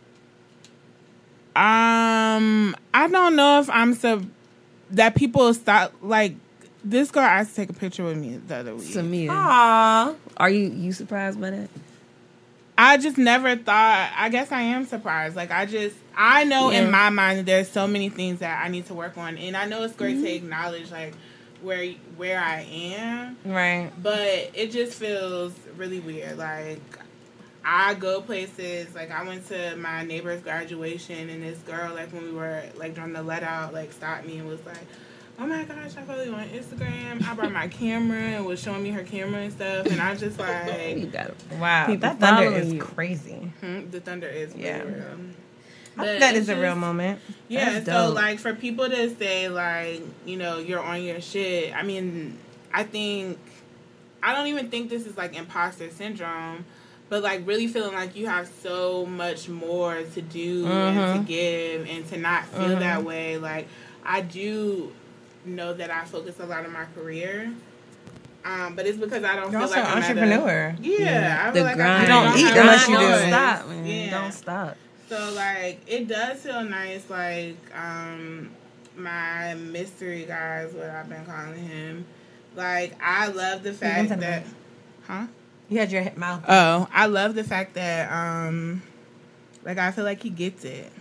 [1.56, 4.30] Um, I don't know if I'm sub
[4.92, 6.36] that people stop like
[6.86, 8.86] this girl asked to take a picture with me the other week.
[8.88, 10.16] Samia, Aw.
[10.38, 11.70] are you you surprised by that?
[12.84, 14.12] I just never thought.
[14.16, 15.36] I guess I am surprised.
[15.36, 16.82] Like I just I know Yeah.
[16.82, 19.56] in my mind that there's so many things that I need to work on, and
[19.56, 20.46] I know it's great to mm-hmm.
[20.46, 21.14] acknowledge like
[21.62, 23.90] where where I am, Right.
[24.02, 26.38] but it just feels really weird.
[26.38, 26.82] Like
[27.66, 28.94] I go places.
[28.94, 32.96] Like I went to my neighbor's graduation, and this girl, like when we were like
[32.96, 34.86] during the let out, like stopped me and was like,
[35.40, 38.84] "Oh my gosh, I follow you on Instagram." I brought my camera and was showing
[38.84, 41.32] me her camera and stuff, and I just You like got.
[41.60, 41.86] Wow.
[41.88, 42.80] People that thunder is you.
[42.82, 43.52] crazy.
[43.62, 44.80] hmm, the thunder is Yeah.
[44.80, 45.04] really real.
[45.96, 47.20] I But think that it's is a real moment.
[47.50, 48.16] Yeah, That's so dope.
[48.16, 52.38] like for people to say like, you know, you're on your shit, I mean,
[52.74, 53.38] I think
[54.24, 56.66] I don't even think this is like imposter syndrome,
[57.10, 61.88] but like really feeling like you have so much more to do and to give
[61.88, 63.38] and to not feel that way.
[63.38, 63.68] Like
[64.04, 64.92] I do
[65.46, 67.54] know that I focus a lot on my career.
[68.46, 70.76] Um, but it's because I don't You're feel also like an I'm at a- entrepreneur.
[70.82, 71.92] yeah, I The feel like grind.
[71.92, 73.28] I You don't eat unless you own do Don't it.
[73.30, 73.86] stop, man.
[73.86, 74.12] Yeah.
[74.22, 74.78] Don't stop.
[75.10, 78.50] So like it does feel nice, like um
[78.98, 82.06] my mystery guy is what I've been calling him.
[82.56, 84.44] Like I love the fact into that,
[85.08, 85.28] huh?
[85.70, 86.44] You had your mouth.
[86.48, 88.82] Oh, I love the fact that um
[89.64, 90.92] like I feel like he gets it.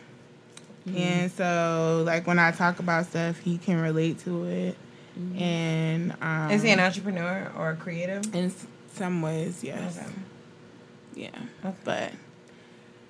[0.86, 4.76] And so like when I talk about stuff, he can relate to it.
[5.38, 8.34] And um Is he an entrepreneur or a creative?
[8.34, 9.98] in s- some ways, yes.
[9.98, 10.06] Okay.
[11.14, 11.28] Yeah.
[11.64, 11.76] Okay.
[11.84, 12.12] But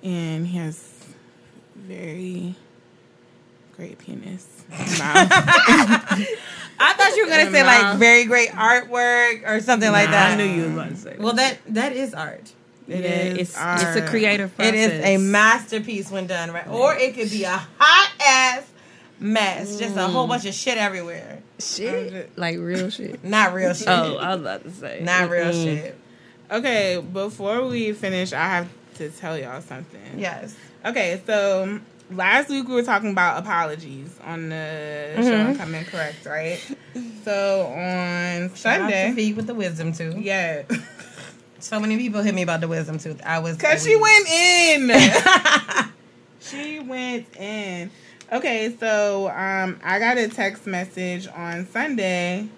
[0.03, 1.05] and he has
[1.75, 2.55] very
[3.75, 4.63] great penis.
[4.71, 5.25] I
[6.97, 10.33] thought you were gonna say like very great artwork or something like that.
[10.33, 11.15] I knew you was about to say.
[11.17, 12.51] Well, that that is art.
[12.87, 14.73] It yeah, is it's it's a creative process.
[14.73, 18.69] It is a masterpiece when done right, or it could be a hot ass
[19.19, 20.29] mess, just a whole mm.
[20.29, 21.41] bunch of shit everywhere.
[21.59, 23.23] shit, like real shit.
[23.23, 23.87] Not real oh, shit.
[23.87, 25.63] Oh, I was about to say not real Mm-mm.
[25.63, 25.97] shit.
[26.51, 30.01] Okay, before we finish, I have to tell y'all something.
[30.17, 30.55] Yes.
[30.85, 31.79] Okay, so
[32.11, 35.49] last week we were talking about apologies on the show mm-hmm.
[35.49, 36.59] and coming correct, right?
[37.23, 40.15] So on Sunday, feed with the wisdom too.
[40.19, 40.63] yeah,
[41.63, 43.21] So many people hit me about the wisdom tooth.
[43.25, 44.91] I was cause she went in.
[46.41, 47.89] she went in.
[48.33, 52.49] Okay, so um, I got a text message on Sunday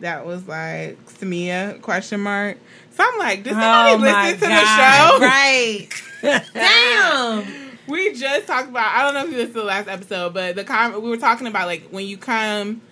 [0.00, 2.58] that was like Samia question mark.
[2.90, 5.26] So I'm like, does somebody Oh listen to God, the show?
[5.26, 5.88] Right.
[6.52, 7.78] Damn.
[7.86, 8.94] We just talked about.
[8.94, 11.16] I don't know if you listened to the last episode, but the com- we were
[11.16, 12.82] talking about like when you come,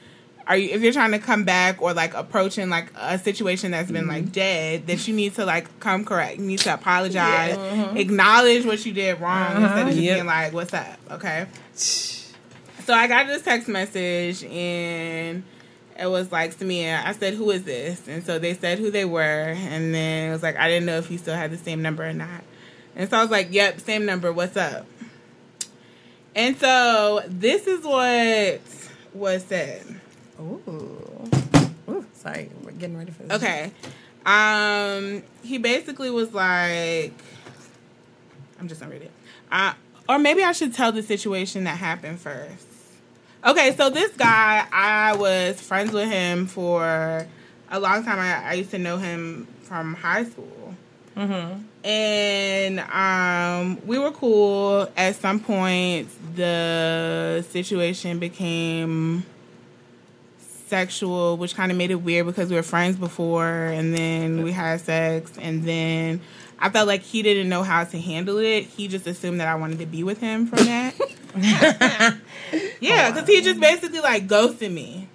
[0.46, 3.90] are you if you're trying to come back or like approaching like a situation that's
[3.90, 4.32] been like mm-hmm.
[4.32, 6.38] dead, that you need to like come correct.
[6.38, 7.94] You need to apologize, uh-huh.
[7.96, 9.62] acknowledge what you did wrong uh-huh.
[9.62, 10.16] instead of just Yep.
[10.16, 11.46] being like, "What's up?" Okay.
[12.84, 15.44] So I got this text message and
[15.96, 17.04] it was like Samia.
[17.04, 20.32] I said, "Who is this?" And so they said who they were, and then it
[20.32, 22.42] was like I didn't know if you still had the same number or not.
[22.96, 24.32] And so I was like, "Yep, same number.
[24.32, 24.86] What's up?"
[26.34, 28.60] And so this is what
[29.14, 30.00] was said.
[30.42, 31.28] Ooh.
[31.88, 32.06] Ooh.
[32.14, 33.42] Sorry, we're getting ready for this.
[33.42, 33.70] Okay.
[34.26, 37.12] Um, he basically was like,
[38.60, 39.10] I'm just gonna read it.
[39.50, 39.74] Uh,
[40.08, 42.66] or maybe I should tell the situation that happened first.
[43.44, 47.26] Okay, so this guy, I was friends with him for
[47.70, 48.18] a long time.
[48.18, 50.74] I, I used to know him from high school.
[51.84, 54.88] And um, we were cool.
[54.96, 59.26] At some point, the situation became
[60.72, 64.52] sexual, which kind of made it weird because we were friends before, and then we
[64.52, 66.18] had sex, and then
[66.58, 68.62] I felt like he didn't know how to handle it.
[68.64, 70.94] He just assumed that I wanted to be with him from that.
[72.80, 75.08] yeah, oh, because he just basically like ghosted me.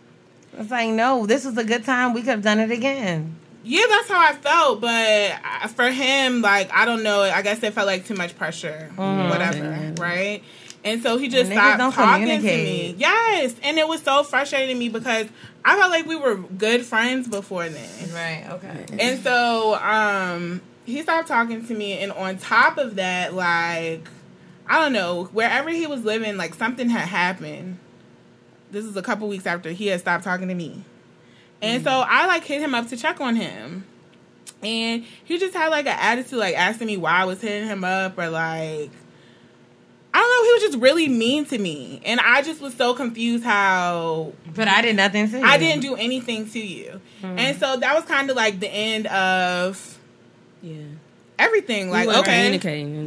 [0.56, 2.14] It's like, no, this was a good time.
[2.14, 3.36] We could have done it again.
[3.64, 7.22] Yeah, that's how I felt, but for him, like I don't know.
[7.22, 9.30] I guess it felt like too much pressure, mm-hmm.
[9.30, 10.44] whatever, right?
[10.88, 12.96] And so he just stopped talking to me.
[12.98, 15.28] Yes, and it was so frustrating to me because
[15.66, 18.14] I felt like we were good friends before then.
[18.14, 18.46] Right.
[18.52, 18.86] Okay.
[18.98, 24.08] And so um he stopped talking to me and on top of that like
[24.70, 27.80] I don't know, wherever he was living like something had happened.
[28.72, 30.84] This is a couple weeks after he had stopped talking to me.
[31.62, 33.86] And so I like hit him up to check on him.
[34.64, 37.84] And he just had like an attitude like asking me why I was hitting him
[37.84, 38.92] up or like
[40.18, 42.02] I don't know, he was just really mean to me.
[42.04, 45.46] And I just was so confused how But I did nothing to you.
[45.46, 47.00] I didn't do anything to you.
[47.22, 47.38] Hmm.
[47.38, 50.00] And so that was kind of like the end of
[50.64, 50.78] Yeah.
[51.38, 51.92] everything.
[51.92, 52.60] Like, okay.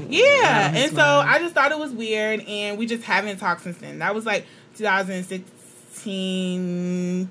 [0.08, 0.72] Yeah.
[0.72, 1.02] And so.
[1.02, 3.98] I just thought it was weird and we just haven't talked since then.
[3.98, 4.46] That was like
[4.76, 7.28] 2016,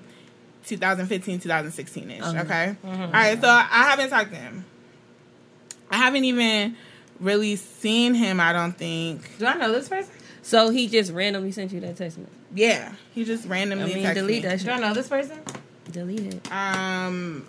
[0.65, 2.21] 2015, 2016 ish.
[2.21, 2.41] Uh-huh.
[2.41, 2.75] Okay.
[2.85, 3.01] Mm-hmm.
[3.01, 3.39] All right.
[3.39, 4.65] So I haven't talked to him.
[5.89, 6.75] I haven't even
[7.19, 9.37] really seen him, I don't think.
[9.37, 10.11] Do I know this person?
[10.41, 12.33] So he just randomly sent you that text message.
[12.55, 12.93] Yeah.
[13.13, 14.49] He just I randomly mean, texted delete me.
[14.49, 15.39] that Do I know this person?
[15.91, 16.51] Delete it.
[16.51, 17.45] Um,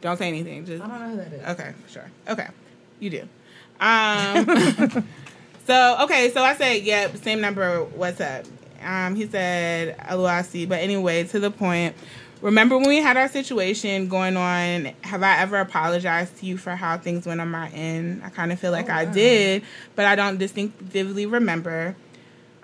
[0.00, 0.64] don't say anything.
[0.66, 1.58] Just I don't know who that is.
[1.60, 2.10] okay, sure.
[2.28, 2.46] Okay,
[3.00, 3.28] you do.
[3.80, 5.06] Um,
[5.66, 7.82] so okay, so I said, yep, same number.
[7.84, 8.44] What's up?
[8.82, 10.68] Um, he said, LOIC.
[10.68, 11.96] But anyway, to the point.
[12.40, 14.92] Remember when we had our situation going on?
[15.02, 18.22] Have I ever apologized to you for how things went on my end?
[18.24, 19.62] I kind of feel like I did,
[19.96, 21.96] but I don't distinctively remember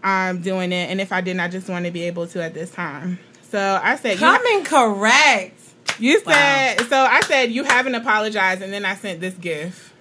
[0.02, 0.90] um, doing it.
[0.90, 3.18] And if I didn't, I just want to be able to at this time.
[3.50, 5.60] So I said, Coming correct.
[5.98, 6.96] you said so.
[6.96, 9.92] I said you haven't apologized, and then I sent this gift.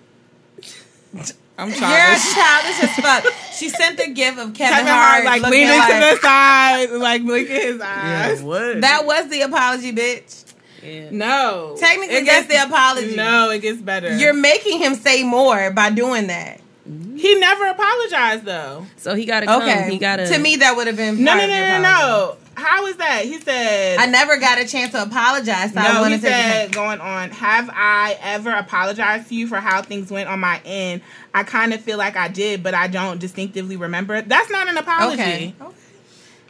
[1.57, 2.34] I'm You're childish.
[2.34, 3.34] childish as fuck.
[3.53, 6.21] She sent the gift of Kevin, Kevin Hart, Hart like looking leaning like, to the
[6.21, 8.41] side, like blinking his eyes.
[8.41, 8.81] what?
[8.81, 10.45] That was the apology, bitch.
[10.81, 11.09] yeah.
[11.11, 13.15] No, Technically, It that's the apology.
[13.15, 14.17] No, it gets better.
[14.17, 16.59] You're making him say more by doing that.
[16.85, 18.85] he never apologized though.
[18.97, 19.61] So he gotta come.
[19.61, 19.91] Okay.
[19.91, 20.25] He gotta.
[20.27, 22.38] to me, that would have been No, no, no, no, no.
[22.64, 23.26] How is that?
[23.26, 23.99] He said.
[23.99, 25.73] I never got a chance to apologize.
[25.73, 26.27] So I no, he wanted to.
[26.27, 27.31] said going on.
[27.31, 31.02] Have I ever apologized to you for how things went on my end?
[31.34, 34.22] I kind of feel like I did, but I don't distinctively remember.
[34.22, 35.22] That's not an apology.
[35.22, 35.56] okay.
[35.60, 35.76] okay.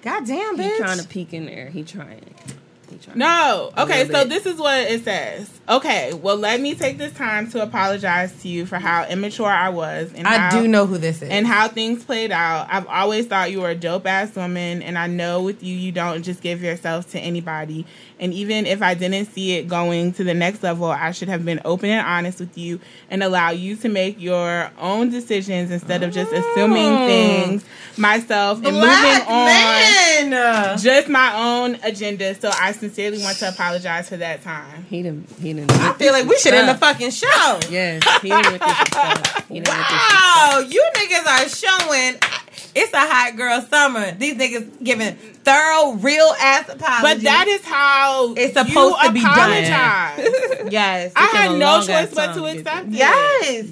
[0.04, 0.72] God damn, bitch.
[0.72, 1.70] He trying to peek in there.
[1.70, 2.36] He trying.
[2.90, 3.18] He trying.
[3.18, 3.72] No.
[3.78, 4.30] Okay, so bit.
[4.30, 5.50] this is what it says.
[5.70, 9.70] Okay, well, let me take this time to apologize to you for how immature I
[9.70, 11.30] was and I how, do know who this is.
[11.30, 12.68] and how things played out.
[12.70, 15.94] I've always thought you were a dope ass woman, and I know with you, you
[15.94, 17.86] don't just give yourself to anybody.
[18.20, 21.46] And even if I didn't see it going to the next level, I should have
[21.46, 26.04] been open and honest with you and allow you to make your own decisions instead
[26.04, 27.08] of just assuming oh.
[27.08, 27.66] things
[27.98, 28.74] myself and.
[28.74, 30.78] Black moving on man.
[30.78, 32.36] just my own agenda.
[32.36, 34.86] So I sincerely want to apologize for that time.
[34.90, 35.26] He done.
[35.42, 35.72] He didn't.
[35.72, 37.60] I feel like we should end the fucking show.
[37.70, 39.48] Yes, he didn't with this stuff.
[39.48, 42.16] He didn't with this Wow, you niggas are showing.
[42.76, 44.12] It's a hot girl summer.
[44.14, 47.02] These niggas giving thorough, real ass apologies.
[47.02, 50.70] But that is how It's supposed you to be done.
[50.72, 52.94] yes, I had no choice but to accept it.
[52.94, 53.66] yes,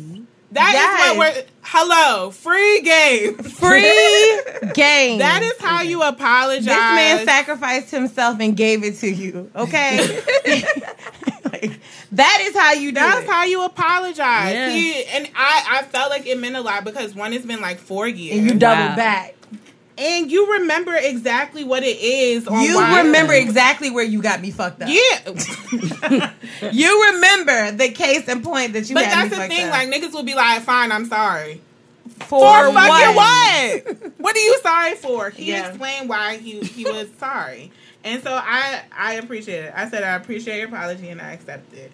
[0.51, 1.17] That is Yes.
[1.17, 1.43] what we're.
[1.63, 3.37] Hello, free game.
[3.37, 4.41] free
[4.73, 5.19] game.
[5.19, 6.65] That is how you apologize.
[6.65, 9.49] This man sacrificed himself and gave it to you.
[9.55, 10.21] Okay,
[11.51, 11.79] Like,
[12.13, 13.29] that is how you do That's it.
[13.29, 14.53] how you apologize.
[14.53, 14.69] Yeah.
[14.71, 17.77] He, and I, I felt like it meant a lot because one, it's been like
[17.79, 18.37] four years.
[18.39, 18.95] and you double Wow.
[18.95, 19.35] back.
[19.97, 22.47] And you remember exactly what it is.
[22.47, 24.89] On You why- remember exactly where you got me fucked up.
[24.89, 26.31] Yeah.
[26.71, 29.65] You remember the case in point that you but had that's me the fucked thing.
[29.67, 29.71] up.
[29.73, 31.61] Like, niggas will be like, fine, I'm sorry.
[32.19, 33.15] for, For fucking what?
[33.15, 34.11] what?
[34.19, 35.29] what are you sorry for?
[35.31, 35.67] He Yeah.
[35.67, 37.71] explained why he, he was sorry.
[38.03, 39.73] And so I, I appreciate it.
[39.75, 41.91] I said, I appreciate your apology and I accept it.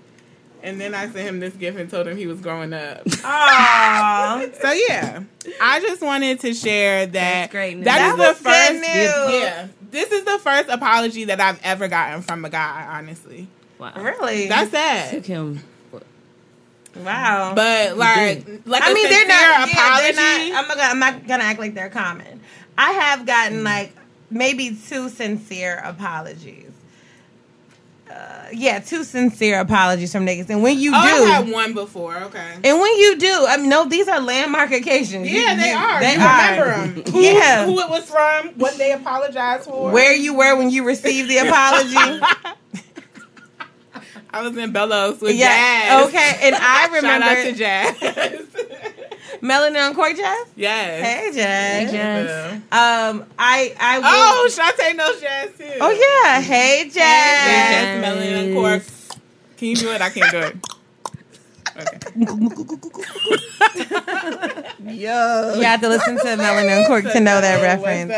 [0.64, 3.04] And then I sent him this gift and told him he was growing up.
[3.06, 4.54] Aww.
[4.62, 5.24] So yeah,
[5.62, 7.12] I just wanted to share that.
[7.12, 7.86] That's great news.
[7.86, 8.74] That That is the first.
[8.74, 9.42] news.
[9.44, 12.88] Yeah, this is the first apology that I've ever gotten from a guy.
[12.90, 13.48] Honestly,
[13.78, 13.94] Wow.
[13.98, 14.48] Really?
[14.48, 15.26] that's Took sad.
[15.26, 15.62] him.
[16.96, 17.54] wow.
[17.56, 19.68] But like, like I a mean, they're sincere not.
[19.70, 20.14] Yeah, apology.
[20.16, 20.64] they're not.
[20.64, 22.40] I'm not, I'm not gonna act like they're common.
[22.78, 23.64] I have gotten mm.
[23.64, 23.94] like
[24.30, 26.72] maybe two sincere apologies.
[28.10, 31.74] Uh, yeah, two sincere apologies from niggas, and when you oh, do, I've had one
[31.74, 32.16] before.
[32.16, 32.54] Okay.
[32.64, 35.30] and when you do, I mean, no, these are landmark occasions.
[35.30, 36.00] You- Yeah, they you- are.
[36.00, 36.62] They you are.
[36.62, 37.14] remember them.
[37.14, 37.66] Who, Yeah.
[37.66, 39.92] who it was from, what they apologized for.
[39.92, 42.24] Where you were when you received the apology.
[44.30, 45.48] I was in Bellows with yeah.
[46.00, 46.08] Jazz.
[46.08, 47.54] Okay, and I remember Shout out to
[48.46, 48.94] Jazz.
[49.42, 50.48] Melanin and Cork Jazz.
[50.56, 51.04] yes.
[51.06, 51.92] Hey, Jazz.
[51.92, 52.56] Jazz.
[52.72, 55.66] Um, I I will, Oh, Shantae knows Jazz too.
[55.82, 57.72] Oh yeah, hey Jazz, Jazz.
[57.72, 58.84] Jazz Melanin and Cork.
[59.58, 60.02] Can you do it?
[60.02, 60.56] I can't do it.
[61.80, 61.98] Okay.
[64.84, 65.54] Yo.
[65.56, 68.12] You have to listen to Melanin and Cork to know that reference.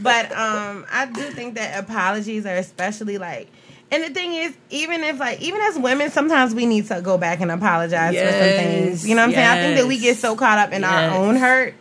[0.00, 3.48] But um, I do think that apologies are especially like.
[3.94, 7.16] And the thing is, even if like, even as women, sometimes we need to go
[7.16, 9.08] back and apologize for some things.
[9.08, 9.46] You know what I'm saying?
[9.48, 10.90] I think that we get so caught up in Yes.
[10.90, 11.12] Mm.
[11.12, 11.74] our own hurt.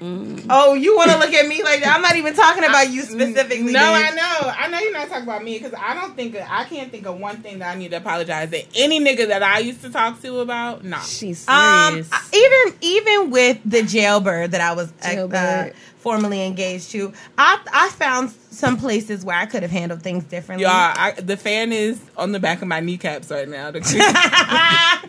[0.00, 1.94] Oh, you want to look at me like that?
[1.96, 3.72] I'm not even talking about you specifically.
[3.72, 4.12] No, bitch.
[4.12, 4.52] I know.
[4.56, 7.04] I know you're not talking about me because I don't think of, I can't think
[7.06, 9.90] of one thing that I need to apologize to any nigga that I used to
[9.90, 10.84] talk to about.
[10.84, 11.00] Nah.
[11.00, 11.48] She's serious.
[12.12, 17.88] Um, even even with the jailbird that I was uh, Formerly engaged to, I I
[17.90, 20.64] found some places where I could have handled things differently.
[20.96, 23.70] I, the fan is on the back of my kneecaps right now.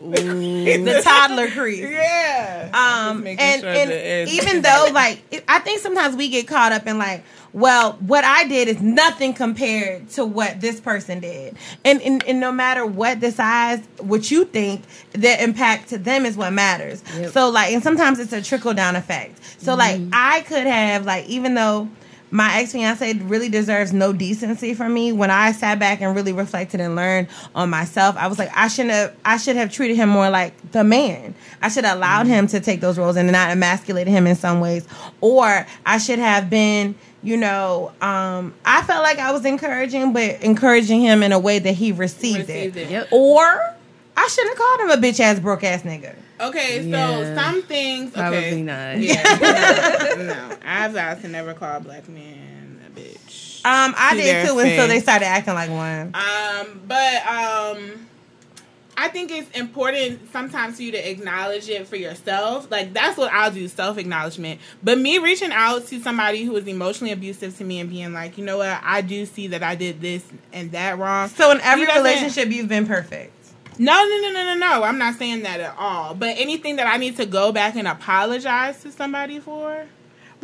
[0.00, 1.80] The- the toddler crease.
[1.88, 2.68] yeah.
[2.74, 6.86] Um, and sure and even though like it- I think sometimes we get caught up
[6.86, 7.24] in like,
[7.54, 12.40] well, what I did is nothing compared to what this person did, and and, and
[12.40, 14.82] no matter what decides what you think,
[15.12, 17.04] the impact to them is what matters.
[17.16, 17.30] Yep.
[17.30, 19.38] So like, and sometimes it's a trickle down effect.
[19.62, 19.78] So mm-hmm.
[19.78, 21.88] like, I could have like, even though.
[22.30, 25.12] My ex fiance really deserves no decency from me.
[25.12, 28.66] When I sat back and really reflected and learned on myself, I was like, I
[28.66, 29.16] shouldn't have.
[29.24, 31.36] I should have treated him more like the man.
[31.62, 32.32] I should have allowed mm-hmm.
[32.32, 34.84] him to take those roles and not emasculated him in some ways.
[35.20, 40.42] Or I should have been, you know, um, I felt like I was encouraging, but
[40.42, 42.82] encouraging him in a way that he received, Received it.
[42.82, 42.90] it.
[42.90, 43.08] Yep.
[43.12, 43.42] Or
[44.16, 46.14] I shouldn't have called him a bitch ass broke ass nigga.
[46.40, 47.34] Okay, so Yeah.
[47.34, 48.12] some things.
[48.12, 48.62] Probably okay.
[48.62, 48.98] not.
[48.98, 50.56] Yeah, no, no.
[50.66, 53.64] I vowed to never call a black man a bitch.
[53.64, 56.14] Um, I To did too, and so they started acting like one.
[56.14, 58.06] Um, but um,
[58.96, 62.70] I think it's important sometimes for you to acknowledge it for yourself.
[62.70, 64.60] Like that's what I'll do, self acknowledgement.
[64.82, 68.38] But me reaching out to somebody who was emotionally abusive to me and being like,
[68.38, 71.28] you know what, I do see that I did this and that wrong.
[71.28, 73.32] So in every relationship, you've been perfect.
[73.78, 74.82] No, no, no, no, no, no.
[74.84, 76.14] I'm not saying that at all.
[76.14, 79.86] But anything that I need to go back and apologize to somebody for.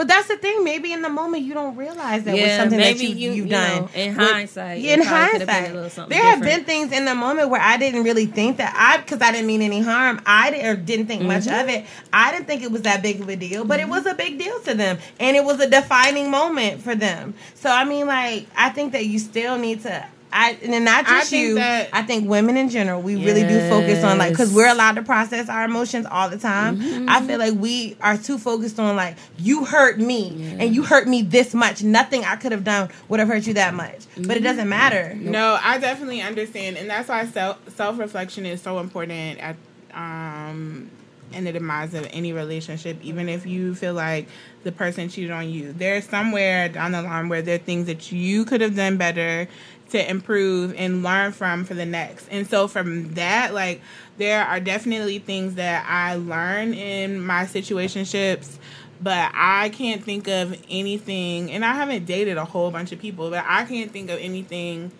[0.01, 0.65] But that's the thing.
[0.65, 3.47] Maybe in the moment you don't realize that was something maybe that you, you- you've
[3.49, 3.83] you done.
[3.83, 6.65] know, in hindsight, Yeah, in probably could've been a hindsight, little something there have been
[6.65, 9.61] things in the moment where I didn't really think that I, because I didn't mean
[9.61, 10.23] any harm.
[10.25, 11.61] I didn't, or didn't think much Mm-hmm.
[11.61, 11.85] of it.
[12.15, 14.39] I didn't think it was that big of a deal, but it was a big
[14.39, 17.35] deal to them, and it was a defining moment for them.
[17.55, 20.07] So I mean, like, I think that you still need to.
[20.33, 21.55] I and then not just think you.
[21.57, 24.97] that- I think women in general, we really do focus on like because we're allowed
[24.97, 26.79] to process our emotions all the time.
[26.79, 27.09] Mm-hmm.
[27.09, 31.09] I feel like we are too focused on like you hurt me and you hurt
[31.09, 31.83] me this much.
[31.83, 34.07] Nothing I could have done would have hurt you that much.
[34.17, 35.15] But it doesn't matter.
[35.15, 39.57] No, I definitely understand, and that's why self self reflection is so important at
[39.95, 40.91] um
[41.33, 42.99] in the demise of any relationship.
[43.03, 44.29] Even if you feel like
[44.65, 48.11] the person cheated on you, there's somewhere down the line where there are things that
[48.11, 49.49] you could have done better
[49.91, 52.29] to improve and learn from for the next.
[52.29, 53.81] And so from that, like
[54.19, 58.59] there are definitely things that I learn in my situationships,
[59.01, 63.31] but I can't think of anything and I haven't dated a whole bunch of people,
[63.31, 64.93] but I can't think of anything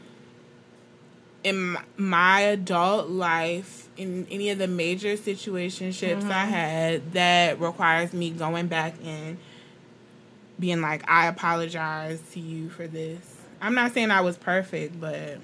[1.43, 6.51] in my adult life in any of the major situationships I mm-hmm.
[6.51, 9.39] had that requires me going back and
[10.59, 13.30] being like, I apologize to you for this.
[13.61, 15.39] I'm not saying I was perfect, but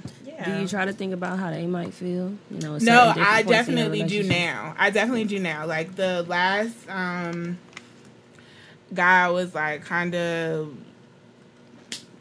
[0.44, 2.34] Do you try to think about how they might feel?
[2.50, 4.74] You know, no, I points in their definitely do now.
[4.78, 5.66] I definitely do now.
[5.66, 7.58] Like the last um
[8.94, 10.74] guy was like kind of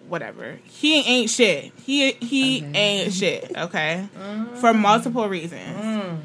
[0.08, 0.60] whatever.
[0.66, 1.72] He ain't shit.
[1.84, 2.72] He he Okay.
[2.74, 4.08] ain't shit, okay?
[4.62, 6.22] For multiple reasons.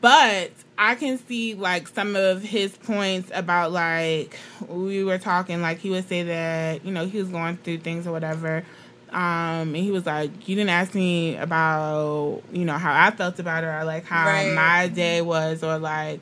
[0.00, 4.38] But I can see like some of his points about like
[4.68, 8.06] we were talking like he would say that, you know, he was going through things
[8.06, 8.64] or whatever.
[9.10, 13.38] Um, and he was like, You didn't ask me about, you know, how I felt
[13.38, 14.52] about it or like how Right.
[14.54, 16.20] my day was or like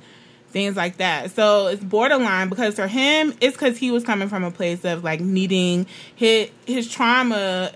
[0.50, 1.32] things like that.
[1.32, 5.04] So it's borderline because for him, it's because he was coming from a place of
[5.04, 7.72] like needing his his trauma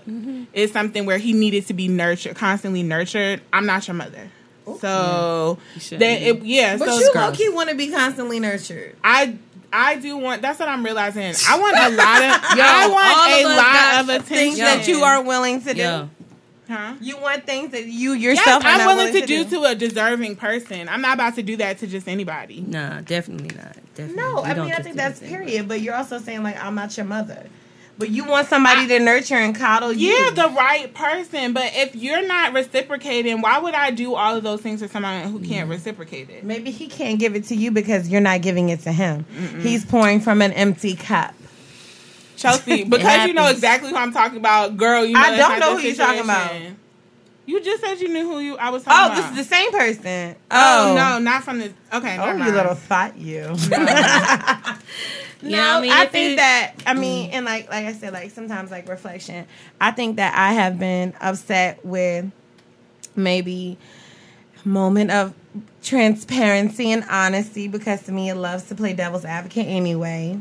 [0.53, 3.41] is something where he needed to be nurtured, constantly nurtured.
[3.53, 4.31] I'm not your mother,
[4.67, 6.77] Oh, so should that it, yeah.
[6.77, 7.29] But so you gross.
[7.29, 8.95] low key want to be constantly nurtured.
[9.03, 9.37] I
[9.73, 10.41] I do want.
[10.41, 11.33] That's what I'm realizing.
[11.49, 12.57] I want a lot of.
[12.57, 14.55] Yo, I want a us lot of attention.
[14.55, 15.79] Things that you are willing to do.
[15.79, 16.07] Yeah.
[16.67, 16.93] Huh?
[17.01, 19.75] You want things that you Yes, yourself are I'm not willing to do to a
[19.75, 20.87] deserving person.
[20.87, 22.61] I'm not about to do that to just anybody.
[22.61, 23.75] Nah, definitely not.
[23.95, 24.15] Definitely.
[24.15, 25.27] No, We I mean I think that's that.
[25.27, 25.67] period.
[25.67, 27.45] But you're also saying like I'm not your mother,
[28.01, 30.09] but you want somebody to nurture and coddle you.
[30.09, 31.53] Yeah, the right person.
[31.53, 35.23] But if you're not reciprocating, why would I do all of those things for someone
[35.25, 35.71] who can't mm-hmm.
[35.71, 36.43] reciprocate it?
[36.43, 39.25] Maybe he can't give it to you because you're not giving it to him.
[39.61, 41.35] He's pouring from an empty cup.
[42.37, 45.05] Chelsea, because you know exactly who I'm talking about, girl.
[45.05, 46.51] You know I don't know who you're talking about.
[47.45, 49.55] You just said you knew who you I was talking Oh, talking this is the
[49.55, 50.35] same person.
[50.49, 51.73] Oh, Oh, no, not from the.
[51.93, 53.41] Okay, Oh, you little thought you.
[55.41, 55.91] You know no, I mean?
[55.91, 57.33] I think that I mean, mm.
[57.33, 59.47] and like like I said, like sometimes like reflection.
[59.79, 62.31] I think that I have been upset with
[63.15, 63.77] maybe
[64.63, 65.33] moment of
[65.81, 70.39] transparency and honesty because to me it loves to play devil's advocate anyway.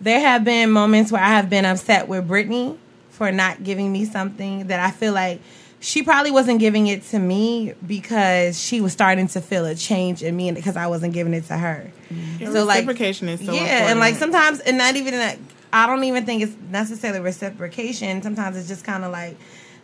[0.00, 2.78] There have been moments where I have been upset with Brittany
[3.10, 5.40] for not giving me something that I feel like
[5.80, 10.22] she probably wasn't giving it to me because she was starting to feel a change
[10.22, 11.90] in me and because I wasn't giving it to her.
[12.38, 15.38] Yeah, So, like, reciprocation is so yeah, and like sometimes, and not even that.
[15.72, 18.22] I don't even think it's necessarily reciprocation.
[18.22, 19.36] Sometimes it's just kind of like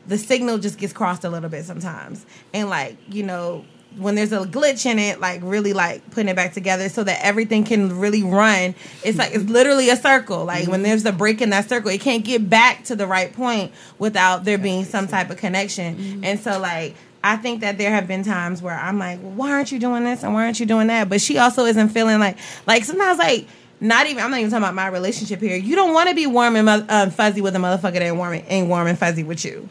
[0.07, 3.65] the signal just gets crossed a little bit sometimes, and like you know
[3.97, 7.25] when there's a glitch in it, like really like putting it back together so that
[7.25, 8.75] everything can really run.
[9.03, 10.45] It's like it's literally a circle.
[10.45, 13.33] Like when there's a break in that circle, it can't get back to the right
[13.33, 16.23] point without there being some type of connection.
[16.25, 16.95] And so like.
[17.27, 20.05] I think that there have been times where I'm like, well, why aren't you doing
[20.05, 21.09] this and why aren't you doing that?
[21.09, 23.47] But she also isn't feeling like, like sometimes like,
[23.81, 24.23] not even.
[24.23, 25.57] I'm not even talking about my relationship here.
[25.57, 28.35] You don't want to be warm and um, fuzzy with a motherfucker that ain't warm,
[28.47, 29.67] ain't warm and fuzzy with you.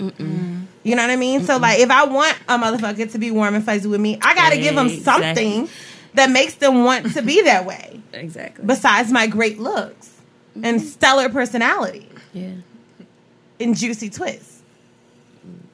[0.83, 1.43] You know what I mean?
[1.43, 4.35] So like, if I want a motherfucker to be warm and fuzzy with me, I
[4.35, 5.69] got to give them something
[6.13, 7.89] that makes them want to be that way.
[8.13, 8.63] Exactly.
[8.63, 10.21] Besides my great looks
[10.53, 10.85] and mm-hmm.
[10.85, 12.51] stellar personality yeah.
[13.59, 14.61] and juicy twists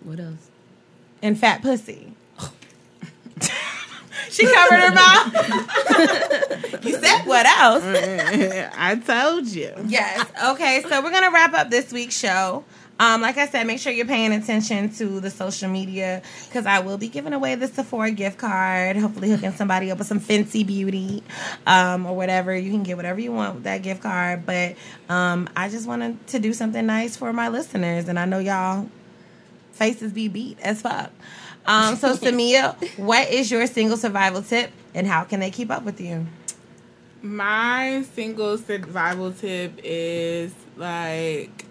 [0.06, 0.50] What else?
[1.22, 2.14] and fat pussy.
[4.30, 6.86] she covered her mouth.
[6.86, 7.84] you said what else?
[7.84, 9.74] I told you.
[9.86, 10.26] Yes.
[10.52, 10.82] Okay.
[10.88, 12.64] So we're gonna wrap up this week's show.
[13.00, 16.80] Um, like I said, make sure you're paying attention to the social media because I
[16.80, 18.98] will be giving away the Sephora gift card.
[18.98, 21.24] Hopefully, hooking somebody up with some fancy Beauty
[21.66, 22.54] um, or whatever.
[22.54, 24.46] You can get whatever you want with that gift card.
[24.46, 24.76] But
[25.08, 28.90] um, I just wanted to do something nice for my listeners, and I know y'all
[29.72, 31.12] faces be beat as fuck.
[31.66, 35.84] Um, so, Samia, what is your single survival tip, and how can they keep up
[35.84, 36.28] with you?
[37.22, 41.66] My single survival tip is like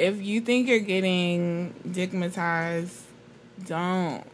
[0.00, 2.98] if you think you're getting digmatized,
[3.66, 4.24] don't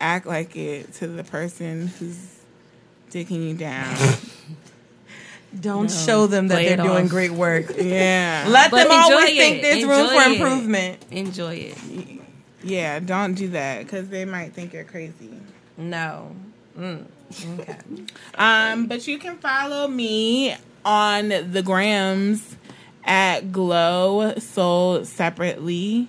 [0.00, 2.36] act like it to the person who's
[3.10, 3.96] dicking you down.
[5.60, 5.92] Don't No.
[5.92, 7.10] show them that Play they're doing off.
[7.10, 7.74] great work.
[7.78, 8.44] yeah.
[8.48, 9.62] Let But them always enjoy think it.
[9.62, 10.32] there's room Enjoy for it.
[10.40, 11.02] improvement.
[11.10, 11.78] Enjoy it.
[12.62, 15.30] yeah, don't do that because they might think you're crazy.
[15.76, 16.34] No.
[16.78, 17.04] Mm.
[17.60, 17.76] Okay.
[18.36, 22.56] Um, but you can follow me on the grams
[23.04, 26.08] at Glow Sold Separately.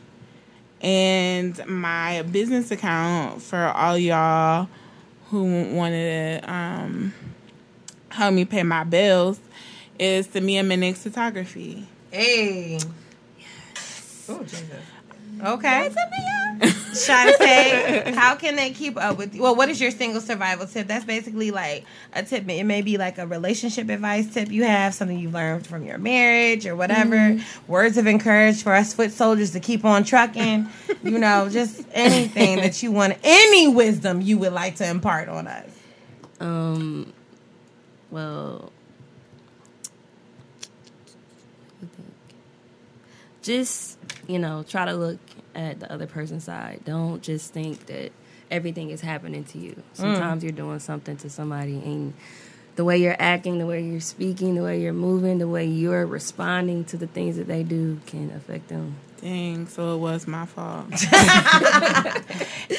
[0.82, 4.68] And my business account for all y'all
[5.30, 7.14] who wanted to um,
[8.10, 9.40] help me pay my bills
[10.00, 11.88] is Samia Minix Photography.
[12.12, 12.80] Hey.
[14.28, 14.84] Oh Jesus.
[15.44, 15.90] Okay.
[17.08, 19.42] Shantae, how can they keep up with you?
[19.42, 20.88] Well, what is your single survival tip?
[20.88, 22.48] That's basically like a tip.
[22.48, 25.98] It may be like a relationship advice tip you have, something you learned from your
[25.98, 27.16] marriage or whatever.
[27.16, 27.72] Mm-hmm.
[27.72, 30.68] Words of encouragement for us foot soldiers to keep on trucking.
[31.04, 35.48] you know, just anything that you want, any wisdom you would like to impart on
[35.48, 35.70] us.
[36.40, 37.14] Um,
[38.10, 38.72] well,
[43.42, 43.98] just
[44.32, 45.20] you know, try to look
[45.54, 46.82] at the other person's side.
[46.86, 48.12] Don't just think that
[48.50, 49.72] everything is happening to you.
[49.72, 49.84] Mm.
[49.94, 52.14] Sometimes you're doing something to somebody, and
[52.76, 56.06] the way you're acting, the way you're speaking, the way you're moving, the way you're
[56.06, 58.96] responding to the things that they do can affect them.
[59.22, 60.88] Dang, so it was my fault.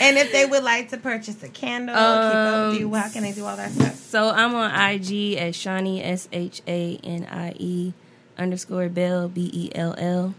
[0.00, 3.22] And if they would like to purchase a candle, keep up with you, how can
[3.22, 3.94] they do all that stuff?
[3.94, 7.92] So I'm on IG at Shawnee S H A N I E
[8.38, 10.34] underscore Bell B E L L.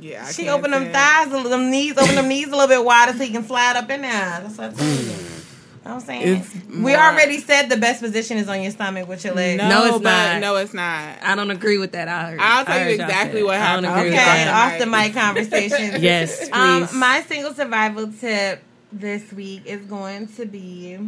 [0.00, 2.68] Yeah, I she opened them thighs, a little, them knees, open them knees a little
[2.68, 4.10] bit wider so you can slide up in there.
[4.12, 5.06] That's what I'm saying.
[5.08, 5.16] You
[5.86, 9.24] I'm saying It's we more- already said the best position is on your stomach with
[9.24, 9.62] your legs.
[9.62, 10.40] No, No, it's but not.
[10.40, 11.22] No, it's not.
[11.22, 12.08] I don't agree with that.
[12.08, 13.70] I heard, I'll tell I you heard y'all exactly what that.
[13.70, 14.00] I don't happened.
[14.06, 14.72] agree with Okay, that.
[14.72, 16.02] off the mic conversation.
[16.02, 16.52] Yes, please.
[16.52, 18.62] Um, my single survival tip
[18.92, 20.98] this week is going to be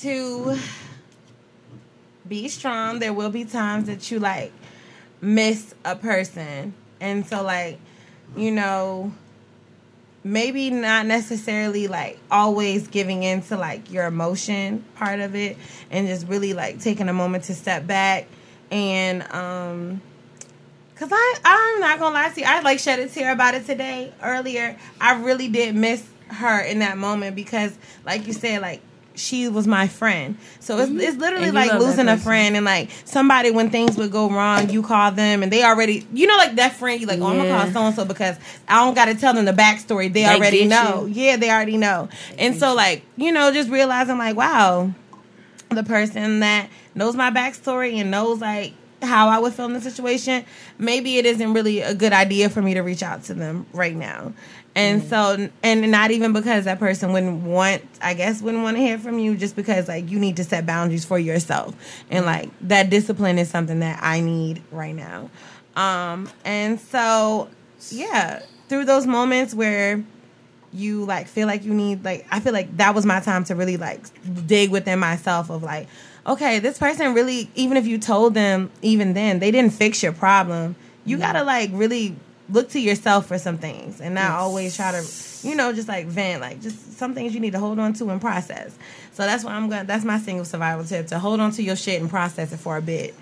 [0.00, 0.58] to
[2.28, 2.98] be strong.
[2.98, 4.52] There will be times that you like
[5.20, 7.78] miss a person, and so like
[8.36, 9.12] you know
[10.24, 15.56] maybe not necessarily like always giving in to like your emotion part of it
[15.88, 18.26] and just really like taking a moment to step back
[18.72, 20.00] and um
[20.96, 23.66] Cause I I'm not gonna lie to you, I like shed a tear about it
[23.66, 24.78] today earlier.
[24.98, 28.80] I really did miss her in that moment because, like you said, like
[29.16, 30.36] she was my friend.
[30.60, 31.56] So it's it's literally Mm-hmm.
[31.56, 34.82] And you like losing a friend and like somebody when things would go wrong, you
[34.82, 37.50] call them and they already you know like that friend you like oh I'm gonna
[37.50, 38.36] call so and so because
[38.68, 40.12] I don't got to tell them the backstory.
[40.12, 41.06] They, They already know.
[41.06, 41.22] you.
[41.24, 42.08] Yeah, they already know.
[42.38, 44.92] and so like you know just realizing like wow
[45.70, 48.72] the person that knows my backstory and knows like
[49.02, 50.44] how I would feel in the situation,
[50.78, 53.94] maybe it isn't really a good idea for me to reach out to them right
[53.94, 54.32] now.
[54.76, 55.08] And mm-hmm.
[55.08, 58.98] so, and not even because that person wouldn't want, I guess, wouldn't want to hear
[58.98, 61.74] from you, just because like you need to set boundaries for yourself,
[62.10, 62.44] and mm-hmm.
[62.44, 65.30] like that discipline is something that I need right now.
[65.76, 67.48] Um, and so,
[67.90, 70.04] yeah, through those moments where
[70.74, 73.54] you like feel like you need like I feel like that was my time to
[73.54, 74.00] really like
[74.46, 75.88] dig within myself of like
[76.26, 80.12] okay this person really even if you told them even then they didn't fix your
[80.12, 80.76] problem
[81.06, 81.24] you mm-hmm.
[81.24, 82.16] gotta like really
[82.48, 84.00] look to yourself for some things.
[84.00, 85.02] And not always try to
[85.46, 88.08] you know just like vent like just some things you need to hold on to
[88.10, 88.76] and process
[89.12, 91.76] so that's why I'm gonna that's my single survival tip to hold on to your
[91.76, 93.14] shit and process it for a bit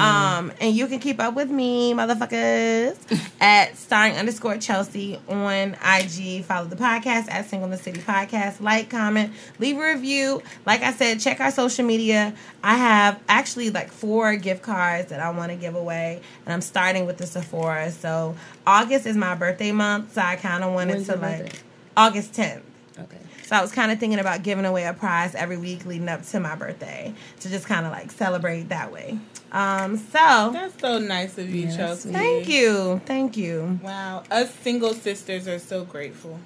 [0.00, 2.96] um, and you can keep up with me, motherfuckers,
[3.40, 6.44] at starring underscore Chelsea on IG.
[6.44, 8.60] Follow the podcast at Single in the City Podcast.
[8.60, 10.42] Like, comment, leave a review.
[10.66, 12.34] Like I said, check our social media.
[12.62, 16.62] I have actually like four gift cards that I want to give away, and I'm
[16.62, 17.90] starting with the Sephora.
[17.90, 18.34] So
[18.66, 21.58] August is my birthday month, so I kind of wanted When's to like birthday?
[21.96, 22.62] August 10th.
[22.98, 23.18] Okay.
[23.44, 26.22] So I was kind of thinking about giving away a prize every week leading up
[26.26, 29.18] to my birthday to just kind of like celebrate that way.
[29.50, 32.10] Um, so That's so nice of you, Yeah, Chelsea.
[32.12, 33.78] thank you, thank you.
[33.82, 36.38] Wow, us single sisters are so grateful.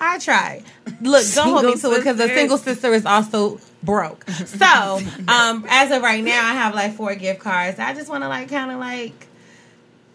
[0.00, 0.62] I try.
[1.00, 4.28] Look, don't hold me to Single it because the single sister is also broke.
[4.30, 4.64] So
[5.28, 7.78] um, as of right now, I have like four gift cards.
[7.78, 9.26] I just want to like kind of like.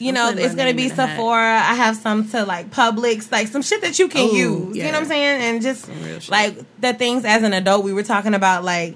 [0.03, 1.15] You know, it's gonna be the hat.
[1.15, 1.59] Sephora.
[1.59, 4.77] I have some to like Publix, like some shit that you can Ooh, use.
[4.77, 5.41] You know what I'm saying?
[5.41, 5.89] And just
[6.29, 8.95] like the things as an adult, we were talking about like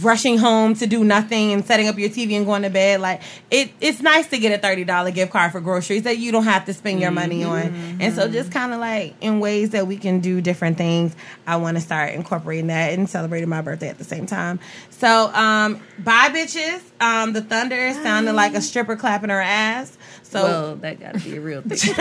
[0.00, 3.00] rushing home to do nothing and setting up your TV and going to bed.
[3.00, 3.20] Like
[3.50, 6.44] it, it's nice to get a thirty dollar gift card for groceries that you don't
[6.44, 7.98] have to spend your money on.
[8.00, 11.14] And so just kind of like in ways that we can do different things.
[11.46, 14.60] I want to start incorporating that and celebrating my birthday at the same time.
[14.90, 16.80] So um, bye bitches.
[17.00, 19.96] Um, the thunder sounded like a stripper clapping her ass.
[20.34, 21.94] So Well, that got to be a real thing.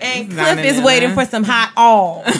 [0.00, 2.24] and Cliff is waiting for some hot all.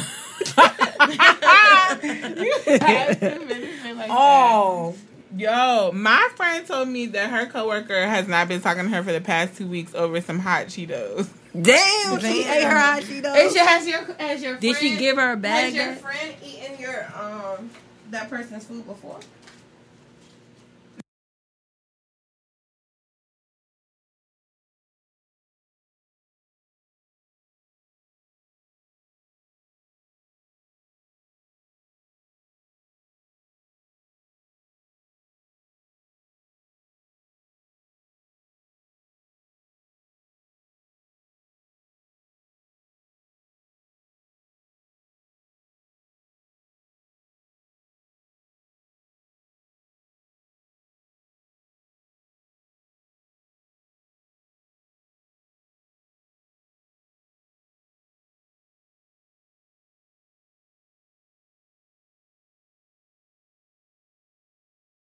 [4.09, 4.95] all
[5.37, 9.13] Yo, my friend told me that her coworker has not been talking to her for
[9.13, 11.29] the past two weeks over some hot Cheetos.
[11.61, 13.37] Damn, she ate her hot Cheetos.
[13.37, 16.35] Is your, has your has your Did she give her a bag Has your friend
[16.45, 17.69] eaten your um
[18.11, 19.19] that person's food before?